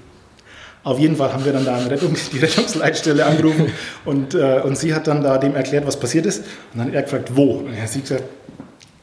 Auf 0.84 0.98
jeden 0.98 1.16
Fall 1.16 1.32
haben 1.32 1.46
wir 1.46 1.54
dann 1.54 1.64
da 1.64 1.78
Rettungs-, 1.78 2.30
die 2.34 2.40
Rettungsleitstelle 2.40 3.24
angerufen 3.24 3.68
und, 4.04 4.34
äh, 4.34 4.62
und 4.64 4.76
sie 4.76 4.96
hat 4.96 5.06
dann 5.06 5.22
da 5.22 5.38
dem 5.38 5.54
erklärt, 5.54 5.86
was 5.86 6.00
passiert 6.00 6.26
ist. 6.26 6.40
Und 6.40 6.80
dann 6.80 6.88
hat 6.88 6.96
er 6.96 7.04
gefragt, 7.04 7.30
wo? 7.36 7.58
Und 7.58 7.76
er 7.76 7.84
hat 7.84 7.90
sie 7.90 8.02
gesagt, 8.02 8.24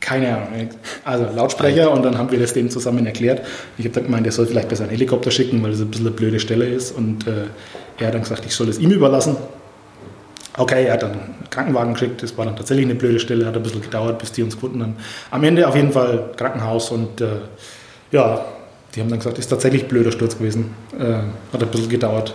keine 0.01 0.39
Ahnung. 0.39 0.71
Also 1.05 1.27
Lautsprecher 1.33 1.93
und 1.93 2.03
dann 2.03 2.19
haben 2.19 2.33
wir 2.33 2.41
das 2.41 2.53
dem 2.53 2.69
zusammen 2.69 3.07
erklärt. 3.07 3.47
Ich 3.79 3.85
habe 3.85 3.95
dann 3.95 4.07
gemeint, 4.07 4.27
er 4.27 4.33
soll 4.33 4.47
vielleicht 4.49 4.69
besser 4.69 4.83
einen 4.83 4.91
Helikopter 4.91 5.31
schicken, 5.31 5.63
weil 5.63 5.71
das 5.71 5.81
ein 5.81 5.89
bisschen 5.89 6.09
eine 6.09 6.17
blöde 6.17 6.41
Stelle 6.41 6.67
ist. 6.67 6.91
Und 6.91 7.29
äh, 7.29 7.45
er 7.99 8.09
hat 8.09 8.15
dann 8.15 8.23
gesagt, 8.23 8.45
ich 8.45 8.57
soll 8.57 8.69
es 8.69 8.81
ihm 8.81 8.91
überlassen. 8.91 9.37
Okay, 10.57 10.87
er 10.87 10.95
hat 10.95 11.03
dann 11.03 11.13
einen 11.13 11.47
Krankenwagen 11.49 11.95
geschickt, 11.95 12.23
das 12.23 12.37
war 12.37 12.45
dann 12.45 12.57
tatsächlich 12.57 12.87
eine 12.87 12.97
blöde 12.97 13.21
Stelle, 13.21 13.47
hat 13.47 13.57
ein 13.57 13.63
bisschen 13.63 13.83
gedauert, 13.83 14.19
bis 14.19 14.33
die 14.33 14.43
uns 14.43 14.55
gefunden 14.55 14.83
haben. 14.83 14.97
Am 15.31 15.45
Ende 15.45 15.67
auf 15.67 15.77
jeden 15.77 15.93
Fall 15.93 16.31
Krankenhaus 16.37 16.91
und 16.91 17.21
äh, 17.21 17.29
ja, 18.11 18.45
die 18.95 19.01
haben 19.01 19.09
dann 19.09 19.21
gesagt, 19.21 19.39
ist 19.39 19.47
tatsächlich 19.47 19.85
ein 19.85 19.89
blöder 19.89 20.11
Sturz 20.11 20.37
gewesen. 20.37 20.75
Äh, 20.99 21.15
hat 21.53 21.63
ein 21.63 21.69
bisschen 21.69 21.89
gedauert, 21.89 22.35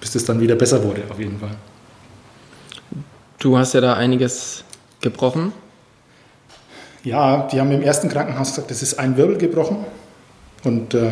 bis 0.00 0.12
das 0.12 0.24
dann 0.24 0.40
wieder 0.40 0.54
besser 0.54 0.82
wurde, 0.84 1.02
auf 1.10 1.18
jeden 1.18 1.38
Fall. 1.40 1.50
Du 3.38 3.58
hast 3.58 3.74
ja 3.74 3.80
da 3.80 3.94
einiges 3.94 4.64
gebrochen. 5.00 5.52
Ja, 7.02 7.48
die 7.52 7.60
haben 7.60 7.70
im 7.72 7.82
ersten 7.82 8.08
Krankenhaus 8.08 8.50
gesagt, 8.50 8.70
das 8.70 8.82
ist 8.82 8.98
ein 8.98 9.16
Wirbel 9.16 9.36
gebrochen. 9.36 9.84
Und, 10.64 10.94
äh, 10.94 11.10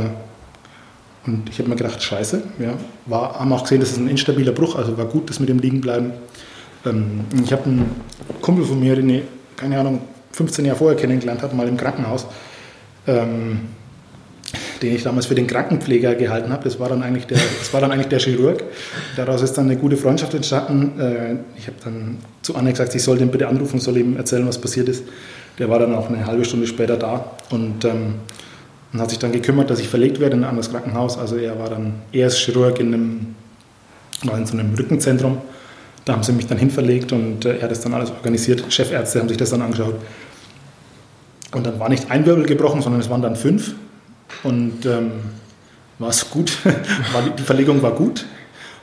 und 1.26 1.48
ich 1.48 1.58
habe 1.58 1.68
mir 1.68 1.76
gedacht, 1.76 2.02
scheiße. 2.02 2.42
Ja, 2.58 2.74
war, 3.06 3.38
haben 3.38 3.52
auch 3.52 3.62
gesehen, 3.62 3.80
das 3.80 3.92
ist 3.92 3.98
ein 3.98 4.08
instabiler 4.08 4.52
Bruch, 4.52 4.76
also 4.76 4.96
war 4.98 5.06
gut, 5.06 5.30
das 5.30 5.40
mit 5.40 5.48
dem 5.48 5.58
Liegenbleiben. 5.58 6.12
Ähm, 6.84 7.20
ich 7.42 7.52
habe 7.52 7.64
einen 7.64 7.90
Kumpel 8.40 8.64
von 8.64 8.78
mir, 8.78 8.96
den 8.96 9.08
ich, 9.08 9.22
keine 9.56 9.78
Ahnung, 9.78 10.00
15 10.32 10.64
Jahre 10.64 10.78
vorher 10.78 10.96
kennengelernt 10.96 11.42
habe, 11.42 11.54
mal 11.54 11.68
im 11.68 11.76
Krankenhaus. 11.76 12.26
Ähm, 13.06 13.60
den 14.82 14.94
ich 14.94 15.02
damals 15.02 15.26
für 15.26 15.34
den 15.34 15.46
Krankenpfleger 15.46 16.14
gehalten 16.14 16.52
habe. 16.52 16.64
Das 16.64 16.78
war 16.78 16.88
dann 16.88 17.02
eigentlich 17.02 17.26
der, 17.26 17.38
das 17.58 17.72
war 17.72 17.80
dann 17.80 17.90
eigentlich 17.90 18.08
der 18.08 18.18
Chirurg. 18.18 18.62
Daraus 19.16 19.42
ist 19.42 19.54
dann 19.54 19.66
eine 19.66 19.76
gute 19.76 19.96
Freundschaft 19.96 20.34
entstanden. 20.34 21.00
Äh, 21.00 21.36
ich 21.58 21.66
habe 21.66 21.76
dann 21.82 22.18
zu 22.42 22.54
Anne 22.54 22.70
gesagt, 22.70 22.94
ich 22.94 23.02
soll 23.02 23.18
den 23.18 23.30
bitte 23.30 23.48
anrufen, 23.48 23.80
soll 23.80 23.96
ihm 23.96 24.16
erzählen, 24.16 24.46
was 24.46 24.60
passiert 24.60 24.88
ist. 24.88 25.04
Der 25.58 25.70
war 25.70 25.78
dann 25.78 25.94
auch 25.94 26.08
eine 26.08 26.26
halbe 26.26 26.44
Stunde 26.44 26.66
später 26.66 26.96
da 26.96 27.30
und, 27.50 27.84
ähm, 27.84 28.16
und 28.94 29.00
hat 29.00 29.10
sich 29.10 29.18
dann 29.18 29.32
gekümmert, 29.32 29.70
dass 29.70 29.80
ich 29.80 29.88
verlegt 29.88 30.20
werde 30.20 30.36
in 30.36 30.44
ein 30.44 30.48
anderes 30.48 30.70
Krankenhaus. 30.70 31.18
Also 31.18 31.34
er 31.34 31.58
war 31.58 31.68
dann, 31.68 31.94
er 32.12 32.30
Chirurg 32.30 32.78
in 32.78 32.94
einem, 32.94 33.34
war 34.22 34.38
in 34.38 34.46
so 34.46 34.56
einem 34.56 34.72
Rückenzentrum. 34.72 35.38
Da 36.04 36.12
haben 36.12 36.22
sie 36.22 36.30
mich 36.30 36.46
dann 36.46 36.58
hinverlegt 36.58 37.10
und 37.10 37.44
äh, 37.44 37.56
er 37.56 37.62
hat 37.62 37.72
das 37.72 37.80
dann 37.80 37.92
alles 37.92 38.12
organisiert. 38.12 38.64
Chefärzte 38.72 39.18
haben 39.18 39.28
sich 39.28 39.36
das 39.36 39.50
dann 39.50 39.62
angeschaut. 39.62 39.96
Und 41.50 41.66
dann 41.66 41.80
war 41.80 41.88
nicht 41.88 42.08
ein 42.08 42.24
Wirbel 42.24 42.46
gebrochen, 42.46 42.82
sondern 42.82 43.00
es 43.00 43.10
waren 43.10 43.20
dann 43.20 43.34
fünf. 43.34 43.74
Und 44.44 44.86
ähm, 44.86 45.10
war 45.98 46.10
es 46.10 46.30
gut, 46.30 46.56
die, 47.38 47.42
Verlegung 47.42 47.82
war 47.82 47.92
gut. 47.92 48.26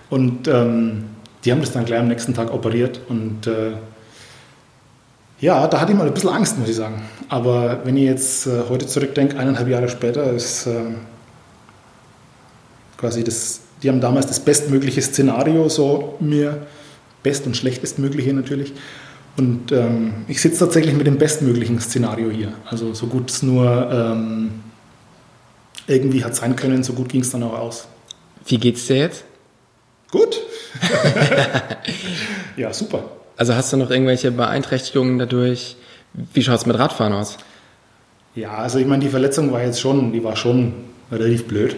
Und 0.10 0.48
ähm, 0.50 1.06
die 1.46 1.54
haben 1.54 1.62
das 1.62 1.72
dann 1.72 1.86
gleich 1.86 2.00
am 2.00 2.10
nächsten 2.10 2.34
Tag 2.34 2.54
operiert. 2.54 3.00
Und 3.08 3.48
äh, 3.48 3.72
ja, 5.42 5.68
da 5.68 5.82
hatte 5.82 5.92
ich 5.92 5.98
mal 5.98 6.08
ein 6.08 6.14
bisschen 6.14 6.30
Angst, 6.30 6.58
muss 6.58 6.70
ich 6.70 6.76
sagen. 6.76 7.02
Aber 7.28 7.82
wenn 7.84 7.98
ich 7.98 8.04
jetzt 8.04 8.46
äh, 8.46 8.64
heute 8.70 8.86
zurückdenke, 8.86 9.38
eineinhalb 9.38 9.68
Jahre 9.68 9.90
später, 9.90 10.32
ist 10.32 10.68
äh, 10.68 10.84
quasi 12.98 13.24
das, 13.24 13.62
die 13.82 13.90
haben 13.90 14.00
damals 14.00 14.28
das 14.28 14.40
bestmögliche 14.40 15.02
Szenario 15.02 15.68
so 15.68 16.16
mir, 16.20 16.68
best- 17.24 17.48
und 17.48 17.58
schlechtestmögliche 17.58 18.34
natürlich. 18.34 18.74
Und 19.36 19.72
ähm, 19.72 20.14
ich 20.28 20.42
sitze 20.42 20.60
tatsächlich 20.60 20.94
mit 20.94 21.08
dem 21.08 21.18
bestmöglichen 21.18 21.80
Szenario 21.80 22.30
hier. 22.30 22.54
Also 22.70 22.94
so 22.94 23.08
gut 23.08 23.32
es 23.32 23.42
nur 23.42 23.90
ähm, 23.92 24.52
irgendwie 25.88 26.24
hat 26.24 26.36
sein 26.36 26.56
können, 26.56 26.84
so 26.84 26.94
gut 26.94 27.10
ging 27.10 27.22
es 27.22 27.32
dann 27.32 27.42
auch 27.42 27.58
aus. 27.58 27.88
Wie 28.46 28.58
geht's 28.58 28.86
dir 28.86 28.98
jetzt? 28.98 29.24
Gut. 30.12 30.40
ja, 32.58 32.72
super. 32.74 33.04
Also 33.42 33.56
hast 33.56 33.74
du 33.74 33.78
noch 33.78 33.90
irgendwelche 33.90 34.30
Beeinträchtigungen 34.30 35.18
dadurch? 35.18 35.76
Wie 36.14 36.44
schaut 36.44 36.60
es 36.60 36.68
mit 36.68 36.78
Radfahren 36.78 37.12
aus? 37.12 37.38
Ja, 38.36 38.58
also 38.58 38.78
ich 38.78 38.86
meine, 38.86 39.04
die 39.04 39.10
Verletzung 39.10 39.52
war 39.52 39.64
jetzt 39.64 39.82
schon, 39.82 40.14
die 40.14 40.24
war 40.24 40.36
schon 40.36 40.74
relativ 41.12 41.48
blöd. 41.48 41.76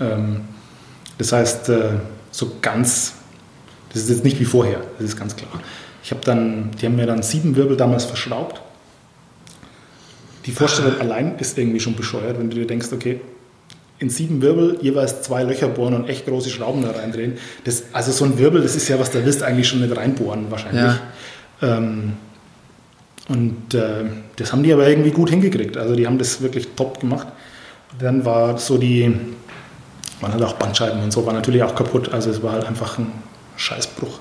Ähm, 0.00 0.42
das 1.18 1.32
heißt, 1.32 1.68
äh, 1.68 1.88
so 2.30 2.52
ganz, 2.62 3.14
das 3.92 4.02
ist 4.02 4.10
jetzt 4.10 4.22
nicht 4.24 4.38
wie 4.38 4.44
vorher, 4.44 4.82
das 5.00 5.08
ist 5.08 5.16
ganz 5.16 5.34
klar. 5.34 5.50
Ich 6.04 6.12
habe 6.12 6.20
dann, 6.24 6.70
die 6.80 6.86
haben 6.86 6.94
mir 6.94 7.06
dann 7.06 7.24
sieben 7.24 7.56
Wirbel 7.56 7.76
damals 7.76 8.04
verschraubt 8.04 8.62
die 10.46 10.50
Vorstellung 10.50 11.00
allein 11.00 11.38
ist 11.38 11.56
irgendwie 11.56 11.80
schon 11.80 11.94
bescheuert, 11.94 12.38
wenn 12.38 12.50
du 12.50 12.56
dir 12.56 12.66
denkst, 12.66 12.88
okay, 12.92 13.20
in 14.02 14.10
sieben 14.10 14.42
Wirbel 14.42 14.78
jeweils 14.82 15.22
zwei 15.22 15.44
Löcher 15.44 15.68
bohren 15.68 15.94
und 15.94 16.08
echt 16.08 16.26
große 16.26 16.50
Schrauben 16.50 16.82
da 16.82 16.90
reindrehen. 16.90 17.38
Das, 17.62 17.84
also 17.92 18.10
so 18.10 18.24
ein 18.24 18.36
Wirbel, 18.36 18.60
das 18.60 18.74
ist 18.74 18.88
ja 18.88 18.98
was, 18.98 19.12
da 19.12 19.24
wirst 19.24 19.40
du 19.40 19.46
eigentlich 19.46 19.68
schon 19.68 19.80
nicht 19.80 19.96
reinbohren 19.96 20.50
wahrscheinlich. 20.50 20.82
Ja. 20.82 21.76
Ähm, 21.76 22.14
und 23.28 23.72
äh, 23.74 24.04
das 24.34 24.52
haben 24.52 24.64
die 24.64 24.72
aber 24.72 24.88
irgendwie 24.88 25.12
gut 25.12 25.30
hingekriegt. 25.30 25.76
Also 25.76 25.94
die 25.94 26.04
haben 26.04 26.18
das 26.18 26.42
wirklich 26.42 26.66
top 26.74 26.98
gemacht. 26.98 27.28
Dann 28.00 28.24
war 28.24 28.58
so 28.58 28.76
die, 28.76 29.14
man 30.20 30.34
hat 30.34 30.42
auch 30.42 30.54
Bandscheiben 30.54 31.00
und 31.00 31.12
so, 31.12 31.24
war 31.24 31.32
natürlich 31.32 31.62
auch 31.62 31.76
kaputt. 31.76 32.12
Also 32.12 32.30
es 32.30 32.42
war 32.42 32.52
halt 32.52 32.64
einfach 32.64 32.98
ein 32.98 33.06
Scheißbruch. 33.56 34.18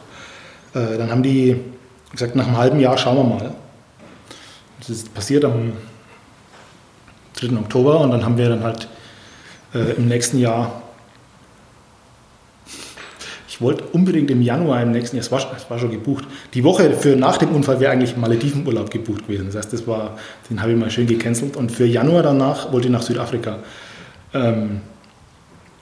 Äh, 0.76 1.00
dann 1.00 1.10
haben 1.10 1.24
die 1.24 1.60
gesagt, 2.12 2.36
nach 2.36 2.46
einem 2.46 2.58
halben 2.58 2.80
Jahr 2.80 3.00
schauen 3.00 3.18
wir 3.18 3.24
mal. 3.24 3.56
Das 4.78 4.92
ist 4.92 5.12
passiert 5.12 5.44
am 5.44 5.74
3. 7.34 7.58
Oktober 7.58 8.00
und 8.02 8.12
dann 8.12 8.24
haben 8.24 8.38
wir 8.38 8.48
dann 8.48 8.64
halt 8.64 8.88
äh, 9.74 9.94
im 9.98 10.08
nächsten 10.08 10.40
Jahr, 10.40 10.82
ich 13.48 13.62
wollte 13.62 13.84
unbedingt 13.92 14.32
im 14.32 14.42
Januar 14.42 14.82
im 14.82 14.92
nächsten 14.92 15.18
Jahr, 15.18 15.26
es 15.26 15.32
war, 15.32 15.40
es 15.56 15.70
war 15.70 15.78
schon 15.78 15.92
gebucht, 15.92 16.26
die 16.54 16.64
Woche 16.64 16.92
für 16.94 17.16
nach 17.16 17.38
dem 17.38 17.50
Unfall 17.50 17.80
wäre 17.80 17.92
eigentlich 17.92 18.18
Maledivenurlaub 18.18 18.90
gebucht 18.90 19.28
gewesen. 19.28 19.48
Das 19.48 19.56
heißt, 19.56 19.74
das 19.74 19.86
war, 19.88 20.18
den 20.50 20.62
habe 20.62 20.72
ich 20.72 20.78
mal 20.78 20.90
schön 20.90 21.08
gecancelt 21.08 21.56
und 21.58 21.72
für 21.72 21.86
Januar 21.86 22.24
danach 22.24 22.72
wollte 22.72 22.88
ich 22.88 22.92
nach 22.92 23.04
Südafrika. 23.04 23.60
Ähm, 24.34 24.82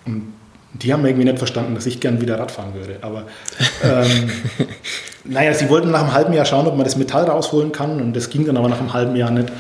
und 0.06 0.34
die 0.74 0.94
haben 0.94 1.06
irgendwie 1.06 1.26
nicht 1.26 1.38
verstanden, 1.38 1.76
dass 1.76 1.86
ich 1.86 2.00
gern 2.00 2.22
wieder 2.22 2.40
Radfahren 2.40 2.74
würde. 2.74 2.98
Aber 3.02 3.26
ähm, 3.84 4.30
naja, 5.24 5.54
sie 5.54 5.70
wollten 5.70 5.92
nach 5.92 6.02
einem 6.02 6.14
halben 6.14 6.34
Jahr 6.34 6.46
schauen, 6.46 6.68
ob 6.68 6.76
man 6.76 6.84
das 6.84 6.96
Metall 6.96 7.26
rausholen 7.26 7.72
kann. 7.72 8.02
Und 8.02 8.16
das 8.16 8.30
ging 8.30 8.46
dann 8.46 8.58
aber 8.58 8.70
nach 8.70 8.80
einem 8.80 8.94
halben 8.94 9.16
Jahr 9.16 9.32
nicht. 9.32 9.52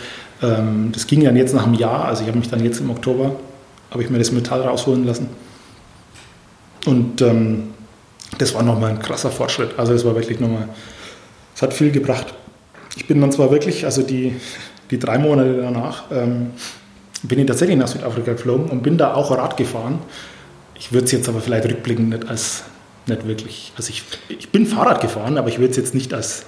Ähm, 0.41 0.91
das 0.93 1.07
ging 1.07 1.23
dann 1.23 1.35
jetzt 1.35 1.53
nach 1.53 1.65
einem 1.65 1.73
Jahr, 1.73 2.05
also 2.05 2.21
ich 2.21 2.27
habe 2.27 2.37
mich 2.37 2.49
dann 2.49 2.63
jetzt 2.63 2.79
im 2.79 2.89
Oktober, 2.89 3.35
habe 3.91 4.03
ich 4.03 4.09
mir 4.09 4.19
das 4.19 4.31
Metall 4.31 4.61
rausholen 4.61 5.05
lassen. 5.05 5.27
Und 6.85 7.21
ähm, 7.21 7.69
das 8.37 8.53
war 8.53 8.63
nochmal 8.63 8.91
ein 8.91 8.99
krasser 8.99 9.31
Fortschritt. 9.31 9.77
Also 9.77 9.93
es 9.93 10.05
war 10.05 10.15
wirklich 10.15 10.39
nochmal, 10.39 10.69
es 11.55 11.61
hat 11.61 11.73
viel 11.73 11.91
gebracht. 11.91 12.33
Ich 12.95 13.07
bin 13.07 13.21
dann 13.21 13.31
zwar 13.31 13.51
wirklich, 13.51 13.85
also 13.85 14.01
die, 14.01 14.35
die 14.91 14.99
drei 14.99 15.17
Monate 15.17 15.57
danach, 15.61 16.03
ähm, 16.11 16.51
bin 17.23 17.39
ich 17.39 17.47
tatsächlich 17.47 17.77
nach 17.77 17.87
Südafrika 17.87 18.33
geflogen 18.33 18.69
und 18.69 18.81
bin 18.83 18.97
da 18.97 19.13
auch 19.13 19.31
Rad 19.31 19.57
gefahren. 19.57 19.99
Ich 20.75 20.93
würde 20.93 21.05
es 21.05 21.11
jetzt 21.11 21.27
aber 21.27 21.41
vielleicht 21.41 21.65
rückblickend 21.65 22.09
nicht 22.09 22.29
als, 22.29 22.63
nicht 23.07 23.27
wirklich, 23.27 23.73
also 23.75 23.89
ich, 23.89 24.03
ich 24.29 24.49
bin 24.49 24.65
Fahrrad 24.65 25.01
gefahren, 25.01 25.37
aber 25.37 25.49
ich 25.49 25.59
würde 25.59 25.71
es 25.71 25.77
jetzt 25.77 25.93
nicht 25.93 26.13
als 26.13 26.45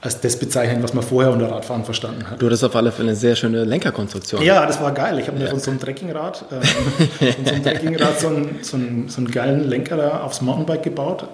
als 0.00 0.20
das 0.20 0.38
bezeichnen, 0.38 0.82
was 0.82 0.94
man 0.94 1.02
vorher 1.02 1.32
unter 1.32 1.50
Radfahren 1.50 1.84
verstanden 1.84 2.30
hat. 2.30 2.40
Du 2.40 2.46
hattest 2.46 2.62
auf 2.62 2.76
alle 2.76 2.92
Fälle 2.92 3.08
eine 3.08 3.16
sehr 3.16 3.34
schöne 3.34 3.64
Lenkerkonstruktion. 3.64 4.42
Ja, 4.42 4.64
das 4.64 4.80
war 4.80 4.92
geil. 4.92 5.18
Ich 5.18 5.26
habe 5.26 5.38
mir 5.38 5.46
ja. 5.46 5.50
von 5.50 5.58
so 5.58 5.70
einem 5.70 5.80
Trekkingrad, 5.80 6.44
äh, 6.50 7.24
von 7.32 7.44
so 7.44 7.52
einem 7.52 7.64
Trekkingrad 7.64 8.20
so, 8.20 8.28
einen, 8.28 8.58
so, 8.62 8.76
einen, 8.76 9.08
so 9.08 9.18
einen 9.18 9.30
geilen 9.30 9.68
Lenker 9.68 9.96
da 9.96 10.20
aufs 10.20 10.40
Mountainbike 10.40 10.84
gebaut, 10.84 11.26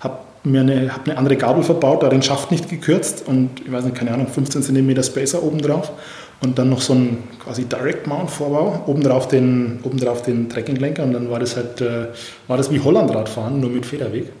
habe 0.00 0.18
mir 0.44 0.62
eine, 0.62 0.94
hab 0.94 1.06
eine 1.06 1.18
andere 1.18 1.36
Gabel 1.36 1.62
verbaut, 1.62 2.02
da 2.02 2.08
den 2.08 2.22
Schaft 2.22 2.50
nicht 2.50 2.70
gekürzt 2.70 3.24
und 3.26 3.60
ich 3.64 3.70
weiß 3.70 3.84
nicht, 3.84 3.96
keine 3.96 4.12
Ahnung, 4.12 4.28
15 4.28 4.62
cm 4.62 5.02
Spacer 5.02 5.42
oben 5.42 5.60
drauf 5.60 5.92
und 6.40 6.58
dann 6.58 6.70
noch 6.70 6.80
so 6.80 6.94
ein 6.94 7.24
quasi 7.42 7.64
Direct 7.64 8.06
Mount 8.06 8.30
Vorbau, 8.30 8.82
obendrauf 8.86 9.28
den, 9.28 9.80
obendrauf 9.82 10.22
den 10.22 10.48
Trekkinglenker 10.48 11.02
und 11.02 11.12
dann 11.12 11.30
war 11.30 11.40
das 11.40 11.56
halt, 11.56 11.80
äh, 11.80 12.08
war 12.46 12.56
das 12.56 12.70
wie 12.70 12.80
Hollandradfahren, 12.80 13.60
nur 13.60 13.70
mit 13.70 13.84
Federweg. 13.84 14.32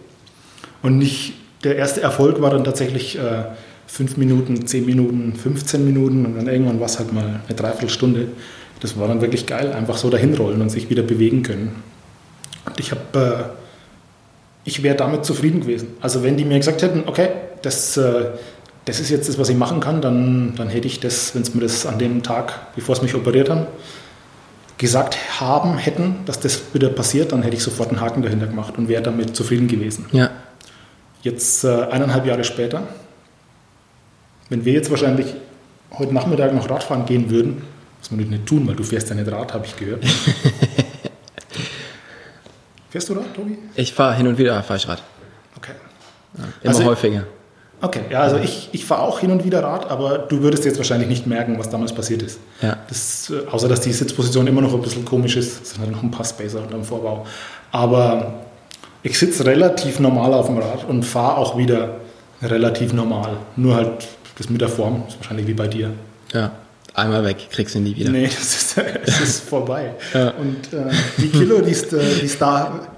Und 0.82 0.98
nicht, 0.98 1.34
der 1.64 1.76
erste 1.76 2.02
Erfolg 2.02 2.40
war 2.40 2.50
dann 2.50 2.64
tatsächlich 2.64 3.18
äh, 3.18 3.44
5 3.86 4.16
Minuten, 4.16 4.66
10 4.66 4.84
Minuten, 4.84 5.34
15 5.34 5.84
Minuten 5.84 6.26
und 6.26 6.36
dann 6.36 6.48
irgendwann 6.48 6.80
war 6.80 6.86
es 6.86 6.98
halt 6.98 7.12
mal 7.12 7.40
eine 7.46 7.56
Dreiviertelstunde. 7.56 8.28
Das 8.80 8.98
war 8.98 9.08
dann 9.08 9.20
wirklich 9.20 9.46
geil, 9.46 9.72
einfach 9.72 9.96
so 9.96 10.10
dahinrollen 10.10 10.60
und 10.60 10.70
sich 10.70 10.90
wieder 10.90 11.02
bewegen 11.02 11.42
können. 11.42 11.82
Und 12.66 12.80
ich 12.80 12.90
habe, 12.90 13.00
äh, 13.18 13.44
ich 14.64 14.82
wäre 14.82 14.96
damit 14.96 15.24
zufrieden 15.24 15.60
gewesen. 15.60 15.88
Also 16.00 16.22
wenn 16.22 16.36
die 16.36 16.44
mir 16.44 16.58
gesagt 16.58 16.82
hätten, 16.82 17.04
okay, 17.06 17.28
das, 17.62 17.96
äh, 17.96 18.26
das 18.84 19.00
ist 19.00 19.10
jetzt 19.10 19.28
das, 19.28 19.38
was 19.38 19.48
ich 19.48 19.56
machen 19.56 19.80
kann, 19.80 20.00
dann, 20.00 20.54
dann 20.56 20.68
hätte 20.68 20.86
ich 20.86 21.00
das, 21.00 21.34
wenn 21.34 21.42
es 21.42 21.54
mir 21.54 21.62
das 21.62 21.86
an 21.86 21.98
dem 21.98 22.22
Tag, 22.22 22.74
bevor 22.74 22.94
es 22.94 23.02
mich 23.02 23.14
operiert 23.14 23.48
haben, 23.48 23.66
gesagt 24.78 25.40
haben 25.40 25.78
hätten, 25.78 26.16
dass 26.26 26.40
das 26.40 26.74
wieder 26.74 26.90
passiert, 26.90 27.32
dann 27.32 27.42
hätte 27.42 27.56
ich 27.56 27.62
sofort 27.62 27.88
einen 27.90 28.00
Haken 28.00 28.22
dahinter 28.22 28.46
gemacht 28.46 28.76
und 28.76 28.88
wäre 28.88 29.02
damit 29.02 29.34
zufrieden 29.34 29.68
gewesen. 29.68 30.06
Ja. 30.12 30.30
Jetzt 31.22 31.64
äh, 31.64 31.86
eineinhalb 31.90 32.26
Jahre 32.26 32.44
später 32.44 32.82
wenn 34.48 34.64
wir 34.64 34.72
jetzt 34.72 34.90
wahrscheinlich 34.90 35.34
heute 35.98 36.14
Nachmittag 36.14 36.54
noch 36.54 36.68
Radfahren 36.68 37.06
gehen 37.06 37.30
würden, 37.30 37.62
was 38.00 38.10
wir 38.10 38.24
nicht 38.24 38.46
tun, 38.46 38.66
weil 38.66 38.76
du 38.76 38.84
fährst 38.84 39.08
ja 39.08 39.14
nicht 39.14 39.30
Rad, 39.30 39.52
habe 39.54 39.66
ich 39.66 39.76
gehört. 39.76 40.04
fährst 42.90 43.08
du 43.08 43.14
Rad, 43.14 43.34
Tobi? 43.34 43.58
Ich 43.74 43.92
fahre 43.92 44.14
hin 44.16 44.26
und 44.26 44.38
wieder 44.38 44.62
fahre 44.62 44.78
ich 44.78 44.88
Rad. 44.88 45.02
Okay. 45.56 45.72
Ja, 46.36 46.44
immer 46.62 46.74
also, 46.74 46.84
häufiger. 46.84 47.24
Okay, 47.82 48.00
ja, 48.10 48.20
also 48.20 48.38
ich, 48.38 48.70
ich 48.72 48.86
fahre 48.86 49.02
auch 49.02 49.20
hin 49.20 49.30
und 49.30 49.44
wieder 49.44 49.62
Rad, 49.62 49.90
aber 49.90 50.18
du 50.18 50.40
würdest 50.40 50.64
jetzt 50.64 50.78
wahrscheinlich 50.78 51.08
nicht 51.08 51.26
merken, 51.26 51.58
was 51.58 51.68
damals 51.68 51.92
passiert 51.92 52.22
ist. 52.22 52.40
Ja. 52.62 52.78
Das, 52.88 53.30
äh, 53.30 53.46
außer, 53.50 53.68
dass 53.68 53.82
die 53.82 53.92
Sitzposition 53.92 54.46
immer 54.46 54.62
noch 54.62 54.72
ein 54.72 54.80
bisschen 54.80 55.04
komisch 55.04 55.36
ist. 55.36 55.62
Es 55.62 55.70
sind 55.70 55.80
halt 55.80 55.92
noch 55.92 56.02
ein 56.02 56.10
paar 56.10 56.24
Spacer 56.24 56.62
unterm 56.62 56.84
Vorbau. 56.84 57.26
Aber 57.72 58.34
ich 59.02 59.18
sitze 59.18 59.44
relativ 59.44 60.00
normal 60.00 60.32
auf 60.32 60.46
dem 60.46 60.58
Rad 60.58 60.84
und 60.88 61.02
fahre 61.02 61.36
auch 61.36 61.58
wieder 61.58 61.96
relativ 62.42 62.94
normal. 62.94 63.36
Nur 63.56 63.74
halt 63.74 64.08
das 64.36 64.48
mit 64.50 64.60
der 64.60 64.68
Form 64.68 65.04
ist 65.08 65.16
wahrscheinlich 65.18 65.46
wie 65.46 65.54
bei 65.54 65.66
dir. 65.68 65.92
Ja, 66.32 66.52
einmal 66.94 67.24
weg, 67.24 67.48
kriegst 67.50 67.74
du 67.74 67.80
nie 67.80 67.94
wieder. 67.96 68.10
Nee, 68.10 68.26
das 68.26 68.54
ist, 68.54 68.76
das 69.06 69.20
ist 69.20 69.48
vorbei. 69.48 69.94
Ja. 70.14 70.30
Und 70.30 70.72
äh, 70.72 70.90
die 71.18 71.28
Kilo, 71.28 71.60
die 71.60 71.70
ist, 71.72 71.92
äh, 71.92 71.98
die 72.20 72.26
ist 72.26 72.40
da. 72.40 72.88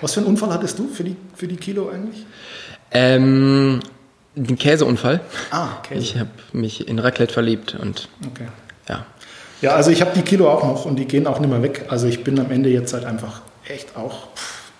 Was 0.00 0.14
für 0.14 0.20
einen 0.20 0.28
Unfall 0.28 0.50
hattest 0.52 0.78
du 0.78 0.88
für 0.88 1.02
die, 1.04 1.16
für 1.34 1.48
die 1.48 1.56
Kilo 1.56 1.88
eigentlich? 1.90 2.24
Ähm, 2.92 3.80
Den 4.36 4.56
Käseunfall. 4.58 5.20
Ah, 5.50 5.68
Käse. 5.82 6.00
Ich 6.00 6.18
habe 6.18 6.30
mich 6.52 6.86
in 6.86 6.98
Raclette 6.98 7.32
verliebt 7.32 7.74
und 7.74 8.08
Okay. 8.32 8.46
ja. 8.88 9.06
Ja, 9.62 9.70
also 9.74 9.90
ich 9.90 10.02
habe 10.02 10.10
die 10.14 10.20
Kilo 10.22 10.50
auch 10.50 10.62
noch 10.62 10.84
und 10.84 10.96
die 10.96 11.06
gehen 11.06 11.26
auch 11.26 11.40
nicht 11.40 11.48
mehr 11.48 11.62
weg. 11.62 11.86
Also 11.88 12.06
ich 12.06 12.22
bin 12.22 12.38
am 12.38 12.50
Ende 12.50 12.68
jetzt 12.68 12.92
halt 12.92 13.06
einfach 13.06 13.40
echt 13.66 13.96
auch 13.96 14.28
pff, 14.36 14.70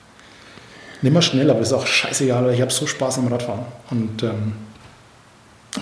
nicht 1.02 1.12
mehr 1.12 1.22
schnell, 1.22 1.50
aber 1.50 1.60
ist 1.60 1.72
auch 1.72 1.86
scheißegal, 1.86 2.44
weil 2.44 2.54
ich 2.54 2.60
habe 2.60 2.70
so 2.70 2.86
Spaß 2.86 3.18
am 3.18 3.28
Radfahren. 3.28 3.64
Und 3.90 4.22
ähm, 4.22 4.52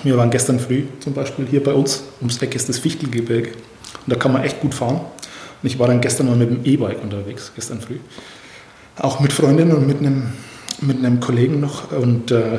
wir 0.03 0.17
waren 0.17 0.31
gestern 0.31 0.59
früh 0.59 0.85
zum 1.01 1.15
Beispiel 1.15 1.47
hier 1.47 1.63
bei 1.63 1.73
uns, 1.73 2.03
ums 2.21 2.41
Eck 2.43 2.55
ist 2.55 2.69
das 2.69 2.79
Fichtelgebirge 2.79 3.51
und 3.51 4.13
da 4.13 4.17
kann 4.17 4.33
man 4.33 4.43
echt 4.43 4.61
gut 4.61 4.75
fahren. 4.75 5.01
Und 5.63 5.69
ich 5.69 5.79
war 5.79 5.87
dann 5.87 6.01
gestern 6.01 6.27
mal 6.27 6.37
mit 6.37 6.51
dem 6.51 6.65
E-Bike 6.65 7.03
unterwegs, 7.03 7.53
gestern 7.55 7.81
früh. 7.81 7.99
Auch 8.99 9.21
mit 9.21 9.33
Freundinnen 9.33 9.73
und 9.73 9.87
mit 9.87 9.99
einem, 9.99 10.33
mit 10.81 10.99
einem 10.99 11.21
Kollegen 11.21 11.61
noch 11.61 11.91
und 11.93 12.31
äh, 12.31 12.59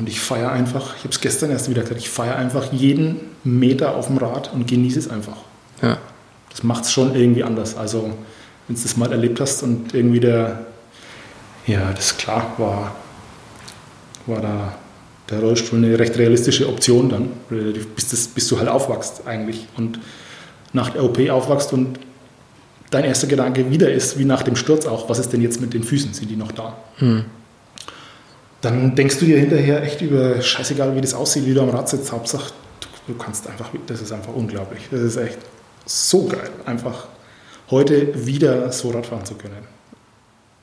und 0.00 0.08
ich 0.08 0.18
feiere 0.18 0.50
einfach, 0.50 0.96
ich 0.96 1.02
habe 1.02 1.10
es 1.10 1.20
gestern 1.20 1.50
erst 1.50 1.68
wieder 1.68 1.82
gesagt, 1.82 2.00
ich 2.00 2.08
feiere 2.08 2.36
einfach 2.36 2.72
jeden 2.72 3.20
Meter 3.44 3.96
auf 3.96 4.06
dem 4.06 4.16
Rad 4.16 4.50
und 4.52 4.66
genieße 4.66 4.98
es 4.98 5.08
einfach. 5.10 5.36
ja. 5.82 5.98
Das 6.48 6.64
macht 6.64 6.84
es 6.84 6.92
schon 6.92 7.14
irgendwie 7.14 7.44
anders. 7.44 7.76
Also, 7.76 8.10
wenn 8.66 8.76
du 8.76 8.82
das 8.82 8.96
mal 8.96 9.12
erlebt 9.12 9.40
hast 9.40 9.62
und 9.62 9.94
irgendwie 9.94 10.18
der, 10.18 10.64
ja, 11.66 11.92
das 11.92 12.16
klar, 12.16 12.54
war, 12.56 12.94
war 14.26 14.40
da 14.40 14.74
der 15.30 15.40
Rollstuhl 15.40 15.78
eine 15.78 15.98
recht 15.98 16.16
realistische 16.18 16.68
Option 16.68 17.08
dann, 17.08 17.28
bis, 17.94 18.08
das, 18.08 18.28
bis 18.28 18.48
du 18.48 18.58
halt 18.58 18.68
aufwachst 18.68 19.26
eigentlich 19.26 19.66
und 19.76 19.98
nach 20.72 20.90
der 20.90 21.04
OP 21.04 21.18
aufwachst 21.30 21.72
und 21.72 21.98
dein 22.90 23.04
erster 23.04 23.26
Gedanke 23.26 23.70
wieder 23.70 23.90
ist, 23.90 24.18
wie 24.18 24.24
nach 24.24 24.42
dem 24.42 24.56
Sturz 24.56 24.86
auch, 24.86 25.08
was 25.08 25.18
ist 25.18 25.32
denn 25.32 25.40
jetzt 25.40 25.60
mit 25.60 25.72
den 25.74 25.84
Füßen, 25.84 26.12
sind 26.12 26.30
die 26.30 26.36
noch 26.36 26.52
da? 26.52 26.76
Dann 28.60 28.94
denkst 28.94 29.18
du 29.18 29.24
dir 29.24 29.38
hinterher 29.38 29.82
echt 29.82 30.02
über, 30.02 30.40
scheißegal 30.42 30.94
wie 30.94 31.00
das 31.00 31.14
aussieht, 31.14 31.46
wie 31.46 31.54
du 31.54 31.62
am 31.62 31.70
Rad 31.70 31.88
sitzt, 31.88 32.12
Hauptsache 32.12 32.52
du, 32.80 33.12
du 33.12 33.18
kannst 33.18 33.48
einfach, 33.48 33.70
das 33.86 34.02
ist 34.02 34.12
einfach 34.12 34.34
unglaublich. 34.34 34.82
Das 34.90 35.00
ist 35.00 35.16
echt 35.16 35.38
so 35.86 36.26
geil, 36.26 36.50
einfach 36.66 37.06
heute 37.70 38.26
wieder 38.26 38.70
so 38.72 38.90
Radfahren 38.90 39.24
zu 39.24 39.34
können. 39.34 39.64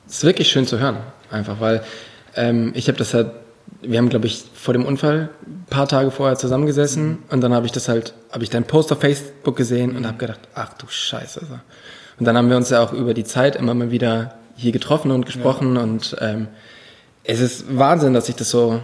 Es 0.08 0.18
ist 0.18 0.24
wirklich 0.24 0.50
schön 0.50 0.68
zu 0.68 0.80
hören, 0.80 0.98
einfach, 1.32 1.60
weil 1.60 1.84
ähm, 2.36 2.72
ich 2.76 2.88
habe 2.88 2.98
das 2.98 3.14
halt, 3.14 3.32
wir 3.82 3.98
haben, 3.98 4.10
glaube 4.10 4.28
ich, 4.28 4.46
vor 4.54 4.74
dem 4.74 4.86
Unfall 4.86 5.30
ein 5.46 5.66
paar 5.70 5.88
Tage 5.88 6.12
vorher 6.12 6.38
zusammengesessen 6.38 7.20
und 7.30 7.42
dann 7.42 7.54
habe 7.54 7.66
ich 7.66 7.72
das 7.72 7.88
halt, 7.88 8.14
habe 8.32 8.44
ich 8.44 8.50
deinen 8.50 8.66
Post 8.66 8.92
auf 8.92 9.00
Facebook 9.00 9.56
gesehen 9.56 9.96
und 9.96 10.08
habe 10.08 10.18
gedacht, 10.18 10.40
ach 10.56 10.74
du 10.74 10.88
Scheiße. 10.88 11.42
Und 12.20 12.26
dann 12.26 12.36
haben 12.36 12.50
wir 12.50 12.58
uns 12.58 12.70
ja 12.70 12.84
auch 12.84 12.94
über 12.94 13.14
die 13.14 13.24
Zeit 13.24 13.56
immer 13.56 13.74
mal 13.74 13.92
wieder 13.92 14.36
hier 14.56 14.72
getroffen 14.72 15.12
und 15.12 15.26
gesprochen 15.26 15.78
und 15.78 16.16
ähm, 16.20 16.48
es 17.24 17.40
ist 17.40 17.78
Wahnsinn, 17.78 18.14
dass 18.14 18.26
sich 18.26 18.36
das 18.36 18.50
so, 18.50 18.82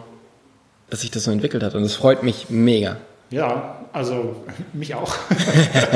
dass 0.89 1.01
sich 1.01 1.11
das 1.11 1.23
so 1.23 1.31
entwickelt 1.31 1.63
hat 1.63 1.75
und 1.75 1.83
es 1.83 1.95
freut 1.95 2.23
mich 2.23 2.49
mega. 2.49 2.97
Ja, 3.31 3.77
also 3.93 4.35
mich 4.73 4.93
auch. 4.93 5.15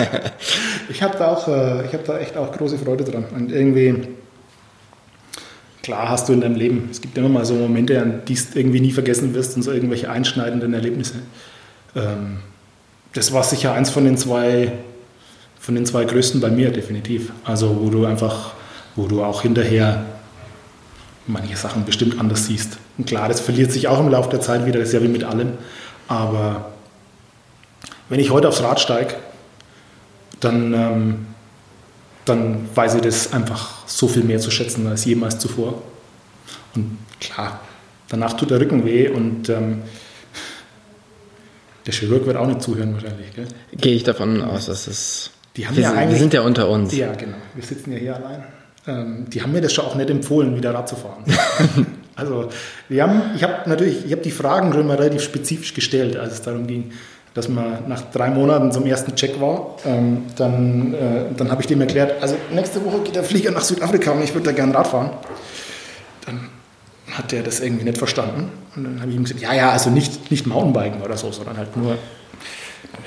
ich 0.90 1.04
habe 1.04 1.18
da 1.18 1.28
auch, 1.28 1.48
äh, 1.48 1.86
ich 1.86 1.94
habe 1.94 2.04
da 2.06 2.18
echt 2.18 2.36
auch 2.36 2.52
große 2.52 2.80
Freude 2.80 3.04
dran. 3.04 3.26
Und 3.36 3.52
irgendwie, 3.52 4.08
klar 5.88 6.10
hast 6.10 6.28
du 6.28 6.34
in 6.34 6.42
deinem 6.42 6.58
Leben, 6.58 6.90
es 6.92 7.00
gibt 7.00 7.18
immer 7.18 7.30
mal 7.30 7.46
so 7.46 7.54
Momente, 7.54 8.02
an 8.02 8.22
die 8.28 8.36
du 8.36 8.42
irgendwie 8.56 8.82
nie 8.82 8.92
vergessen 8.92 9.34
wirst 9.34 9.56
und 9.56 9.64
so 9.64 9.72
irgendwelche 9.72 10.10
einschneidenden 10.10 10.74
Erlebnisse. 10.74 11.16
Ähm, 11.96 12.40
das 13.14 13.32
war 13.32 13.42
sicher 13.42 13.72
eins 13.72 13.90
von 13.90 14.04
den 14.04 14.18
zwei, 14.18 14.74
von 15.58 15.76
den 15.76 15.86
zwei 15.86 16.04
größten 16.04 16.42
bei 16.42 16.50
mir 16.50 16.72
definitiv. 16.72 17.32
Also 17.46 17.80
wo 17.80 17.90
du 17.90 18.06
einfach, 18.06 18.52
wo 18.98 19.08
du 19.08 19.24
auch 19.24 19.44
hinterher 19.44 20.04
manche 21.26 21.56
Sachen 21.56 21.86
bestimmt 21.86 22.20
anders 22.20 22.48
siehst. 22.48 22.80
Und 22.98 23.08
klar, 23.08 23.30
das 23.30 23.40
verliert 23.40 23.72
sich 23.72 23.88
auch 23.88 24.02
im 24.02 24.10
Laufe 24.10 24.30
der 24.30 24.42
Zeit 24.42 24.66
wieder, 24.66 24.80
das 24.80 24.90
ist 24.90 24.94
ja 24.94 25.02
wie 25.02 25.08
mit 25.08 25.24
allem. 25.24 25.54
Aber 26.10 26.74
wenn 28.10 28.20
ich 28.20 28.30
heute 28.30 28.50
aufs 28.50 28.62
Rad 28.62 28.82
steige, 28.82 29.16
dann, 30.42 30.74
ähm, 30.74 31.26
dann 32.30 32.68
weiß 32.76 32.96
ich 32.96 33.02
das 33.02 33.34
einfach 33.34 33.88
so 33.88 34.08
viel 34.08 34.24
mehr 34.24 34.40
zu 34.40 34.52
schätzen 34.52 34.88
als 34.88 35.06
jemals 35.06 35.40
zuvor. 35.40 35.82
Und 36.76 36.98
klar, 37.20 37.62
danach 38.10 38.34
tut 38.34 38.52
der 38.52 38.60
Rücken 38.60 38.86
weh 38.86 39.10
und 39.10 39.50
ähm, 39.50 39.82
der 41.86 41.94
Chirurg 41.94 42.26
wird 42.26 42.38
auch 42.38 42.48
nicht 42.48 42.62
zuhören 42.62 42.94
wahrscheinlich. 42.94 43.34
Gell? 43.34 43.48
Gehe 43.72 43.96
ich 43.96 44.04
davon 44.04 44.42
aus, 44.42 44.66
dass 44.66 44.88
es. 44.88 45.32
Die 45.56 45.66
haben 45.66 45.76
wir, 45.76 45.84
ja 45.84 45.96
sind, 45.96 46.10
wir 46.10 46.18
sind 46.18 46.34
ja 46.34 46.42
unter 46.42 46.70
uns. 46.70 46.96
Ja, 46.96 47.14
genau. 47.14 47.38
Wir 47.56 47.64
sitzen 47.64 47.94
ja 47.94 47.98
hier 47.98 48.16
allein. 48.16 48.44
Ähm, 48.86 49.26
die 49.30 49.42
haben 49.42 49.52
mir 49.54 49.62
das 49.62 49.74
schon 49.74 49.86
auch 49.86 49.96
nicht 49.96 50.10
empfohlen, 50.10 50.56
wieder 50.56 50.74
Rad 50.74 50.90
zu 50.90 50.96
fahren. 50.96 51.24
also, 52.16 52.50
wir 52.90 53.04
haben, 53.04 53.22
ich 53.36 53.44
habe 53.44 53.70
natürlich, 53.70 54.06
ich 54.06 54.12
habe 54.12 54.22
die 54.22 54.32
Fragen 54.32 54.74
schon 54.74 54.86
mal 54.86 54.98
relativ 54.98 55.24
spezifisch 55.24 55.74
gestellt, 55.74 56.18
als 56.18 56.34
es 56.34 56.42
darum 56.42 56.68
ging, 56.68 56.92
dass 57.38 57.48
man 57.48 57.88
nach 57.88 58.02
drei 58.12 58.30
Monaten 58.32 58.72
zum 58.72 58.86
ersten 58.86 59.16
Check 59.16 59.40
war. 59.40 59.76
Ähm, 59.86 60.24
dann 60.36 60.94
äh, 60.96 61.26
dann 61.38 61.52
habe 61.52 61.62
ich 61.62 61.68
dem 61.68 61.80
erklärt, 61.80 62.22
also 62.22 62.36
nächste 62.52 62.84
Woche 62.84 63.02
geht 63.02 63.16
der 63.16 63.24
Flieger 63.24 63.52
nach 63.52 63.62
Südafrika 63.62 64.12
und 64.12 64.24
ich 64.24 64.34
würde 64.34 64.48
da 64.48 64.52
gerne 64.52 64.74
Rad 64.74 64.88
fahren. 64.88 65.12
Dann 66.26 66.50
hat 67.12 67.32
der 67.32 67.44
das 67.44 67.60
irgendwie 67.60 67.86
nicht 67.86 68.00
verstanden. 68.00 68.52
Und 68.76 68.84
dann 68.84 69.02
habe 69.02 69.12
ich 69.12 69.18
ihm 69.18 69.24
gesagt, 69.24 69.40
ja, 69.40 69.54
ja, 69.54 69.70
also 69.70 69.92
nicht, 69.92 70.32
nicht 70.32 70.48
Mountainbiken 70.48 71.02
oder 71.04 71.16
so, 71.16 71.32
sondern 71.32 71.58
halt 71.58 71.78
nur 71.78 71.98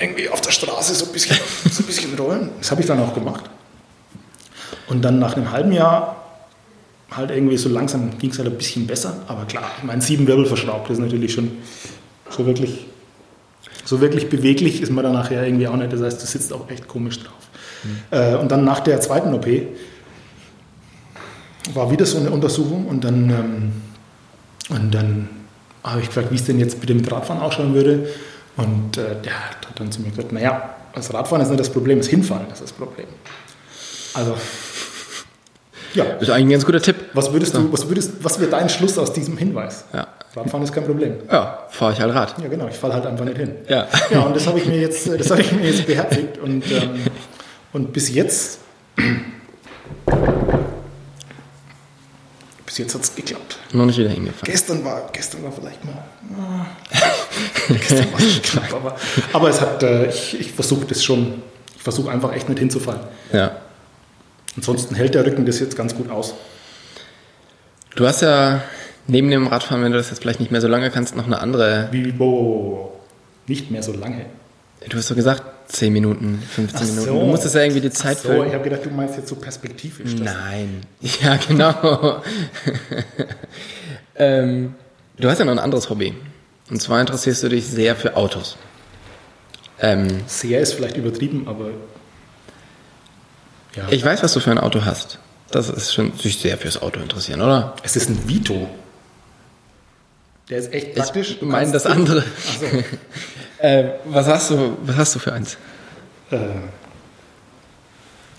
irgendwie 0.00 0.28
auf 0.28 0.40
der 0.40 0.52
Straße 0.52 0.94
so 0.94 1.06
ein 1.06 1.12
bisschen, 1.12 1.36
so 1.70 1.82
ein 1.82 1.86
bisschen 1.86 2.14
rollen. 2.16 2.50
Das 2.58 2.70
habe 2.70 2.80
ich 2.80 2.86
dann 2.86 3.00
auch 3.00 3.12
gemacht. 3.12 3.50
Und 4.86 5.02
dann 5.02 5.18
nach 5.18 5.36
einem 5.36 5.50
halben 5.50 5.72
Jahr 5.72 6.24
halt 7.10 7.32
irgendwie 7.32 7.56
so 7.56 7.68
langsam 7.68 8.16
ging 8.18 8.30
es 8.30 8.38
halt 8.38 8.48
ein 8.48 8.56
bisschen 8.56 8.86
besser. 8.86 9.16
Aber 9.26 9.44
klar, 9.46 9.72
ich 9.78 9.84
meine, 9.84 10.00
sieben 10.00 10.28
Wirbel 10.28 10.46
verschraubt 10.46 10.88
ist 10.90 10.98
natürlich 10.98 11.32
schon 11.32 11.50
so 12.30 12.46
wirklich, 12.46 12.86
so 13.84 14.00
wirklich 14.00 14.28
beweglich 14.28 14.82
ist 14.82 14.90
man 14.90 15.04
dann 15.04 15.12
nachher 15.14 15.44
irgendwie 15.44 15.66
auch 15.68 15.76
nicht. 15.76 15.92
Das 15.92 16.00
heißt, 16.02 16.22
du 16.22 16.26
sitzt 16.26 16.52
auch 16.52 16.68
echt 16.70 16.86
komisch 16.88 17.20
drauf. 17.20 17.32
Äh, 18.10 18.36
und 18.36 18.50
dann 18.52 18.64
nach 18.64 18.80
der 18.80 19.00
zweiten 19.00 19.32
OP 19.32 19.46
war 21.74 21.90
wieder 21.90 22.06
so 22.06 22.18
eine 22.18 22.30
Untersuchung 22.30 22.86
und 22.86 23.04
dann, 23.04 23.30
ähm, 23.30 23.72
und 24.68 24.94
dann 24.94 25.28
habe 25.82 26.00
ich 26.00 26.06
gefragt, 26.08 26.30
wie 26.30 26.34
es 26.36 26.44
denn 26.44 26.58
jetzt 26.58 26.80
bitte 26.80 26.94
mit 26.94 27.10
Radfahren 27.10 27.40
ausschauen 27.40 27.74
würde. 27.74 28.08
Und 28.56 28.98
äh, 28.98 29.20
der 29.24 29.48
hat 29.50 29.56
dann 29.76 29.90
zu 29.90 30.02
mir 30.02 30.10
gesagt, 30.10 30.32
naja, 30.32 30.74
das 30.94 31.12
Radfahren 31.14 31.42
ist 31.42 31.48
nicht 31.48 31.60
das 31.60 31.70
Problem, 31.70 31.98
das 31.98 32.08
Hinfahren 32.08 32.50
ist 32.52 32.60
das 32.62 32.72
Problem. 32.72 33.06
Also, 34.14 34.34
ja, 35.94 36.04
Das 36.04 36.22
ist 36.22 36.30
eigentlich 36.30 36.46
ein 36.46 36.50
ganz 36.50 36.66
guter 36.66 36.82
Tipp. 36.82 36.96
was 37.14 37.32
würdest 37.32 37.54
du, 37.54 37.72
was 37.72 37.88
würdest, 37.88 38.12
was 38.22 38.38
wäre 38.40 38.50
dein 38.50 38.68
Schluss 38.68 38.98
aus 38.98 39.12
diesem 39.12 39.36
Hinweis? 39.36 39.84
Ja, 39.92 40.08
Radfahren 40.34 40.62
ist 40.62 40.72
kein 40.72 40.84
Problem. 40.84 41.14
ja 41.30 41.60
fahre 41.70 41.92
ich 41.92 42.00
halt 42.00 42.14
Rad. 42.14 42.34
Ja, 42.40 42.48
genau, 42.48 42.68
ich 42.68 42.76
falle 42.76 42.94
halt 42.94 43.06
einfach 43.06 43.24
nicht 43.24 43.38
hin. 43.38 43.54
Ja. 43.68 43.88
Ja, 44.10 44.20
und 44.20 44.36
das 44.36 44.46
habe 44.46 44.58
ich 44.58 44.66
mir 44.66 44.78
jetzt, 44.78 45.08
das 45.08 45.30
habe 45.30 45.40
ich 45.40 45.50
mir 45.52 45.68
jetzt 45.68 45.86
beherzigt 45.86 46.38
und, 46.38 46.70
ähm, 46.70 47.00
und 47.72 47.92
bis 47.92 48.12
jetzt, 48.14 48.58
bis 52.66 52.78
jetzt 52.78 52.94
hat 52.94 53.02
es 53.02 53.14
geklappt. 53.14 53.58
Noch 53.72 53.86
nicht 53.86 53.98
wieder 53.98 54.10
hingefallen. 54.10 54.44
Gestern 54.44 54.84
war, 54.84 55.08
gestern 55.12 55.42
war 55.42 55.52
vielleicht 55.52 55.84
mal, 55.84 56.04
ah, 56.38 56.66
gestern 57.68 58.12
war 58.12 58.20
es 58.20 58.42
knapp, 58.42 58.74
aber, 58.74 58.96
aber 59.32 59.48
es 59.48 59.60
hat, 59.60 59.82
äh, 59.82 60.08
ich, 60.10 60.38
ich 60.38 60.52
versuche 60.52 60.84
das 60.86 61.02
schon, 61.02 61.42
ich 61.76 61.82
versuche 61.82 62.10
einfach 62.10 62.32
echt 62.34 62.48
nicht 62.48 62.58
hinzufallen. 62.58 63.00
Ja. 63.32 63.56
Ansonsten 64.56 64.94
hält 64.94 65.14
der 65.14 65.24
Rücken 65.24 65.46
das 65.46 65.60
jetzt 65.60 65.76
ganz 65.76 65.94
gut 65.94 66.10
aus. 66.10 66.34
Du 67.96 68.06
hast 68.06 68.22
ja 68.22 68.62
neben 69.06 69.30
dem 69.30 69.46
Radfahren, 69.46 69.82
wenn 69.82 69.92
du 69.92 69.98
das 69.98 70.10
jetzt 70.10 70.20
vielleicht 70.20 70.40
nicht 70.40 70.52
mehr 70.52 70.60
so 70.60 70.68
lange 70.68 70.90
kannst, 70.90 71.16
noch 71.16 71.26
eine 71.26 71.40
andere. 71.40 71.88
Wie, 71.90 72.18
wo, 72.18 72.92
nicht 73.46 73.70
mehr 73.70 73.82
so 73.82 73.92
lange. 73.92 74.26
Du 74.88 74.96
hast 74.96 75.08
so 75.08 75.14
gesagt, 75.14 75.42
10 75.72 75.92
Minuten, 75.92 76.42
15 76.54 76.76
Ach 76.76 76.80
Minuten. 76.86 77.06
so. 77.06 77.20
Du 77.20 77.26
musstest 77.26 77.54
ja 77.54 77.62
irgendwie 77.62 77.82
die 77.82 77.90
Zeit 77.90 78.18
so, 78.18 78.42
ich 78.44 78.52
habe 78.54 78.64
gedacht, 78.64 78.84
du 78.84 78.90
meinst 78.90 79.16
jetzt 79.16 79.28
so 79.28 79.36
perspektivisch. 79.36 80.14
das- 80.16 80.20
Nein. 80.34 80.82
Ja, 81.22 81.36
genau. 81.36 82.22
ähm, 84.16 84.74
du 85.18 85.28
hast 85.28 85.38
ja 85.38 85.44
noch 85.44 85.52
ein 85.52 85.58
anderes 85.58 85.90
Hobby. 85.90 86.14
Und 86.70 86.80
zwar 86.80 87.00
interessierst 87.00 87.42
du 87.42 87.48
dich 87.48 87.66
sehr 87.66 87.96
für 87.96 88.16
Autos. 88.16 88.56
Ähm, 89.82 90.20
Sehr 90.26 90.60
ist 90.60 90.74
vielleicht 90.74 90.96
übertrieben, 90.98 91.48
aber 91.48 91.70
ja. 93.74 93.84
ich 93.90 94.04
weiß, 94.04 94.22
was 94.22 94.34
du 94.34 94.40
für 94.40 94.50
ein 94.50 94.58
Auto 94.58 94.84
hast. 94.84 95.18
Das 95.50 95.68
ist 95.70 95.94
schon 95.94 96.12
sich 96.18 96.38
sehr 96.38 96.58
fürs 96.58 96.80
Auto 96.80 97.00
interessieren, 97.00 97.40
oder? 97.40 97.74
es 97.82 97.96
ist 97.96 98.08
ein 98.10 98.28
Vito. 98.28 98.68
Der 100.50 100.58
ist 100.58 100.72
echt 100.72 100.94
praktisch. 100.94 101.30
Ich 101.30 101.38
Du 101.38 101.46
meine 101.46 101.70
das 101.72 101.86
andere. 101.86 102.24
Ach 102.26 102.60
so. 102.60 102.66
Äh, 103.62 103.90
was 104.06 104.26
hast 104.26 104.52
du? 104.52 104.78
Was 104.84 104.96
hast 104.96 105.14
du 105.14 105.18
für 105.18 105.34
eins? 105.34 105.58
Äh, 106.30 106.38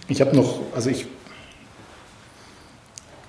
ich 0.07 0.19
habe 0.19 0.35
noch, 0.35 0.61
also 0.73 0.89
ich 0.89 1.05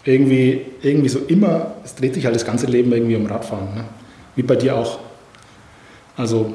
irgendwie, 0.04 0.66
irgendwie 0.80 1.10
so 1.10 1.18
immer, 1.18 1.74
es 1.84 1.94
dreht 1.94 2.14
sich 2.14 2.24
halt 2.24 2.34
das 2.34 2.46
ganze 2.46 2.64
Leben 2.66 2.90
irgendwie 2.92 3.14
um 3.14 3.26
Radfahren, 3.26 3.74
ne? 3.74 3.84
wie 4.36 4.42
bei 4.42 4.56
dir 4.56 4.74
auch. 4.74 5.00
Also 6.16 6.54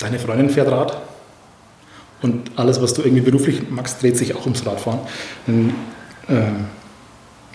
deine 0.00 0.18
Freundin 0.18 0.50
fährt 0.50 0.70
Rad 0.70 1.00
und 2.22 2.50
alles, 2.56 2.82
was 2.82 2.94
du 2.94 3.02
irgendwie 3.02 3.22
beruflich 3.22 3.70
magst, 3.70 4.02
dreht 4.02 4.16
sich 4.16 4.34
auch 4.34 4.42
ums 4.42 4.66
Radfahren. 4.66 5.00
Und, 5.46 5.74
ähm, 6.28 6.66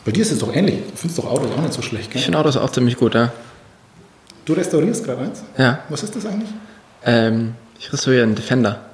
bei 0.07 0.13
dir 0.13 0.21
ist 0.21 0.31
es 0.31 0.39
doch 0.39 0.55
ähnlich. 0.55 0.75
Du 0.89 0.95
findest 0.95 1.19
doch 1.19 1.29
Autos 1.29 1.51
auch 1.51 1.61
nicht 1.61 1.73
so 1.73 1.81
schlecht, 1.81 2.05
Ich 2.05 2.13
gell? 2.13 2.21
finde 2.21 2.39
Autos 2.39 2.55
auch 2.55 2.69
ziemlich 2.69 2.95
gut, 2.95 3.13
ja. 3.13 3.33
Du 4.45 4.53
restaurierst 4.53 5.03
gerade 5.03 5.23
eins? 5.23 5.43
Ja. 5.57 5.79
Was 5.89 6.01
ist 6.01 6.15
das 6.15 6.25
eigentlich? 6.25 6.47
Ähm, 7.03 7.55
ich 7.77 7.91
restauriere 7.91 8.23
einen 8.23 8.33
Defender. 8.35 8.85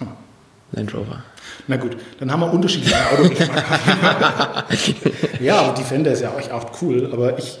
Ah. 0.00 0.06
Land 0.72 0.92
Rover. 0.94 1.22
Na 1.68 1.76
gut, 1.76 1.96
dann 2.18 2.32
haben 2.32 2.40
wir 2.40 2.52
unterschiedliche 2.52 2.96
Autogeschmack. 3.12 4.64
ja, 5.40 5.60
aber 5.60 5.74
Defender 5.78 6.10
ist 6.10 6.22
ja 6.22 6.30
auch 6.30 6.38
echt 6.40 6.50
cool. 6.82 7.08
Aber 7.12 7.38
ich, 7.38 7.60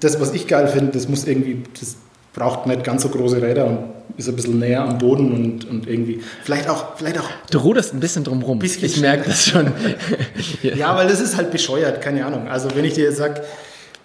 das, 0.00 0.20
was 0.20 0.34
ich 0.34 0.46
geil 0.46 0.68
finde, 0.68 0.92
das 0.92 1.08
muss 1.08 1.26
irgendwie, 1.26 1.62
das 1.80 1.96
braucht 2.34 2.66
nicht 2.66 2.84
ganz 2.84 3.02
so 3.02 3.08
große 3.08 3.40
Räder 3.40 3.66
und 3.66 3.78
ist 4.16 4.28
ein 4.28 4.36
bisschen 4.36 4.58
näher 4.58 4.82
am 4.82 4.98
Boden 4.98 5.32
und, 5.32 5.70
und 5.70 5.88
irgendwie, 5.88 6.20
vielleicht 6.42 6.68
auch, 6.68 6.96
vielleicht 6.96 7.18
auch, 7.18 7.28
Du 7.50 7.58
ruderst 7.58 7.94
ein 7.94 8.00
bisschen 8.00 8.24
drum 8.24 8.42
rum. 8.42 8.58
Bisschen 8.58 8.84
ich 8.84 9.00
merke 9.00 9.28
das 9.28 9.46
schon. 9.46 9.72
ja, 10.62 10.94
weil 10.96 11.08
das 11.08 11.20
ist 11.20 11.36
halt 11.36 11.50
bescheuert, 11.50 12.00
keine 12.00 12.26
Ahnung. 12.26 12.48
Also 12.48 12.68
wenn 12.74 12.84
ich 12.84 12.94
dir 12.94 13.04
jetzt 13.04 13.16
sage, 13.16 13.42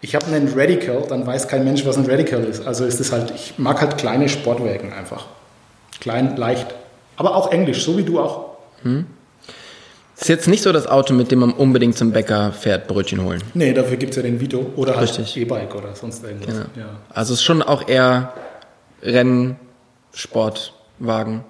ich 0.02 0.16
habe 0.16 0.28
einen 0.28 0.52
Radical, 0.56 1.04
dann 1.10 1.28
weiß 1.28 1.48
kein 1.48 1.64
Mensch, 1.64 1.86
was 1.86 1.98
ein 1.98 2.06
Radical 2.06 2.44
ist. 2.44 2.66
Also 2.66 2.86
ist 2.86 3.00
es 3.00 3.12
halt, 3.12 3.34
ich 3.36 3.56
mag 3.58 3.82
halt 3.82 3.98
kleine 3.98 4.30
Sportwagen 4.30 4.94
einfach. 4.94 5.26
Klein, 6.00 6.38
leicht. 6.38 6.68
Aber 7.18 7.36
auch 7.36 7.52
Englisch, 7.52 7.84
so 7.84 7.98
wie 7.98 8.04
du 8.04 8.20
auch. 8.20 8.52
Ist 10.22 10.28
jetzt 10.30 10.48
nicht 10.48 10.64
so 10.64 10.72
das 10.72 10.88
Auto, 10.88 11.14
mit 11.14 11.32
dem 11.32 11.40
man 11.40 11.52
unbedingt 11.52 11.98
zum 11.98 12.12
Bäcker 12.12 12.52
fährt, 12.52 12.88
Brötchen 12.88 13.24
holen. 13.24 13.42
Nee, 13.54 13.74
dafür 13.74 13.98
gibt 13.98 14.12
es 14.12 14.18
ja 14.18 14.24
den 14.24 14.40
Vito 14.40 14.72
oder 14.76 14.96
halt. 14.98 15.38
E-Bike 15.38 15.76
oder 15.76 15.96
sonst 15.96 16.24
irgendwas. 16.24 16.56
Ja. 16.56 16.82
Ja. 16.82 16.90
Also 17.10 17.34
es 17.34 17.40
ist 17.40 17.46
schon 17.46 17.62
auch 17.62 17.88
eher 17.88 18.34
Rennen, 19.02 19.56
Sportwagen. 20.14 21.44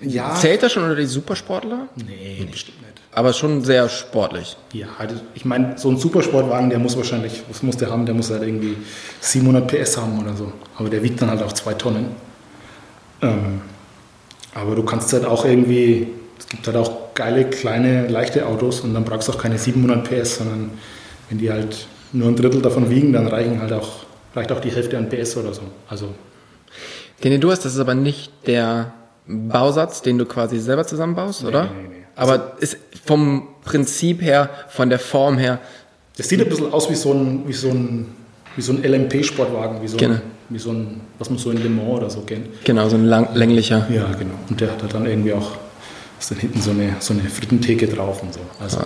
Ja. 0.00 0.34
Zählt 0.34 0.62
das 0.62 0.72
schon 0.72 0.82
unter 0.84 0.96
die 0.96 1.06
Supersportler? 1.06 1.88
Nee, 1.96 2.46
bestimmt 2.50 2.80
nicht. 2.80 2.92
Aber 3.12 3.32
schon 3.32 3.62
sehr 3.64 3.88
sportlich. 3.88 4.56
Ja, 4.72 4.88
das- 5.06 5.22
ich 5.34 5.44
meine, 5.44 5.78
so 5.78 5.88
ein 5.90 5.96
Supersportwagen, 5.98 6.68
der 6.70 6.78
muss 6.78 6.96
wahrscheinlich, 6.96 7.42
was 7.48 7.62
muss 7.62 7.76
der 7.76 7.90
haben? 7.90 8.04
Der 8.06 8.14
muss 8.14 8.30
halt 8.30 8.42
irgendwie 8.42 8.76
700 9.20 9.66
PS 9.68 9.96
haben 9.98 10.18
oder 10.20 10.36
so. 10.36 10.52
Aber 10.76 10.90
der 10.90 11.02
wiegt 11.02 11.22
dann 11.22 11.30
halt 11.30 11.42
auch 11.42 11.52
zwei 11.52 11.74
Tonnen. 11.74 12.08
Ähm, 13.22 13.60
aber 14.54 14.74
du 14.74 14.82
kannst 14.82 15.12
halt 15.12 15.24
auch 15.24 15.44
irgendwie, 15.44 16.08
es 16.38 16.46
gibt 16.48 16.66
halt 16.66 16.76
auch 16.76 16.90
geile, 17.16 17.44
kleine, 17.46 18.06
leichte 18.06 18.46
Autos 18.46 18.80
und 18.80 18.94
dann 18.94 19.04
brauchst 19.04 19.26
du 19.28 19.32
auch 19.32 19.38
keine 19.38 19.58
700 19.58 20.08
PS, 20.08 20.36
sondern 20.38 20.70
wenn 21.28 21.38
die 21.38 21.50
halt 21.50 21.86
nur 22.12 22.28
ein 22.28 22.36
Drittel 22.36 22.62
davon 22.62 22.88
wiegen, 22.90 23.12
dann 23.12 23.26
reichen 23.26 23.60
halt 23.60 23.72
auch, 23.72 24.04
reicht 24.34 24.52
auch 24.52 24.60
die 24.60 24.70
Hälfte 24.70 24.96
an 24.96 25.08
PS 25.08 25.36
oder 25.36 25.52
so. 25.52 25.62
Also, 25.88 26.08
Den, 27.24 27.32
den 27.32 27.40
du 27.40 27.50
hast, 27.50 27.64
das 27.64 27.74
ist 27.74 27.80
aber 27.80 27.94
nicht 27.94 28.30
der 28.46 28.92
Bausatz, 29.26 30.02
den 30.02 30.18
du 30.18 30.24
quasi 30.26 30.58
selber 30.60 30.86
zusammenbaust, 30.86 31.44
oder? 31.44 31.64
nee, 31.64 31.88
nee. 31.88 31.96
Aber 32.14 32.52
ist 32.60 32.78
vom 33.04 33.48
Prinzip 33.64 34.22
her, 34.22 34.48
von 34.68 34.88
der 34.88 34.98
Form 34.98 35.36
her, 35.36 35.58
das 36.16 36.28
sieht 36.30 36.40
ein 36.40 36.48
bisschen 36.48 36.72
aus 36.72 36.88
wie 36.88 36.94
so 36.94 37.12
ein, 37.12 37.42
wie 37.46 37.52
so 37.52 37.68
ein, 37.68 38.06
wie 38.56 38.62
so 38.62 38.72
ein 38.72 38.82
LMP-Sportwagen, 38.82 39.82
wie, 39.82 39.88
so 39.88 39.98
Genau. 39.98 40.14
ein, 40.14 40.22
wie 40.48 40.58
so 40.58 40.70
ein, 40.70 41.00
was 41.18 41.28
man 41.28 41.38
so 41.38 41.50
in 41.50 41.62
Le 41.62 41.68
Mans 41.68 41.88
oder 41.90 42.08
so 42.08 42.20
kennt. 42.20 42.46
genau, 42.64 42.88
so 42.88 42.96
ein 42.96 43.04
lang, 43.04 43.28
länglicher. 43.34 43.86
Ja, 43.90 44.06
genau. 44.18 44.34
Und 44.48 44.58
der 44.60 44.70
hat 44.72 44.80
halt 44.82 44.94
dann 44.94 45.04
irgendwie 45.04 45.34
auch, 45.34 45.58
ist 46.18 46.30
dann 46.30 46.38
hinten 46.38 46.60
so 46.60 46.70
eine, 46.70 46.96
so 47.00 47.12
eine 47.14 47.22
Frittentheke 47.28 47.86
drauf 47.88 48.22
und 48.22 48.32
so. 48.34 48.40
Also, 48.60 48.78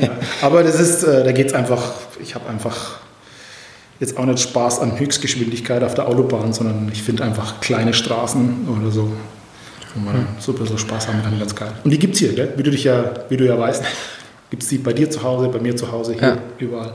ja. 0.00 0.10
Aber 0.42 0.62
das 0.62 0.78
ist, 0.80 1.02
äh, 1.02 1.24
da 1.24 1.32
geht 1.32 1.48
es 1.48 1.52
einfach, 1.54 1.92
ich 2.22 2.34
habe 2.34 2.48
einfach 2.48 2.98
jetzt 4.00 4.16
auch 4.16 4.24
nicht 4.24 4.40
Spaß 4.40 4.80
an 4.80 4.98
Höchstgeschwindigkeit 4.98 5.82
auf 5.82 5.94
der 5.94 6.08
Autobahn, 6.08 6.52
sondern 6.52 6.88
ich 6.92 7.02
finde 7.02 7.24
einfach 7.24 7.60
kleine 7.60 7.94
Straßen 7.94 8.68
oder 8.68 8.90
so, 8.90 9.12
wo 9.94 10.00
man 10.00 10.14
dann 10.14 10.26
so 10.40 10.52
ein 10.52 10.58
bisschen 10.58 10.78
Spaß 10.78 11.08
haben 11.08 11.22
kann, 11.22 11.38
ganz 11.38 11.54
geil. 11.54 11.72
Und 11.84 11.90
die 11.90 11.98
gibt 11.98 12.14
es 12.14 12.20
hier, 12.20 12.32
gell? 12.32 12.52
Wie, 12.56 12.62
du 12.62 12.70
dich 12.70 12.84
ja, 12.84 13.12
wie 13.28 13.36
du 13.36 13.46
ja 13.46 13.58
weißt, 13.58 13.82
gibt 14.50 14.62
es 14.62 14.68
die 14.68 14.78
bei 14.78 14.92
dir 14.92 15.10
zu 15.10 15.22
Hause, 15.22 15.48
bei 15.48 15.60
mir 15.60 15.76
zu 15.76 15.90
Hause, 15.90 16.12
hier, 16.14 16.22
Ja. 16.22 16.38
überall. 16.58 16.94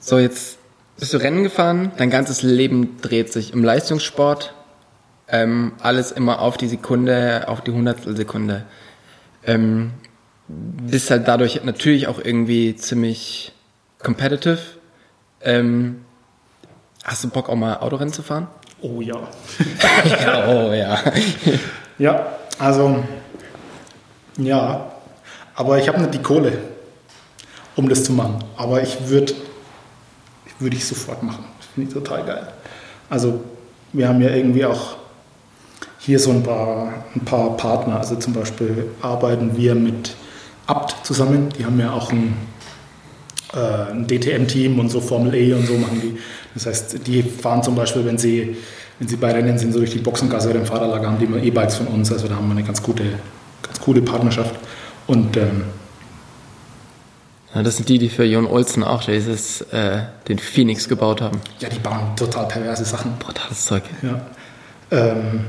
So, 0.00 0.18
jetzt 0.18 0.58
bist 0.98 1.12
du 1.12 1.18
Rennen 1.18 1.42
gefahren, 1.44 1.92
dein 1.98 2.10
ganzes 2.10 2.42
Leben 2.42 2.96
dreht 3.02 3.32
sich 3.32 3.52
im 3.52 3.62
Leistungssport. 3.64 4.54
Ähm, 5.30 5.72
alles 5.80 6.12
immer 6.12 6.40
auf 6.40 6.56
die 6.56 6.68
Sekunde, 6.68 7.44
auf 7.46 7.60
die 7.60 7.70
Hundertstelsekunde. 7.70 8.64
Ähm, 9.46 9.92
bist 10.48 11.10
halt 11.10 11.28
dadurch 11.28 11.62
natürlich 11.64 12.08
auch 12.08 12.18
irgendwie 12.18 12.74
ziemlich 12.74 13.52
competitive. 14.02 14.58
Ähm, 15.42 16.04
hast 17.04 17.24
du 17.24 17.28
Bock 17.28 17.48
auch 17.48 17.54
mal 17.54 17.76
Autorennen 17.76 18.12
zu 18.12 18.22
fahren? 18.22 18.48
Oh 18.80 19.00
ja. 19.00 19.16
ja, 20.24 20.48
oh 20.48 20.72
ja. 20.72 20.98
Ja, 21.98 22.26
also 22.58 23.04
ja, 24.38 24.90
aber 25.54 25.78
ich 25.78 25.86
habe 25.86 26.00
nicht 26.00 26.14
die 26.14 26.22
Kohle, 26.22 26.56
um 27.76 27.90
das 27.90 28.04
zu 28.04 28.12
machen. 28.12 28.42
Aber 28.56 28.82
ich 28.82 29.06
würde 29.06 29.34
würde 30.60 30.76
ich 30.76 30.84
sofort 30.86 31.22
machen. 31.22 31.44
Das 31.58 31.66
finde 31.74 31.88
ich 31.88 31.94
total 31.94 32.24
geil. 32.24 32.48
Also 33.08 33.42
wir 33.92 34.08
haben 34.08 34.20
ja 34.20 34.30
irgendwie 34.30 34.64
auch 34.64 34.96
hier 36.00 36.18
so 36.18 36.30
ein 36.30 36.42
paar, 36.42 36.92
ein 37.14 37.24
paar 37.24 37.56
Partner. 37.56 37.98
Also 37.98 38.16
zum 38.16 38.32
Beispiel 38.32 38.86
arbeiten 39.02 39.56
wir 39.56 39.74
mit 39.74 40.14
Abt 40.66 40.94
zusammen. 41.06 41.48
Die 41.58 41.64
haben 41.64 41.78
ja 41.78 41.92
auch 41.92 42.10
ein, 42.12 42.36
äh, 43.54 43.90
ein 43.92 44.06
DTM-Team 44.06 44.78
und 44.78 44.88
so 44.88 45.00
Formel 45.00 45.34
E 45.34 45.52
und 45.52 45.66
so 45.66 45.74
machen 45.74 46.00
die. 46.02 46.18
Das 46.54 46.66
heißt, 46.66 47.06
die 47.06 47.22
fahren 47.22 47.62
zum 47.62 47.74
Beispiel, 47.74 48.04
wenn 48.06 48.18
sie, 48.18 48.56
wenn 48.98 49.08
sie 49.08 49.16
bei 49.16 49.32
Rennen 49.32 49.58
sind, 49.58 49.72
so 49.72 49.78
durch 49.78 49.90
die 49.90 49.98
Boxengasse 49.98 50.50
oder 50.50 50.60
im 50.60 50.66
Fahrerlager, 50.66 51.06
haben 51.06 51.18
die 51.18 51.24
immer 51.26 51.36
E-Bikes 51.42 51.76
von 51.76 51.86
uns. 51.88 52.10
Also 52.12 52.28
da 52.28 52.36
haben 52.36 52.46
wir 52.48 52.52
eine 52.56 52.64
ganz 52.64 52.82
gute, 52.82 53.04
ganz 53.62 53.80
coole 53.80 54.00
Partnerschaft. 54.02 54.54
Und 55.06 55.36
ähm, 55.36 55.64
Ja, 57.54 57.62
Das 57.62 57.76
sind 57.76 57.88
die, 57.88 57.98
die 57.98 58.08
für 58.08 58.24
Jon 58.24 58.46
Olsen 58.46 58.84
auch 58.84 59.02
dieses, 59.04 59.60
äh, 59.72 60.02
den 60.28 60.38
Phoenix 60.38 60.88
gebaut 60.88 61.20
haben. 61.20 61.40
ja, 61.58 61.68
die 61.68 61.78
bauen 61.80 62.14
total 62.16 62.46
perverse 62.48 62.84
Sachen. 62.84 63.12
Brutales 63.18 63.64
Zeug. 63.66 63.82
Ja. 64.02 64.20
Ähm, 64.92 65.44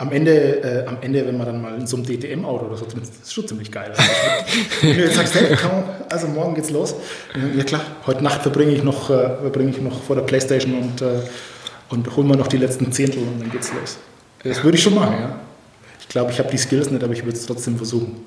am, 0.00 0.10
Ende, 0.12 0.62
äh, 0.62 0.86
am 0.86 0.96
Ende, 1.02 1.26
wenn 1.26 1.36
man 1.36 1.46
dann 1.46 1.60
mal 1.60 1.74
in 1.78 1.86
so 1.86 1.96
einem 1.98 2.06
DTM-Auto 2.06 2.66
oder 2.66 2.76
so, 2.76 2.86
das 2.86 3.10
ist 3.22 3.34
schon 3.34 3.46
ziemlich 3.46 3.70
geil. 3.70 3.92
Also, 3.94 4.02
wenn 4.80 4.96
du 4.96 5.02
jetzt 5.04 5.16
sagst, 5.16 5.34
hey, 5.34 5.54
komm, 5.60 5.84
also 6.08 6.26
morgen 6.28 6.54
geht's 6.54 6.70
los. 6.70 6.94
Ja 7.54 7.64
klar, 7.64 7.82
heute 8.06 8.24
Nacht 8.24 8.40
verbringe 8.40 8.72
ich 8.72 8.82
noch, 8.82 9.10
äh, 9.10 9.36
verbringe 9.42 9.70
ich 9.70 9.80
noch 9.80 10.02
vor 10.02 10.16
der 10.16 10.22
Playstation 10.22 10.74
und, 10.74 11.02
äh, 11.02 11.20
und 11.90 12.16
hol 12.16 12.24
mal 12.24 12.36
noch 12.36 12.46
die 12.46 12.56
letzten 12.56 12.90
Zehntel 12.90 13.22
und 13.22 13.42
dann 13.42 13.50
geht's 13.50 13.72
los. 13.74 13.98
Das 14.42 14.64
würde 14.64 14.78
ich 14.78 14.82
schon 14.82 14.94
machen, 14.94 15.16
ja. 15.20 15.38
Ich 16.00 16.08
glaube, 16.08 16.32
ich 16.32 16.38
habe 16.38 16.50
die 16.50 16.56
Skills 16.56 16.90
nicht, 16.90 17.04
aber 17.04 17.12
ich 17.12 17.24
würde 17.24 17.36
es 17.36 17.44
trotzdem 17.44 17.76
versuchen. 17.76 18.24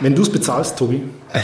Wenn 0.00 0.16
du 0.16 0.22
es 0.22 0.30
bezahlst, 0.30 0.76
Tobi, 0.76 1.02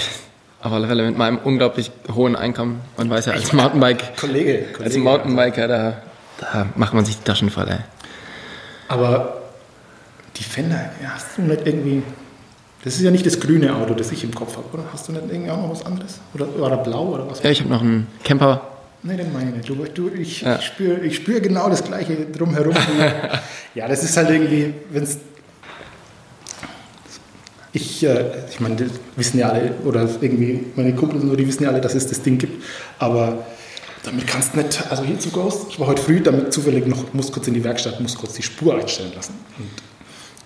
Auf 0.62 0.72
alle 0.72 0.88
Fälle 0.88 1.04
mit 1.06 1.16
meinem 1.16 1.38
unglaublich 1.38 1.92
hohen 2.12 2.34
Einkommen. 2.34 2.80
Man 2.96 3.08
weiß 3.08 3.26
ja, 3.26 3.34
als 3.34 3.52
Mountainbike, 3.52 4.16
Kollege, 4.16 4.64
als 4.70 4.78
Kollege 4.78 4.98
Mountainbiker, 4.98 5.68
da, 5.68 6.02
da 6.40 6.66
macht 6.74 6.92
man 6.92 7.04
sich 7.04 7.18
die 7.18 7.22
Taschen 7.22 7.50
voll, 7.50 7.68
ey. 7.68 7.78
Aber 8.88 9.42
die 10.36 10.44
Fender, 10.44 10.90
hast 11.06 11.38
du 11.38 11.42
nicht 11.42 11.66
irgendwie. 11.66 12.02
Das 12.84 12.94
ist 12.94 13.02
ja 13.02 13.10
nicht 13.10 13.26
das 13.26 13.40
grüne 13.40 13.74
Auto, 13.74 13.94
das 13.94 14.12
ich 14.12 14.22
im 14.22 14.32
Kopf 14.34 14.56
habe, 14.56 14.66
oder? 14.72 14.84
Hast 14.92 15.08
du 15.08 15.12
nicht 15.12 15.24
irgendwie 15.28 15.50
auch 15.50 15.60
noch 15.60 15.70
was 15.70 15.84
anderes? 15.84 16.20
Oder, 16.34 16.46
oder 16.56 16.76
blau 16.76 17.06
oder 17.14 17.28
was? 17.28 17.42
Ja, 17.42 17.50
ich 17.50 17.60
habe 17.60 17.70
noch 17.70 17.80
einen 17.80 18.06
Camper. 18.22 18.60
Nee, 19.02 19.16
den 19.16 19.32
meine 19.32 19.50
ich 19.50 19.56
nicht. 19.56 19.68
Du, 19.68 19.74
du, 20.08 20.08
ich 20.14 20.42
Ja. 20.42 20.60
spüre 20.60 21.00
ich 21.00 21.16
spür 21.16 21.40
genau 21.40 21.68
das 21.68 21.82
Gleiche 21.82 22.14
drumherum. 22.26 22.74
ja, 23.74 23.88
das 23.88 24.04
ist 24.04 24.16
halt 24.16 24.30
irgendwie, 24.30 24.74
wenn 24.90 25.02
es. 25.02 25.18
Ich, 27.72 28.04
äh, 28.04 28.24
ich 28.50 28.60
meine, 28.60 28.76
das 28.76 28.88
wissen 29.16 29.38
ja 29.38 29.50
alle, 29.50 29.72
oder 29.84 30.08
irgendwie 30.20 30.64
meine 30.76 30.94
Kumpels 30.94 31.22
und 31.22 31.30
so, 31.30 31.36
die 31.36 31.46
wissen 31.46 31.64
ja 31.64 31.68
alle, 31.70 31.80
dass 31.80 31.94
es 31.94 32.06
das 32.06 32.22
Ding 32.22 32.38
gibt. 32.38 32.62
Aber 32.98 33.44
damit 34.06 34.26
kannst 34.26 34.54
du 34.54 34.58
nicht, 34.58 34.82
also 34.90 35.02
hier 35.02 35.18
zu 35.18 35.30
Ghost, 35.30 35.66
ich 35.70 35.80
war 35.80 35.86
heute 35.88 36.02
früh 36.02 36.20
damit 36.20 36.52
zufällig 36.52 36.86
noch, 36.86 37.12
muss 37.12 37.30
kurz 37.32 37.46
in 37.48 37.54
die 37.54 37.64
Werkstatt, 37.64 38.00
muss 38.00 38.16
kurz 38.16 38.34
die 38.34 38.42
Spur 38.42 38.78
einstellen 38.78 39.12
lassen. 39.14 39.34
Und 39.58 39.68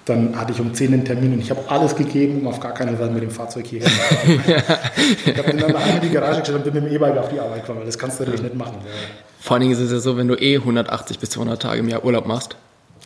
dann 0.06 0.38
hatte 0.40 0.52
ich 0.52 0.60
um 0.60 0.72
10 0.74 0.90
den 0.90 1.04
Termin 1.04 1.32
und 1.34 1.40
ich 1.40 1.50
habe 1.50 1.60
alles 1.68 1.94
gegeben, 1.94 2.40
um 2.40 2.48
auf 2.48 2.58
gar 2.58 2.72
keinen 2.72 2.96
Fall 2.96 3.10
mit 3.10 3.22
dem 3.22 3.30
Fahrzeug 3.30 3.66
hierher 3.66 3.88
zu 3.88 3.94
fahren. 3.96 4.44
Ich 5.26 5.38
habe 5.38 5.50
dann 5.56 5.62
einmal 5.64 5.88
in 5.96 6.00
die 6.00 6.10
Garage 6.10 6.40
gestellt 6.40 6.58
und 6.58 6.64
bin 6.72 6.82
mit 6.82 6.90
dem 6.92 6.96
E-Bike 6.96 7.18
auf 7.18 7.28
die 7.28 7.38
Arbeit 7.38 7.60
gekommen, 7.60 7.80
weil 7.80 7.86
das 7.86 7.98
kannst 7.98 8.18
du 8.18 8.24
natürlich 8.24 8.42
nicht 8.42 8.54
machen. 8.56 8.76
Vor 9.40 9.54
allen 9.54 9.62
Dingen 9.62 9.72
ist 9.74 9.80
es 9.80 9.92
ja 9.92 10.00
so, 10.00 10.16
wenn 10.16 10.26
du 10.28 10.34
eh 10.34 10.56
180 10.56 11.18
bis 11.18 11.30
200 11.30 11.60
Tage 11.62 11.78
im 11.80 11.88
Jahr 11.88 12.04
Urlaub 12.04 12.26
machst 12.26 12.56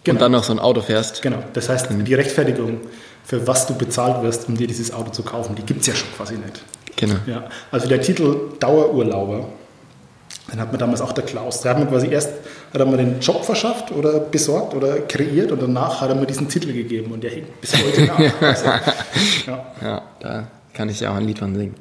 Genau. 0.05 0.17
und 0.17 0.23
dann 0.23 0.33
noch 0.33 0.45
so 0.45 0.53
ein 0.53 0.59
Auto 0.59 0.83
fährst. 0.83 1.23
Genau, 1.23 1.39
das 1.55 1.69
heißt, 1.71 1.89
die 1.91 2.15
Rechtfertigung, 2.15 2.81
für 3.25 3.47
was 3.47 3.67
du 3.67 3.75
bezahlt 3.75 4.23
wirst, 4.23 4.49
um 4.49 4.57
dir 4.57 4.67
dieses 4.67 4.93
Auto 4.93 5.11
zu 5.11 5.23
kaufen, 5.23 5.55
die 5.57 5.63
gibt 5.63 5.81
es 5.81 5.87
ja 5.87 5.95
schon 5.95 6.09
quasi 6.17 6.35
nicht. 6.35 6.63
Genau. 6.97 7.15
Ja, 7.27 7.45
also 7.71 7.89
der 7.89 8.01
Titel 8.03 8.37
Dauerurlauber, 8.61 9.47
den 10.53 10.61
hat 10.61 10.73
mir 10.73 10.79
damals 10.79 11.01
auch 11.01 11.13
der 11.13 11.25
Klaus. 11.25 11.63
Der 11.63 11.73
hat 11.73 11.79
mir 11.79 11.87
quasi 11.87 12.09
erst 12.09 12.31
hat 12.73 12.81
er 12.81 12.87
mir 12.87 12.99
den 12.99 13.21
Job 13.21 13.45
verschafft 13.45 13.91
oder 13.93 14.21
besorgt 14.21 14.75
oder 14.75 15.01
kreiert 15.01 15.51
und 15.53 15.63
danach 15.63 16.01
hat 16.01 16.11
er 16.11 16.15
mir 16.15 16.27
diesen 16.27 16.49
Titel 16.49 16.73
gegeben 16.73 17.13
und 17.13 17.23
der 17.23 17.31
hängt 17.31 17.61
bis 17.61 17.75
heute 17.77 18.03
nach. 18.03 18.19
Also, 18.41 18.67
ja. 19.47 19.67
Ja, 19.83 20.03
da 20.21 20.47
kann 20.75 20.89
ich 20.89 21.01
ja 21.01 21.13
auch 21.13 21.17
ein 21.17 21.25
Lied 21.27 21.39
von 21.39 21.55
singen. 21.55 21.75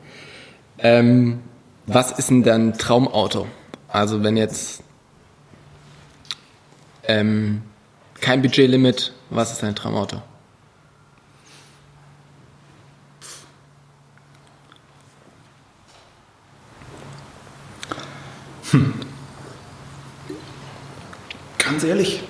Ähm, 0.79 1.39
was 1.87 2.11
ist 2.13 2.29
denn 2.29 2.43
dein 2.43 2.77
Traumauto? 2.77 3.47
Also 3.89 4.23
wenn 4.23 4.37
jetzt 4.37 4.81
ähm, 7.07 7.61
kein 8.21 8.41
Budgetlimit, 8.41 9.13
was 9.29 9.51
ist 9.51 9.63
dein 9.63 9.75
Traumauto? 9.75 10.21
Ganz 21.57 21.83
ehrlich, 21.83 22.21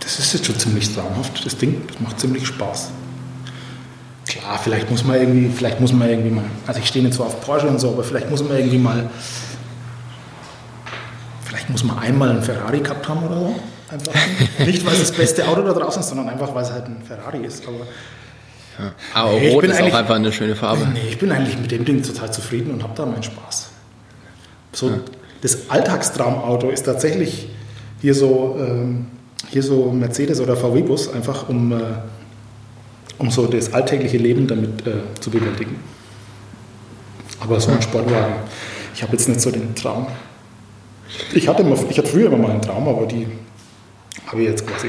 das 0.00 0.18
ist 0.18 0.32
jetzt 0.34 0.46
schon 0.46 0.58
ziemlich 0.58 0.92
traumhaft, 0.92 1.44
das 1.46 1.56
Ding. 1.56 1.82
Das 1.86 2.00
macht 2.00 2.18
ziemlich 2.20 2.46
Spaß. 2.46 2.90
Klar, 4.26 4.58
vielleicht 4.62 4.90
muss 4.90 5.04
man 5.04 5.16
irgendwie, 5.20 5.50
vielleicht 5.54 5.80
muss 5.80 5.92
man 5.92 6.08
irgendwie 6.08 6.30
mal, 6.30 6.44
also 6.66 6.80
ich 6.80 6.88
stehe 6.88 7.04
nicht 7.04 7.14
so 7.14 7.24
auf 7.24 7.40
Porsche 7.42 7.68
und 7.68 7.78
so, 7.78 7.90
aber 7.90 8.02
vielleicht 8.02 8.30
muss 8.30 8.42
man 8.42 8.56
irgendwie 8.56 8.78
mal, 8.78 9.08
vielleicht 11.44 11.68
muss 11.70 11.84
man 11.84 11.98
einmal 11.98 12.30
einen 12.30 12.42
Ferrari 12.42 12.80
gehabt 12.80 13.08
haben 13.08 13.22
oder 13.24 13.36
so. 13.38 13.54
Einfach 13.90 14.12
nicht, 14.66 14.84
weil 14.86 14.94
es 14.94 15.00
das 15.00 15.12
beste 15.12 15.46
Auto 15.46 15.62
da 15.62 15.72
draußen 15.74 16.00
ist, 16.00 16.08
sondern 16.08 16.28
einfach, 16.30 16.54
weil 16.54 16.64
es 16.64 16.72
halt 16.72 16.86
ein 16.86 17.02
Ferrari 17.06 17.44
ist. 17.44 17.62
Aber, 17.66 17.86
Ja. 18.78 18.92
Aber 19.12 19.32
Nee, 19.32 19.48
ich 19.48 19.54
Rot 19.54 19.60
bin 19.62 19.70
ist 19.70 19.76
auch 19.76 19.80
eigentlich- 19.82 19.94
einfach 19.94 20.14
eine 20.16 20.32
schöne 20.32 20.56
Farbe. 20.56 20.86
nee, 20.92 21.08
ich 21.10 21.18
bin 21.18 21.30
eigentlich 21.30 21.58
mit 21.58 21.70
dem 21.70 21.84
Ding 21.84 22.02
total 22.02 22.32
zufrieden 22.32 22.72
und 22.72 22.82
habe 22.82 22.94
da 22.96 23.04
meinen 23.06 23.22
Spaß. 23.22 23.68
So, 24.72 24.90
Das 25.40 25.70
Alltagstraumauto 25.70 26.70
ist 26.70 26.84
tatsächlich 26.84 27.48
hier 28.00 28.14
so, 28.14 28.56
ähm, 28.58 29.06
hier 29.48 29.62
so 29.62 29.90
Mercedes 29.92 30.40
oder 30.40 30.56
VW-Bus, 30.56 31.12
einfach 31.12 31.48
um, 31.48 31.72
äh, 31.72 31.76
um 33.18 33.30
so 33.30 33.46
das 33.46 33.72
alltägliche 33.74 34.18
Leben 34.18 34.46
damit 34.46 34.86
äh, 34.86 34.92
zu 35.20 35.30
bewältigen. 35.30 35.76
Aber 37.40 37.60
so 37.60 37.70
ein 37.72 37.82
Sportwagen, 37.82 38.34
ich 38.94 39.02
habe 39.02 39.12
jetzt 39.12 39.28
nicht 39.28 39.40
so 39.40 39.50
den 39.50 39.74
Traum. 39.74 40.06
Ich 41.32 41.48
hatte, 41.48 41.62
immer, 41.62 41.76
ich 41.90 41.98
hatte 41.98 42.08
früher 42.08 42.26
immer 42.26 42.38
mal 42.38 42.50
einen 42.52 42.62
Traum, 42.62 42.88
aber 42.88 43.06
die 43.06 43.26
habe 44.26 44.42
ich 44.42 44.48
jetzt 44.48 44.66
quasi. 44.66 44.88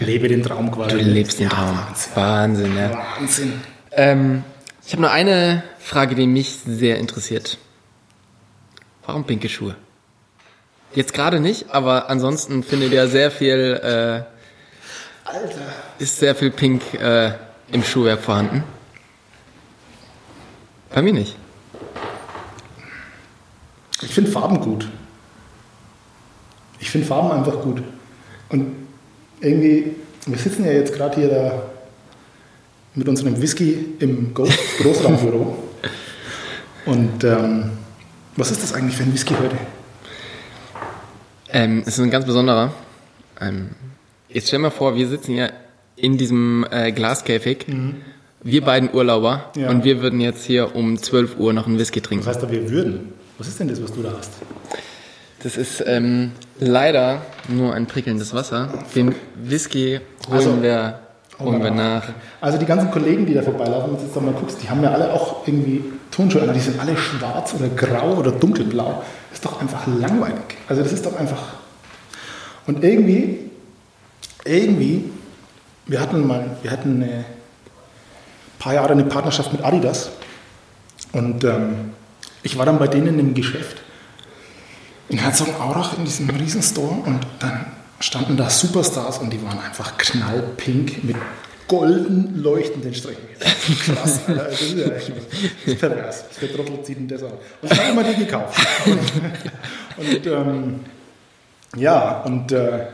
Lebe 0.00 0.28
den 0.28 0.42
Traum 0.42 0.70
quasi. 0.70 0.96
Du 0.98 1.02
lebst 1.02 1.38
den 1.40 1.48
Ja, 1.48 1.54
Traum. 1.54 1.78
Wahnsinn. 1.78 2.12
Wahnsinn, 2.14 2.76
ja. 2.76 2.90
Wahnsinn. 3.18 3.52
Ähm, 3.92 4.44
ich 4.86 4.92
habe 4.92 5.02
nur 5.02 5.10
eine 5.10 5.62
Frage, 5.78 6.14
die 6.14 6.26
mich 6.26 6.56
sehr 6.66 6.98
interessiert. 6.98 7.58
Warum 9.06 9.24
pinke 9.24 9.48
Schuhe? 9.48 9.76
Jetzt 10.94 11.14
gerade 11.14 11.40
nicht, 11.40 11.70
aber 11.70 12.10
ansonsten 12.10 12.62
findet 12.62 12.92
ja 12.92 13.06
sehr 13.06 13.30
viel, 13.30 13.80
äh, 13.82 15.28
Alter. 15.28 15.58
ist 15.98 16.18
sehr 16.18 16.34
viel 16.34 16.50
Pink 16.50 16.82
äh, 16.94 17.32
im 17.72 17.82
Schuhwerk 17.82 18.20
vorhanden. 18.20 18.62
Bei 20.94 21.00
mir 21.00 21.14
nicht. 21.14 21.36
Ich 24.02 24.14
finde 24.14 24.30
Farben 24.30 24.60
gut. 24.60 24.88
Ich 26.78 26.90
finde 26.90 27.06
Farben 27.06 27.30
einfach 27.32 27.60
gut. 27.62 27.82
Und 28.50 28.74
irgendwie, 29.40 29.96
wir 30.26 30.38
sitzen 30.38 30.64
ja 30.64 30.72
jetzt 30.72 30.92
gerade 30.92 31.14
hier 31.14 31.28
da 31.28 31.62
mit 32.94 33.08
unserem 33.08 33.40
Whisky 33.40 33.94
im 34.00 34.34
Großraumbüro. 34.34 35.56
Und 36.84 37.24
ähm, 37.24 37.70
was 38.36 38.50
ist 38.50 38.62
das 38.62 38.72
eigentlich 38.72 38.96
für 38.96 39.02
ein 39.04 39.12
Whisky 39.12 39.34
heute? 39.34 39.56
Ähm, 41.50 41.82
es 41.86 41.98
ist 41.98 42.04
ein 42.04 42.10
ganz 42.10 42.24
besonderer. 42.24 42.72
Ähm, 43.40 43.70
jetzt 44.28 44.48
stell 44.48 44.58
mal 44.58 44.70
vor, 44.70 44.94
wir 44.94 45.06
sitzen 45.08 45.34
ja 45.34 45.50
in 45.96 46.16
diesem 46.16 46.66
äh, 46.70 46.92
Glaskäfig. 46.92 47.66
Wir 48.42 48.64
beiden 48.64 48.92
Urlauber. 48.92 49.50
Ja. 49.56 49.68
Und 49.70 49.84
wir 49.84 50.02
würden 50.02 50.20
jetzt 50.20 50.44
hier 50.44 50.74
um 50.74 50.96
12 51.00 51.38
Uhr 51.38 51.52
noch 51.52 51.66
einen 51.66 51.78
Whisky 51.78 52.00
Was 52.00 52.08
trinken. 52.08 52.26
heißt 52.26 52.42
da, 52.42 52.50
wir 52.50 52.70
würden? 52.70 53.12
Was 53.38 53.48
ist 53.48 53.60
denn 53.60 53.68
das, 53.68 53.82
was 53.82 53.92
du 53.92 54.02
da 54.02 54.12
hast? 54.16 54.32
Das 55.42 55.56
ist 55.56 55.82
ähm, 55.86 56.32
leider 56.60 57.22
nur 57.48 57.74
ein 57.74 57.86
prickelndes 57.86 58.32
Wasser. 58.32 58.72
Den 58.94 59.14
Whisky 59.34 60.00
holen 60.28 60.36
Also, 60.38 60.62
wir, 60.62 61.00
holen 61.38 61.62
wir 61.62 61.70
nach. 61.70 62.04
Also 62.40 62.58
die 62.58 62.66
ganzen 62.66 62.90
Kollegen, 62.90 63.26
die 63.26 63.34
da 63.34 63.42
vorbeilaufen, 63.42 63.92
wenn 63.92 63.98
du 63.98 64.04
jetzt 64.04 64.20
mal 64.20 64.32
guckst, 64.32 64.62
die 64.62 64.70
haben 64.70 64.82
ja 64.82 64.92
alle 64.92 65.12
auch 65.12 65.46
irgendwie 65.46 65.82
Turnschuhe 66.12 66.42
an. 66.42 66.54
Die 66.54 66.60
sind 66.60 66.78
alle 66.78 66.96
schwarz 66.96 67.54
oder 67.54 67.68
grau 67.68 68.14
oder 68.14 68.30
dunkelblau. 68.30 69.02
Das 69.30 69.38
ist 69.38 69.44
doch 69.44 69.60
einfach 69.60 69.86
langweilig. 69.86 70.56
Also 70.68 70.82
das 70.82 70.92
ist 70.92 71.04
doch 71.04 71.16
einfach... 71.16 71.42
Und 72.66 72.84
irgendwie, 72.84 73.50
irgendwie, 74.44 75.10
wir 75.86 76.00
hatten 76.00 76.24
mal, 76.24 76.56
wir 76.62 76.70
hatten 76.70 77.02
eine 77.02 77.24
paar 78.60 78.74
Jahre 78.74 78.90
eine 78.90 79.04
Partnerschaft 79.04 79.52
mit 79.52 79.64
Adidas. 79.64 80.10
Und 81.12 81.42
ähm, 81.42 81.92
ich 82.44 82.56
war 82.56 82.66
dann 82.66 82.78
bei 82.78 82.86
denen 82.86 83.18
im 83.18 83.34
Geschäft 83.34 83.82
in 85.08 85.18
Herzogenaurach 85.18 85.98
in 85.98 86.04
diesem 86.04 86.30
Riesenstore 86.30 87.02
und 87.04 87.26
dann 87.40 87.66
standen 88.00 88.36
da 88.36 88.48
Superstars 88.48 89.18
und 89.18 89.30
die 89.30 89.42
waren 89.44 89.58
einfach 89.58 89.98
knallpink 89.98 91.04
mit 91.04 91.16
golden 91.72 92.42
leuchtenden 92.42 92.92
Strichen. 92.92 93.22
Krass, 93.86 94.20
Alter. 94.28 94.44
Das 94.44 94.60
ist 94.60 94.76
ja 94.76 94.92
echt 94.92 95.08
das 95.64 95.72
ist 95.72 95.80
pervers. 95.80 96.24
Für 96.32 96.52
Trottel 96.52 96.82
zieht 96.82 96.98
denn 96.98 97.08
das 97.08 97.22
an. 97.22 97.30
Und 97.62 97.72
ich 97.72 97.78
habe 97.78 97.92
immer 97.92 98.04
die 98.04 98.24
gekauft. 98.24 98.60
Und, 98.84 99.00
und 100.06 100.26
ähm, 100.26 100.80
ja, 101.76 102.20
und, 102.26 102.52
äh, 102.52 102.86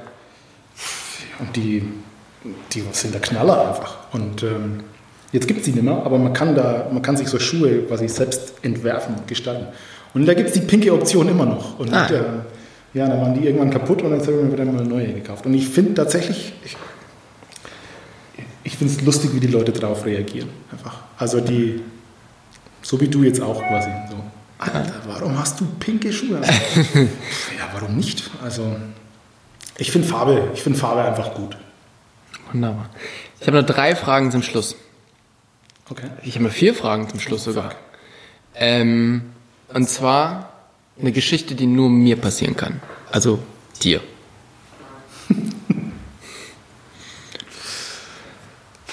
und 1.41 1.57
die, 1.57 1.83
die 2.73 2.85
sind 2.93 3.15
der 3.15 3.21
Knaller 3.21 3.69
einfach. 3.69 3.97
Und 4.13 4.45
ähm, 4.45 4.85
jetzt 5.33 5.49
gibt 5.49 5.59
es 5.61 5.67
die 5.67 5.73
nicht 5.73 5.83
mehr, 5.83 6.01
aber 6.05 6.17
man 6.17 6.33
kann, 6.33 6.55
da, 6.55 6.87
man 6.93 7.03
kann 7.03 7.17
sich 7.17 7.27
so 7.27 7.41
Schuhe 7.41 7.83
quasi 7.83 8.07
selbst 8.07 8.53
entwerfen 8.63 9.17
und 9.17 9.27
gestalten. 9.27 9.67
Und 10.15 10.25
da 10.27 10.35
gibt 10.35 10.51
es 10.51 10.55
die 10.55 10.61
pinke 10.61 10.93
Option 10.93 11.29
immer 11.29 11.47
noch. 11.47 11.81
Und 11.81 11.93
Ah. 11.93 12.07
äh, 12.07 12.23
ja, 12.95 13.09
dann 13.09 13.21
waren 13.21 13.35
die 13.35 13.45
irgendwann 13.45 13.71
kaputt 13.71 14.03
und 14.03 14.11
dann 14.13 14.21
habe 14.21 14.33
ich 14.33 14.43
mir 14.45 14.53
wieder 14.53 14.65
mal 14.65 14.85
neue 14.85 15.13
gekauft. 15.15 15.47
Und 15.47 15.55
ich 15.55 15.69
finde 15.69 15.95
tatsächlich, 15.95 16.53
ich, 16.65 16.77
ich 18.69 18.77
finde 18.77 18.93
es 18.93 19.01
lustig, 19.01 19.31
wie 19.33 19.41
die 19.41 19.47
Leute 19.47 19.73
darauf 19.73 20.05
reagieren. 20.05 20.51
Einfach. 20.71 21.01
Also 21.17 21.41
die, 21.41 21.81
so 22.83 23.01
wie 23.01 23.09
du 23.09 23.23
jetzt 23.23 23.41
auch 23.41 23.59
quasi. 23.67 23.89
So. 24.11 24.17
Alter, 24.59 24.93
warum 25.07 25.39
hast 25.39 25.59
du 25.59 25.65
pinke 25.81 26.13
Schuhe? 26.13 26.37
an?" 26.37 26.45
ja, 26.95 27.71
warum 27.73 27.97
nicht? 27.97 28.31
Also 28.43 28.77
ich 29.79 29.91
finde 29.91 30.07
Farbe, 30.07 30.51
ich 30.53 30.63
finde 30.63 30.79
Farbe 30.79 31.03
einfach 31.03 31.33
gut. 31.33 31.57
Wunderbar. 32.53 32.91
Ich 33.41 33.47
habe 33.47 33.57
nur 33.57 33.63
drei 33.63 33.97
Fragen 33.97 34.31
zum 34.31 34.43
Schluss. 34.43 34.77
Okay. 35.89 36.11
Ich 36.23 36.35
habe 36.35 36.43
nur 36.43 36.53
vier 36.53 36.75
Fragen 36.75 37.09
zum 37.09 37.21
Schluss 37.21 37.45
sogar. 37.45 37.73
Ähm, 38.55 39.31
und 39.73 39.89
zwar 39.89 40.53
eine 41.01 41.13
Geschichte, 41.13 41.55
die 41.55 41.67
nur 41.67 41.89
mir 41.89 42.17
passieren 42.17 42.55
kann. 42.55 42.83
Also 43.11 43.39
dir. 43.83 44.03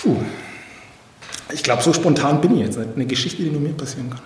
Puh. 0.06 0.22
Ich 1.52 1.55
glaube, 1.66 1.84
so 1.84 1.92
spontan 1.92 2.40
bin 2.42 2.56
ich 2.56 2.66
jetzt. 2.66 2.78
Eine 2.78 3.06
Geschichte, 3.06 3.44
die 3.44 3.50
nur 3.50 3.62
mir 3.62 3.74
passieren 3.74 4.10
kann. 4.10 4.22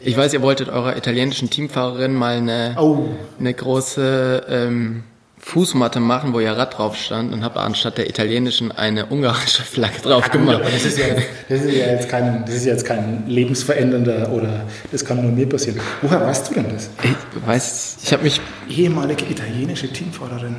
Ich 0.00 0.16
weiß, 0.16 0.32
ihr 0.32 0.42
wolltet 0.42 0.68
eurer 0.68 0.96
italienischen 0.96 1.50
Teamfahrerin 1.50 2.14
mal 2.14 2.36
eine, 2.36 2.76
Oh, 2.78 3.06
eine 3.38 3.52
große 3.52 4.46
ähm, 4.48 5.02
Fußmatte 5.38 5.98
machen, 5.98 6.32
wo 6.34 6.40
ihr 6.40 6.52
Rad 6.52 6.78
drauf 6.78 6.96
stand 6.96 7.32
und 7.32 7.42
habt 7.42 7.56
anstatt 7.56 7.98
der 7.98 8.08
italienischen 8.08 8.70
eine 8.70 9.06
ungarische 9.06 9.62
Flagge 9.62 10.00
drauf 10.00 10.30
gemacht. 10.30 10.56
aber 10.56 10.70
das 10.70 10.84
ist, 10.84 10.98
ja, 10.98 11.06
das, 11.48 11.62
ist 11.62 11.74
ja 11.74 11.86
jetzt 11.86 12.08
kein, 12.08 12.44
das 12.44 12.54
ist 12.54 12.64
ja 12.66 12.72
jetzt 12.72 12.84
kein 12.84 13.24
lebensverändernder 13.26 14.30
oder 14.30 14.64
das 14.92 15.04
kann 15.04 15.20
nur 15.22 15.32
mir 15.32 15.48
passieren. 15.48 15.80
Woher 16.02 16.20
weißt 16.20 16.50
du 16.50 16.54
denn 16.54 16.66
das? 16.72 16.90
Ich 17.02 17.46
weiß, 17.46 17.96
ich 18.02 18.12
habe 18.12 18.22
mich 18.24 18.40
Ehemalige 18.68 19.24
italienische 19.24 19.88
Teamfahrerin. 19.88 20.56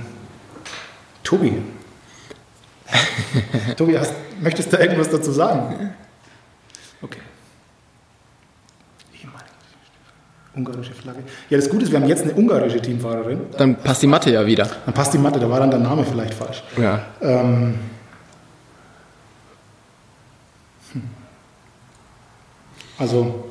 Tobi. 1.24 1.54
Tobi, 3.78 3.98
hast, 3.98 4.14
möchtest 4.42 4.72
du 4.72 4.78
da 4.78 4.84
irgendwas 4.84 5.10
dazu 5.10 5.32
sagen? 5.32 5.92
Okay. 7.02 7.20
Ungarische 10.56 10.94
Flagge. 10.94 11.20
Ja, 11.50 11.58
das 11.58 11.70
Gute 11.70 11.84
ist, 11.84 11.92
wir 11.92 12.00
haben 12.00 12.08
jetzt 12.08 12.24
eine 12.24 12.34
ungarische 12.34 12.82
Teamfahrerin. 12.82 13.42
Dann 13.58 13.76
passt 13.76 14.02
die 14.02 14.08
Matte 14.08 14.32
ja 14.32 14.46
wieder. 14.46 14.68
Dann 14.86 14.94
passt 14.94 15.14
die 15.14 15.18
Mathe, 15.18 15.40
da 15.40 15.50
war 15.50 15.60
dann 15.60 15.70
der 15.70 15.80
Name 15.80 16.04
vielleicht 16.04 16.34
falsch. 16.34 16.64
Ja. 16.76 17.06
Ähm, 17.22 17.76
hm. 20.92 21.04
Also, 22.98 23.46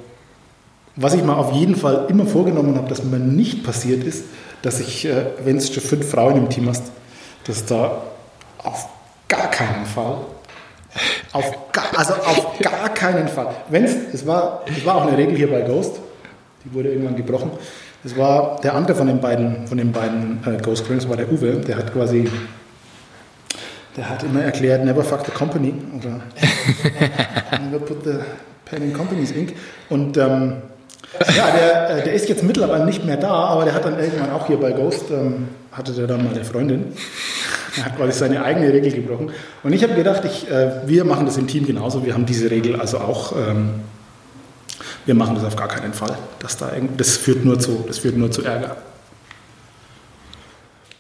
was 0.97 1.14
ich 1.14 1.22
mal 1.22 1.34
auf 1.34 1.53
jeden 1.53 1.76
Fall 1.76 2.07
immer 2.09 2.26
vorgenommen 2.26 2.76
habe, 2.76 2.89
dass 2.89 3.05
mir 3.05 3.18
nicht 3.18 3.62
passiert 3.62 4.03
ist, 4.03 4.24
dass 4.62 4.80
ich, 4.80 5.05
äh, 5.05 5.26
wenn 5.45 5.57
es 5.57 5.72
schon 5.72 5.82
fünf 5.82 6.11
Frauen 6.11 6.36
im 6.36 6.51
Team 6.51 6.68
hast, 6.68 6.91
dass 7.45 7.64
da 7.64 8.03
auf 8.59 8.89
gar 9.28 9.50
keinen 9.50 9.86
Fall, 9.86 10.16
auf 11.32 11.72
gar, 11.72 11.84
also 11.96 12.14
auf 12.14 12.58
gar 12.60 12.88
keinen 12.94 13.28
Fall, 13.28 13.54
wenn 13.68 13.84
es, 13.84 14.26
war, 14.26 14.62
es 14.66 14.84
war 14.84 14.96
auch 14.96 15.06
eine 15.06 15.16
Regel 15.16 15.36
hier 15.36 15.50
bei 15.50 15.62
Ghost, 15.62 16.00
die 16.64 16.74
wurde 16.74 16.90
irgendwann 16.90 17.16
gebrochen. 17.16 17.50
Es 18.04 18.16
war 18.16 18.60
der 18.62 18.74
andere 18.74 18.94
von 18.94 19.08
den 19.08 19.20
beiden, 19.20 19.66
von 19.66 19.76
den 19.76 19.92
beiden 19.92 20.40
äh, 20.46 20.62
Ghost 20.62 20.86
Crews, 20.86 21.08
war 21.08 21.16
der 21.16 21.30
Uwe, 21.30 21.56
der 21.56 21.76
hat 21.76 21.92
quasi 21.92 22.28
der 23.98 24.08
hat 24.08 24.22
immer 24.22 24.42
erklärt, 24.42 24.84
never 24.84 25.02
fuck 25.02 25.26
the 25.26 25.32
company. 25.32 25.74
Oder 25.98 26.20
never 27.64 27.84
put 27.84 28.04
the 28.04 28.20
pen 28.64 28.82
in 28.84 28.92
company's 28.92 29.32
ink. 29.32 29.54
Und 29.88 30.16
ähm, 30.16 30.58
ja, 31.36 31.50
der, 31.50 31.90
äh, 31.90 32.04
der 32.04 32.12
ist 32.12 32.28
jetzt 32.28 32.44
mittlerweile 32.44 32.84
nicht 32.84 33.04
mehr 33.04 33.16
da, 33.16 33.32
aber 33.32 33.64
der 33.64 33.74
hat 33.74 33.84
dann 33.84 33.98
irgendwann 33.98 34.30
auch 34.30 34.46
hier 34.46 34.60
bei 34.60 34.70
Ghost, 34.70 35.10
ähm, 35.10 35.48
hatte 35.78 35.92
der 35.92 36.06
dann 36.06 36.24
mal 36.24 36.34
eine 36.34 36.44
Freundin. 36.44 36.92
Er 37.76 37.84
hat 37.86 37.96
quasi 37.96 38.18
seine 38.18 38.44
eigene 38.44 38.72
Regel 38.72 38.92
gebrochen. 38.92 39.30
Und 39.62 39.72
ich 39.72 39.82
habe 39.82 39.94
gedacht, 39.94 40.24
ich, 40.24 40.50
äh, 40.50 40.86
wir 40.86 41.04
machen 41.04 41.26
das 41.26 41.36
im 41.36 41.46
Team 41.46 41.66
genauso. 41.66 42.04
Wir 42.04 42.14
haben 42.14 42.26
diese 42.26 42.50
Regel 42.50 42.80
also 42.80 42.98
auch, 42.98 43.32
ähm, 43.36 43.80
wir 45.06 45.14
machen 45.14 45.36
das 45.36 45.44
auf 45.44 45.56
gar 45.56 45.68
keinen 45.68 45.94
Fall. 45.94 46.16
Das, 46.40 46.56
da, 46.56 46.72
das, 46.96 47.16
führt, 47.16 47.44
nur 47.44 47.58
zu, 47.58 47.84
das 47.86 47.98
führt 47.98 48.16
nur 48.16 48.30
zu 48.30 48.42
Ärger. 48.42 48.76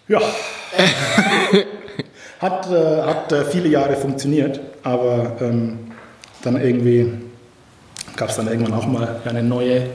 Ja. 0.06 0.20
hat 2.40 2.70
äh, 2.70 3.02
hat 3.02 3.32
äh, 3.32 3.44
viele 3.44 3.68
Jahre 3.68 3.96
funktioniert, 3.96 4.60
aber 4.84 5.36
ähm, 5.40 5.90
dann 6.42 6.60
irgendwie 6.60 7.12
gab 8.16 8.30
es 8.30 8.36
dann 8.36 8.46
irgendwann 8.46 8.74
auch 8.74 8.86
mal 8.86 9.20
eine 9.24 9.42
neue, 9.42 9.90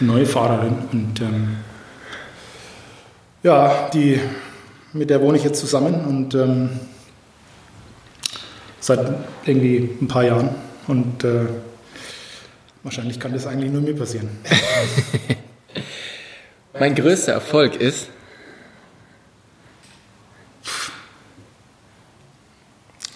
neue 0.00 0.26
Fahrerin 0.26 0.74
und 0.90 1.20
ähm, 1.20 1.56
ja, 3.42 3.90
die, 3.92 4.20
mit 4.92 5.10
der 5.10 5.20
wohne 5.20 5.38
ich 5.38 5.44
jetzt 5.44 5.60
zusammen 5.60 6.04
und 6.04 6.34
ähm, 6.34 6.70
seit 8.80 9.00
irgendwie 9.46 9.96
ein 10.00 10.08
paar 10.08 10.24
Jahren 10.24 10.50
und 10.86 11.24
äh, 11.24 11.46
wahrscheinlich 12.82 13.20
kann 13.20 13.32
das 13.32 13.46
eigentlich 13.46 13.70
nur 13.70 13.82
mir 13.82 13.96
passieren. 13.96 14.28
mein 16.78 16.94
größter 16.94 17.32
Erfolg 17.32 17.76
ist, 17.76 18.08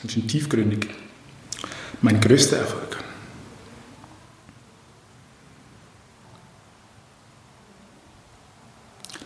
Ganz 0.06 0.12
schön 0.12 0.28
tiefgründig. 0.28 0.86
Mein 2.00 2.20
größter 2.20 2.58
Erfolg. 2.58 2.85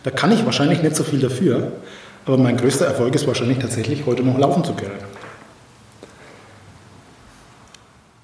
Da 0.03 0.11
kann 0.11 0.31
ich 0.31 0.45
wahrscheinlich 0.45 0.81
nicht 0.81 0.95
so 0.95 1.03
viel 1.03 1.19
dafür, 1.19 1.71
aber 2.25 2.37
mein 2.37 2.57
größter 2.57 2.85
Erfolg 2.85 3.13
ist 3.15 3.27
wahrscheinlich 3.27 3.59
tatsächlich 3.59 4.05
heute 4.05 4.23
noch 4.23 4.37
laufen 4.37 4.63
zu 4.63 4.73
können. 4.73 4.99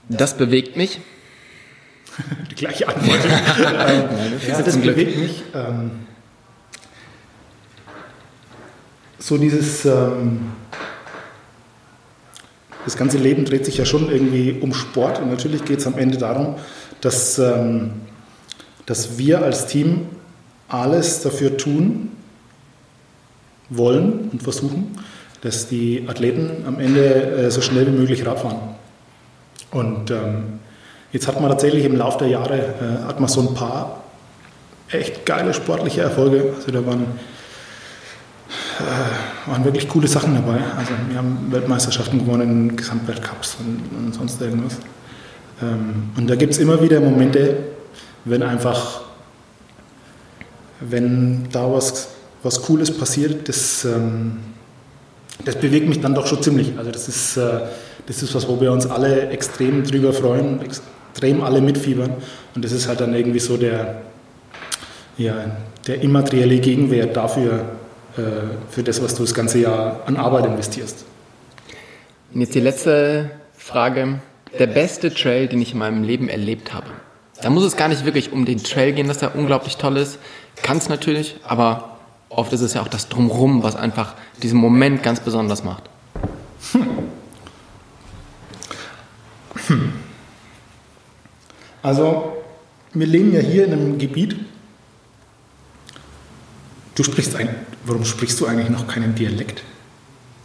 Das 0.09 0.37
bewegt 0.37 0.77
mich. 0.77 0.99
Die 2.51 2.55
gleiche 2.55 2.87
Antwort. 2.87 3.19
ähm, 3.59 4.09
ja, 4.47 4.61
das 4.61 4.77
bewegt 4.77 5.17
mich. 5.17 5.43
Ähm, 5.53 5.91
so 9.19 9.37
dieses, 9.37 9.85
ähm, 9.85 10.51
das 12.85 12.95
ganze 12.95 13.17
Leben 13.17 13.43
dreht 13.43 13.65
sich 13.65 13.77
ja 13.77 13.85
schon 13.85 14.09
irgendwie 14.09 14.57
um 14.61 14.73
Sport 14.73 15.19
und 15.19 15.29
natürlich 15.29 15.65
geht 15.65 15.79
es 15.79 15.87
am 15.87 15.97
Ende 15.97 16.17
darum, 16.17 16.55
dass, 17.01 17.37
ähm, 17.37 17.91
dass 18.85 19.17
wir 19.17 19.41
als 19.41 19.67
Team 19.67 20.07
alles 20.69 21.21
dafür 21.21 21.57
tun 21.57 22.11
wollen 23.69 24.29
und 24.31 24.43
versuchen, 24.43 24.97
dass 25.41 25.67
die 25.67 26.05
Athleten 26.07 26.65
am 26.65 26.79
Ende 26.79 27.03
äh, 27.03 27.51
so 27.51 27.61
schnell 27.61 27.87
wie 27.87 27.91
möglich 27.91 28.25
Radfahren. 28.25 28.57
Und 29.71 30.11
ähm, 30.11 30.59
jetzt 31.11 31.27
hat 31.27 31.39
man 31.39 31.49
tatsächlich 31.49 31.85
im 31.85 31.95
Laufe 31.95 32.19
der 32.19 32.29
Jahre 32.29 32.57
äh, 32.57 33.07
hat 33.07 33.19
man 33.19 33.29
so 33.29 33.41
ein 33.41 33.53
paar 33.53 34.03
echt 34.89 35.25
geile 35.25 35.53
sportliche 35.53 36.01
Erfolge. 36.01 36.53
Also 36.55 36.71
da 36.71 36.85
waren, 36.85 37.05
äh, 38.79 39.49
waren 39.49 39.65
wirklich 39.65 39.89
coole 39.89 40.07
Sachen 40.07 40.33
dabei. 40.33 40.59
Also 40.77 40.91
wir 41.09 41.17
haben 41.17 41.47
Weltmeisterschaften 41.51 42.19
gewonnen, 42.19 42.75
Gesamtweltcups 42.75 43.57
und, 43.59 44.05
und 44.05 44.13
sonst 44.13 44.41
irgendwas. 44.41 44.77
Ähm, 45.61 46.09
und 46.15 46.29
da 46.29 46.35
gibt 46.35 46.53
es 46.53 46.59
immer 46.59 46.81
wieder 46.81 46.99
Momente, 46.99 47.57
wenn 48.25 48.43
einfach 48.43 49.06
wenn 50.79 51.49
da 51.51 51.71
was, 51.71 52.09
was 52.43 52.61
Cooles 52.61 52.95
passiert, 52.95 53.49
das, 53.49 53.85
ähm, 53.85 54.37
das 55.45 55.55
bewegt 55.55 55.87
mich 55.87 56.01
dann 56.01 56.15
doch 56.15 56.27
schon 56.27 56.41
ziemlich. 56.41 56.77
Also 56.77 56.91
das 56.91 57.07
ist, 57.07 57.37
äh, 57.37 57.61
das 58.05 58.23
ist 58.23 58.33
was, 58.35 58.47
wo 58.47 58.59
wir 58.59 58.71
uns 58.71 58.85
alle 58.85 59.29
extrem 59.29 59.83
drüber 59.83 60.13
freuen, 60.13 60.61
extrem 60.61 61.41
alle 61.43 61.61
mitfiebern. 61.61 62.11
Und 62.55 62.63
das 62.63 62.71
ist 62.71 62.87
halt 62.87 63.01
dann 63.01 63.13
irgendwie 63.13 63.39
so 63.39 63.57
der, 63.57 64.01
ja, 65.17 65.35
der 65.85 66.01
immaterielle 66.01 66.59
Gegenwert 66.59 67.15
dafür, 67.15 67.65
äh, 68.17 68.21
für 68.69 68.83
das, 68.83 69.01
was 69.01 69.15
du 69.15 69.23
das 69.23 69.33
ganze 69.33 69.59
Jahr 69.59 70.01
an 70.05 70.17
Arbeit 70.17 70.45
investierst. 70.45 71.05
Und 72.33 72.41
jetzt 72.41 72.55
die 72.55 72.59
letzte 72.59 73.31
Frage. 73.55 74.19
Der 74.57 74.67
beste 74.67 75.13
Trail, 75.13 75.47
den 75.47 75.61
ich 75.61 75.73
in 75.73 75.79
meinem 75.79 76.03
Leben 76.03 76.29
erlebt 76.29 76.73
habe. 76.73 76.87
Da 77.41 77.49
muss 77.49 77.63
es 77.63 77.75
gar 77.75 77.89
nicht 77.89 78.05
wirklich 78.05 78.31
um 78.31 78.45
den 78.45 78.63
Trail 78.63 78.93
gehen, 78.93 79.07
dass 79.07 79.19
der 79.19 79.35
unglaublich 79.35 79.77
toll 79.77 79.97
ist. 79.97 80.19
Kann 80.63 80.77
es 80.77 80.89
natürlich, 80.89 81.35
aber 81.43 81.97
oft 82.29 82.51
ist 82.53 82.61
es 82.61 82.73
ja 82.73 82.81
auch 82.81 82.87
das 82.87 83.09
Drumrum, 83.09 83.63
was 83.63 83.75
einfach 83.75 84.15
diesen 84.41 84.59
Moment 84.59 85.03
ganz 85.03 85.19
besonders 85.19 85.63
macht. 85.63 85.83
Hm. 86.71 86.87
Hm. 89.67 89.93
Also, 91.83 92.37
wir 92.93 93.07
leben 93.07 93.33
ja 93.33 93.39
hier 93.39 93.65
in 93.65 93.73
einem 93.73 93.97
Gebiet. 93.97 94.37
Du 96.95 97.03
sprichst 97.03 97.35
ein. 97.35 97.49
Warum 97.85 98.03
sprichst 98.05 98.39
du 98.39 98.47
eigentlich 98.47 98.69
noch 98.69 98.87
keinen 98.87 99.15
Dialekt? 99.15 99.63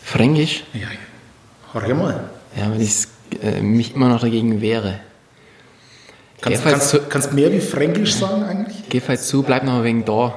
Fränkisch? 0.02 0.64
Ja, 0.74 0.88
hör 1.72 1.94
mal. 1.94 2.30
Ja, 2.56 2.70
weil 2.70 2.82
ich 2.82 3.06
äh, 3.40 3.60
mich 3.60 3.94
immer 3.94 4.08
noch 4.08 4.20
dagegen 4.20 4.60
wehre. 4.60 5.00
Kannst, 6.42 6.64
kannst, 6.64 7.00
kannst 7.08 7.32
mehr 7.32 7.52
wie 7.52 7.60
Fränkisch 7.60 8.14
sagen 8.14 8.42
eigentlich? 8.42 8.76
Geh 8.88 9.00
halt 9.06 9.20
zu, 9.20 9.44
bleib 9.44 9.62
noch 9.62 9.78
ein 9.78 9.84
wenig 9.84 10.04
da. 10.04 10.34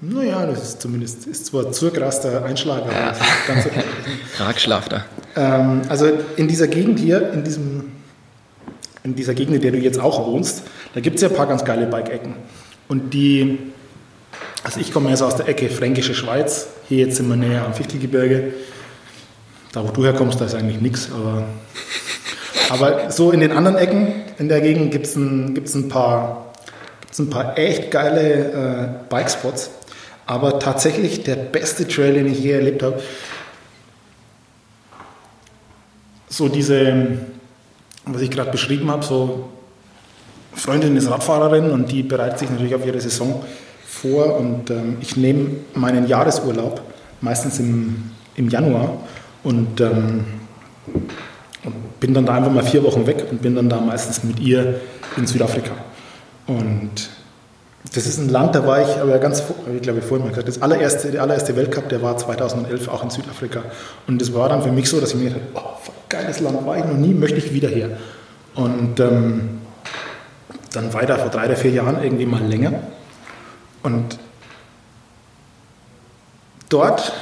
Naja, 0.00 0.46
das 0.46 0.62
ist 0.62 0.82
zumindest, 0.82 1.26
ist 1.26 1.46
zwar 1.46 1.70
zu 1.72 1.90
krass 1.90 2.20
der 2.20 2.44
Einschlag, 2.44 2.82
aber 2.82 2.92
ja. 2.92 3.16
ganz 3.46 3.66
okay. 3.66 3.82
Ragschlaf 4.38 4.88
da. 4.88 5.04
Ähm, 5.36 5.82
also 5.88 6.06
in 6.36 6.46
dieser 6.46 6.68
Gegend 6.68 7.00
hier, 7.00 7.32
in, 7.32 7.42
diesem, 7.42 7.92
in 9.02 9.16
dieser 9.16 9.34
Gegend, 9.34 9.56
in 9.56 9.62
der 9.62 9.72
du 9.72 9.78
jetzt 9.78 9.98
auch 9.98 10.26
wohnst, 10.26 10.62
da 10.94 11.00
gibt 11.00 11.16
es 11.16 11.22
ja 11.22 11.28
ein 11.28 11.34
paar 11.34 11.46
ganz 11.46 11.64
geile 11.64 11.86
Bike-Ecken. 11.86 12.34
Und 12.88 13.14
die, 13.14 13.58
also 14.62 14.78
ich 14.78 14.92
komme 14.92 15.10
jetzt 15.10 15.22
aus 15.22 15.36
der 15.36 15.48
Ecke 15.48 15.68
Fränkische 15.68 16.14
Schweiz, 16.14 16.68
hier 16.88 17.06
jetzt 17.06 17.16
sind 17.16 17.28
wir 17.28 17.36
näher 17.36 17.64
am 17.64 17.74
Fichtelgebirge. 17.74 18.54
Da 19.72 19.82
wo 19.82 19.90
du 19.90 20.04
herkommst, 20.04 20.40
da 20.40 20.44
ist 20.44 20.54
eigentlich 20.54 20.80
nichts, 20.80 21.10
aber 21.12 21.44
aber 22.70 23.10
so 23.10 23.30
in 23.30 23.40
den 23.40 23.52
anderen 23.52 23.76
Ecken 23.76 24.12
in 24.38 24.48
der 24.48 24.60
Gegend 24.60 24.90
gibt 24.90 25.06
es 25.06 25.16
ein, 25.16 25.54
gibt's 25.54 25.74
ein, 25.74 25.88
paar, 25.88 26.52
ein 27.18 27.30
paar 27.30 27.58
echt 27.58 27.90
geile 27.90 28.44
äh, 28.52 28.88
Bikespots. 29.08 29.70
Aber 30.26 30.58
tatsächlich 30.58 31.24
der 31.24 31.36
beste 31.36 31.86
Trail, 31.86 32.14
den 32.14 32.26
ich 32.26 32.38
je 32.38 32.52
erlebt 32.52 32.82
habe, 32.82 33.00
so 36.28 36.48
diese, 36.48 37.18
was 38.06 38.22
ich 38.22 38.30
gerade 38.30 38.50
beschrieben 38.50 38.90
habe, 38.90 39.04
so 39.04 39.50
Freundin 40.54 40.96
ist 40.96 41.10
Radfahrerin 41.10 41.70
und 41.70 41.90
die 41.90 42.02
bereitet 42.02 42.38
sich 42.38 42.50
natürlich 42.50 42.74
auf 42.74 42.86
ihre 42.86 43.00
Saison 43.00 43.44
vor 43.86 44.38
und 44.38 44.70
ähm, 44.70 44.96
ich 45.00 45.16
nehme 45.16 45.50
meinen 45.74 46.06
Jahresurlaub 46.06 46.80
meistens 47.20 47.58
im, 47.58 48.10
im 48.36 48.48
Januar 48.48 48.98
und 49.44 49.80
ähm, 49.80 50.24
bin 52.02 52.14
dann 52.14 52.26
da 52.26 52.34
einfach 52.34 52.50
mal 52.50 52.64
vier 52.64 52.82
Wochen 52.82 53.06
weg 53.06 53.26
und 53.30 53.42
bin 53.42 53.54
dann 53.54 53.68
da 53.68 53.80
meistens 53.80 54.24
mit 54.24 54.40
ihr 54.40 54.80
in 55.16 55.24
Südafrika. 55.24 55.70
Und 56.48 56.90
das 57.94 58.06
ist 58.06 58.18
ein 58.18 58.28
Land, 58.28 58.56
da 58.56 58.66
war 58.66 58.82
ich 58.82 59.00
aber 59.00 59.18
ganz, 59.18 59.44
ich 59.72 59.82
glaube, 59.82 60.02
vorhin 60.02 60.26
mal 60.26 60.30
gesagt, 60.30 60.48
das 60.48 60.60
allererste, 60.60 61.12
der 61.12 61.22
allererste 61.22 61.54
Weltcup, 61.54 61.88
der 61.88 62.02
war 62.02 62.16
2011 62.16 62.88
auch 62.88 63.04
in 63.04 63.10
Südafrika. 63.10 63.62
Und 64.08 64.20
das 64.20 64.34
war 64.34 64.48
dann 64.48 64.62
für 64.62 64.72
mich 64.72 64.88
so, 64.88 65.00
dass 65.00 65.10
ich 65.10 65.14
mir 65.14 65.30
gedacht 65.30 65.42
habe, 65.54 65.64
oh, 65.64 65.92
geiles 66.08 66.40
Land, 66.40 66.66
war 66.66 66.76
ich 66.76 66.84
noch 66.84 66.96
nie, 66.96 67.14
möchte 67.14 67.38
ich 67.38 67.54
wieder 67.54 67.68
her. 67.68 67.90
Und 68.56 68.98
ähm, 68.98 69.60
dann 70.72 70.92
weiter 70.94 71.18
vor 71.18 71.30
drei 71.30 71.46
oder 71.46 71.56
vier 71.56 71.70
Jahren 71.70 72.02
irgendwie 72.02 72.26
mal 72.26 72.42
länger. 72.42 72.72
Und 73.84 74.18
dort 76.68 77.12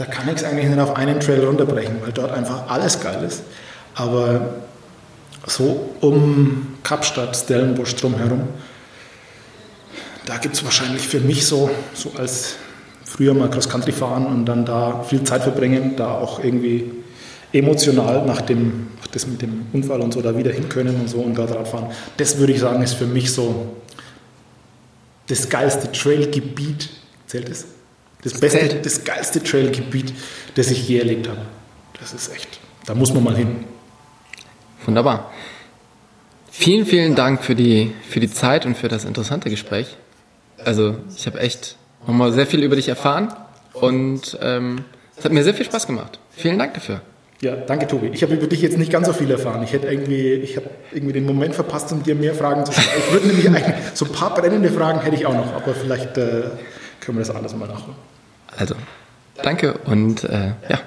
da 0.00 0.06
kann 0.06 0.28
ich 0.28 0.36
es 0.36 0.44
eigentlich 0.44 0.66
nicht 0.66 0.78
auf 0.78 0.96
einen 0.96 1.20
Trail 1.20 1.44
runterbrechen, 1.44 1.96
weil 2.00 2.12
dort 2.12 2.32
einfach 2.32 2.70
alles 2.70 3.00
geil 3.00 3.22
ist. 3.22 3.42
Aber 3.94 4.54
so 5.46 5.90
um 6.00 6.68
Kapstadt, 6.82 7.36
Stellenbosch 7.36 7.96
drumherum, 7.96 8.48
da 10.24 10.38
gibt 10.38 10.54
es 10.54 10.64
wahrscheinlich 10.64 11.06
für 11.06 11.20
mich 11.20 11.46
so, 11.46 11.68
so 11.92 12.12
als 12.16 12.56
früher 13.04 13.34
mal 13.34 13.50
Cross-Country 13.50 13.92
fahren 13.92 14.24
und 14.24 14.46
dann 14.46 14.64
da 14.64 15.02
viel 15.02 15.22
Zeit 15.24 15.42
verbringen, 15.42 15.96
da 15.96 16.14
auch 16.14 16.42
irgendwie 16.42 16.92
emotional 17.52 18.24
nach 18.24 18.40
dem, 18.40 18.86
das 19.12 19.26
mit 19.26 19.42
dem 19.42 19.66
Unfall 19.74 20.00
und 20.00 20.14
so 20.14 20.22
da 20.22 20.34
wieder 20.34 20.50
hin 20.50 20.70
können 20.70 20.98
und 20.98 21.10
so 21.10 21.18
und 21.18 21.36
dort 21.36 21.54
Radfahren. 21.54 21.88
Das 22.16 22.38
würde 22.38 22.54
ich 22.54 22.60
sagen, 22.60 22.82
ist 22.82 22.94
für 22.94 23.06
mich 23.06 23.30
so 23.34 23.76
das 25.26 25.50
geilste 25.50 25.92
Trailgebiet. 25.92 26.88
Zählt 27.26 27.50
es? 27.50 27.66
Das 28.22 28.38
beste, 28.38 28.76
das 28.82 29.04
geilste 29.04 29.42
Trailgebiet, 29.42 30.12
das 30.54 30.70
ich 30.70 30.88
je 30.88 30.98
erlebt 30.98 31.28
habe. 31.28 31.40
Das 31.98 32.12
ist 32.12 32.32
echt, 32.34 32.60
da 32.86 32.94
muss 32.94 33.12
man 33.12 33.24
mal 33.24 33.36
hin. 33.36 33.64
Wunderbar. 34.84 35.30
Vielen, 36.50 36.84
vielen 36.84 37.14
Dank 37.14 37.42
für 37.42 37.54
die, 37.54 37.92
für 38.08 38.20
die 38.20 38.30
Zeit 38.30 38.66
und 38.66 38.76
für 38.76 38.88
das 38.88 39.04
interessante 39.04 39.48
Gespräch. 39.48 39.96
Also 40.62 40.96
ich 41.16 41.26
habe 41.26 41.40
echt 41.40 41.76
nochmal 42.06 42.32
sehr 42.32 42.46
viel 42.46 42.62
über 42.62 42.76
dich 42.76 42.88
erfahren 42.88 43.32
und 43.72 44.38
ähm, 44.42 44.84
es 45.16 45.24
hat 45.24 45.32
mir 45.32 45.44
sehr 45.44 45.54
viel 45.54 45.64
Spaß 45.66 45.86
gemacht. 45.86 46.18
Vielen 46.30 46.58
Dank 46.58 46.74
dafür. 46.74 47.00
Ja, 47.42 47.56
danke 47.56 47.86
Tobi. 47.86 48.08
Ich 48.12 48.22
habe 48.22 48.34
über 48.34 48.46
dich 48.46 48.60
jetzt 48.60 48.76
nicht 48.76 48.92
ganz 48.92 49.06
so 49.06 49.14
viel 49.14 49.30
erfahren. 49.30 49.62
Ich 49.62 49.72
hätte 49.72 49.86
irgendwie, 49.86 50.32
ich 50.32 50.56
habe 50.56 50.68
irgendwie 50.92 51.14
den 51.14 51.24
Moment 51.24 51.54
verpasst, 51.54 51.90
um 51.92 52.02
dir 52.02 52.14
mehr 52.14 52.34
Fragen 52.34 52.66
zu 52.66 52.72
stellen. 52.72 53.02
Ich 53.06 53.12
würde 53.12 53.26
nämlich 53.28 53.48
eigentlich 53.48 53.74
so 53.94 54.04
ein 54.04 54.12
paar 54.12 54.34
brennende 54.34 54.68
Fragen 54.70 55.00
hätte 55.00 55.16
ich 55.16 55.24
auch 55.24 55.34
noch, 55.34 55.54
aber 55.54 55.74
vielleicht 55.74 56.18
äh, 56.18 56.42
können 57.00 57.18
wir 57.18 57.24
das 57.24 57.34
alles 57.34 57.54
mal 57.54 57.66
nachholen. 57.68 57.96
Also, 58.56 58.74
danke 59.42 59.74
und 59.84 60.24
äh, 60.24 60.52
ja, 60.68 60.80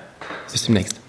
bis 0.51 0.65
demnächst. 0.65 1.02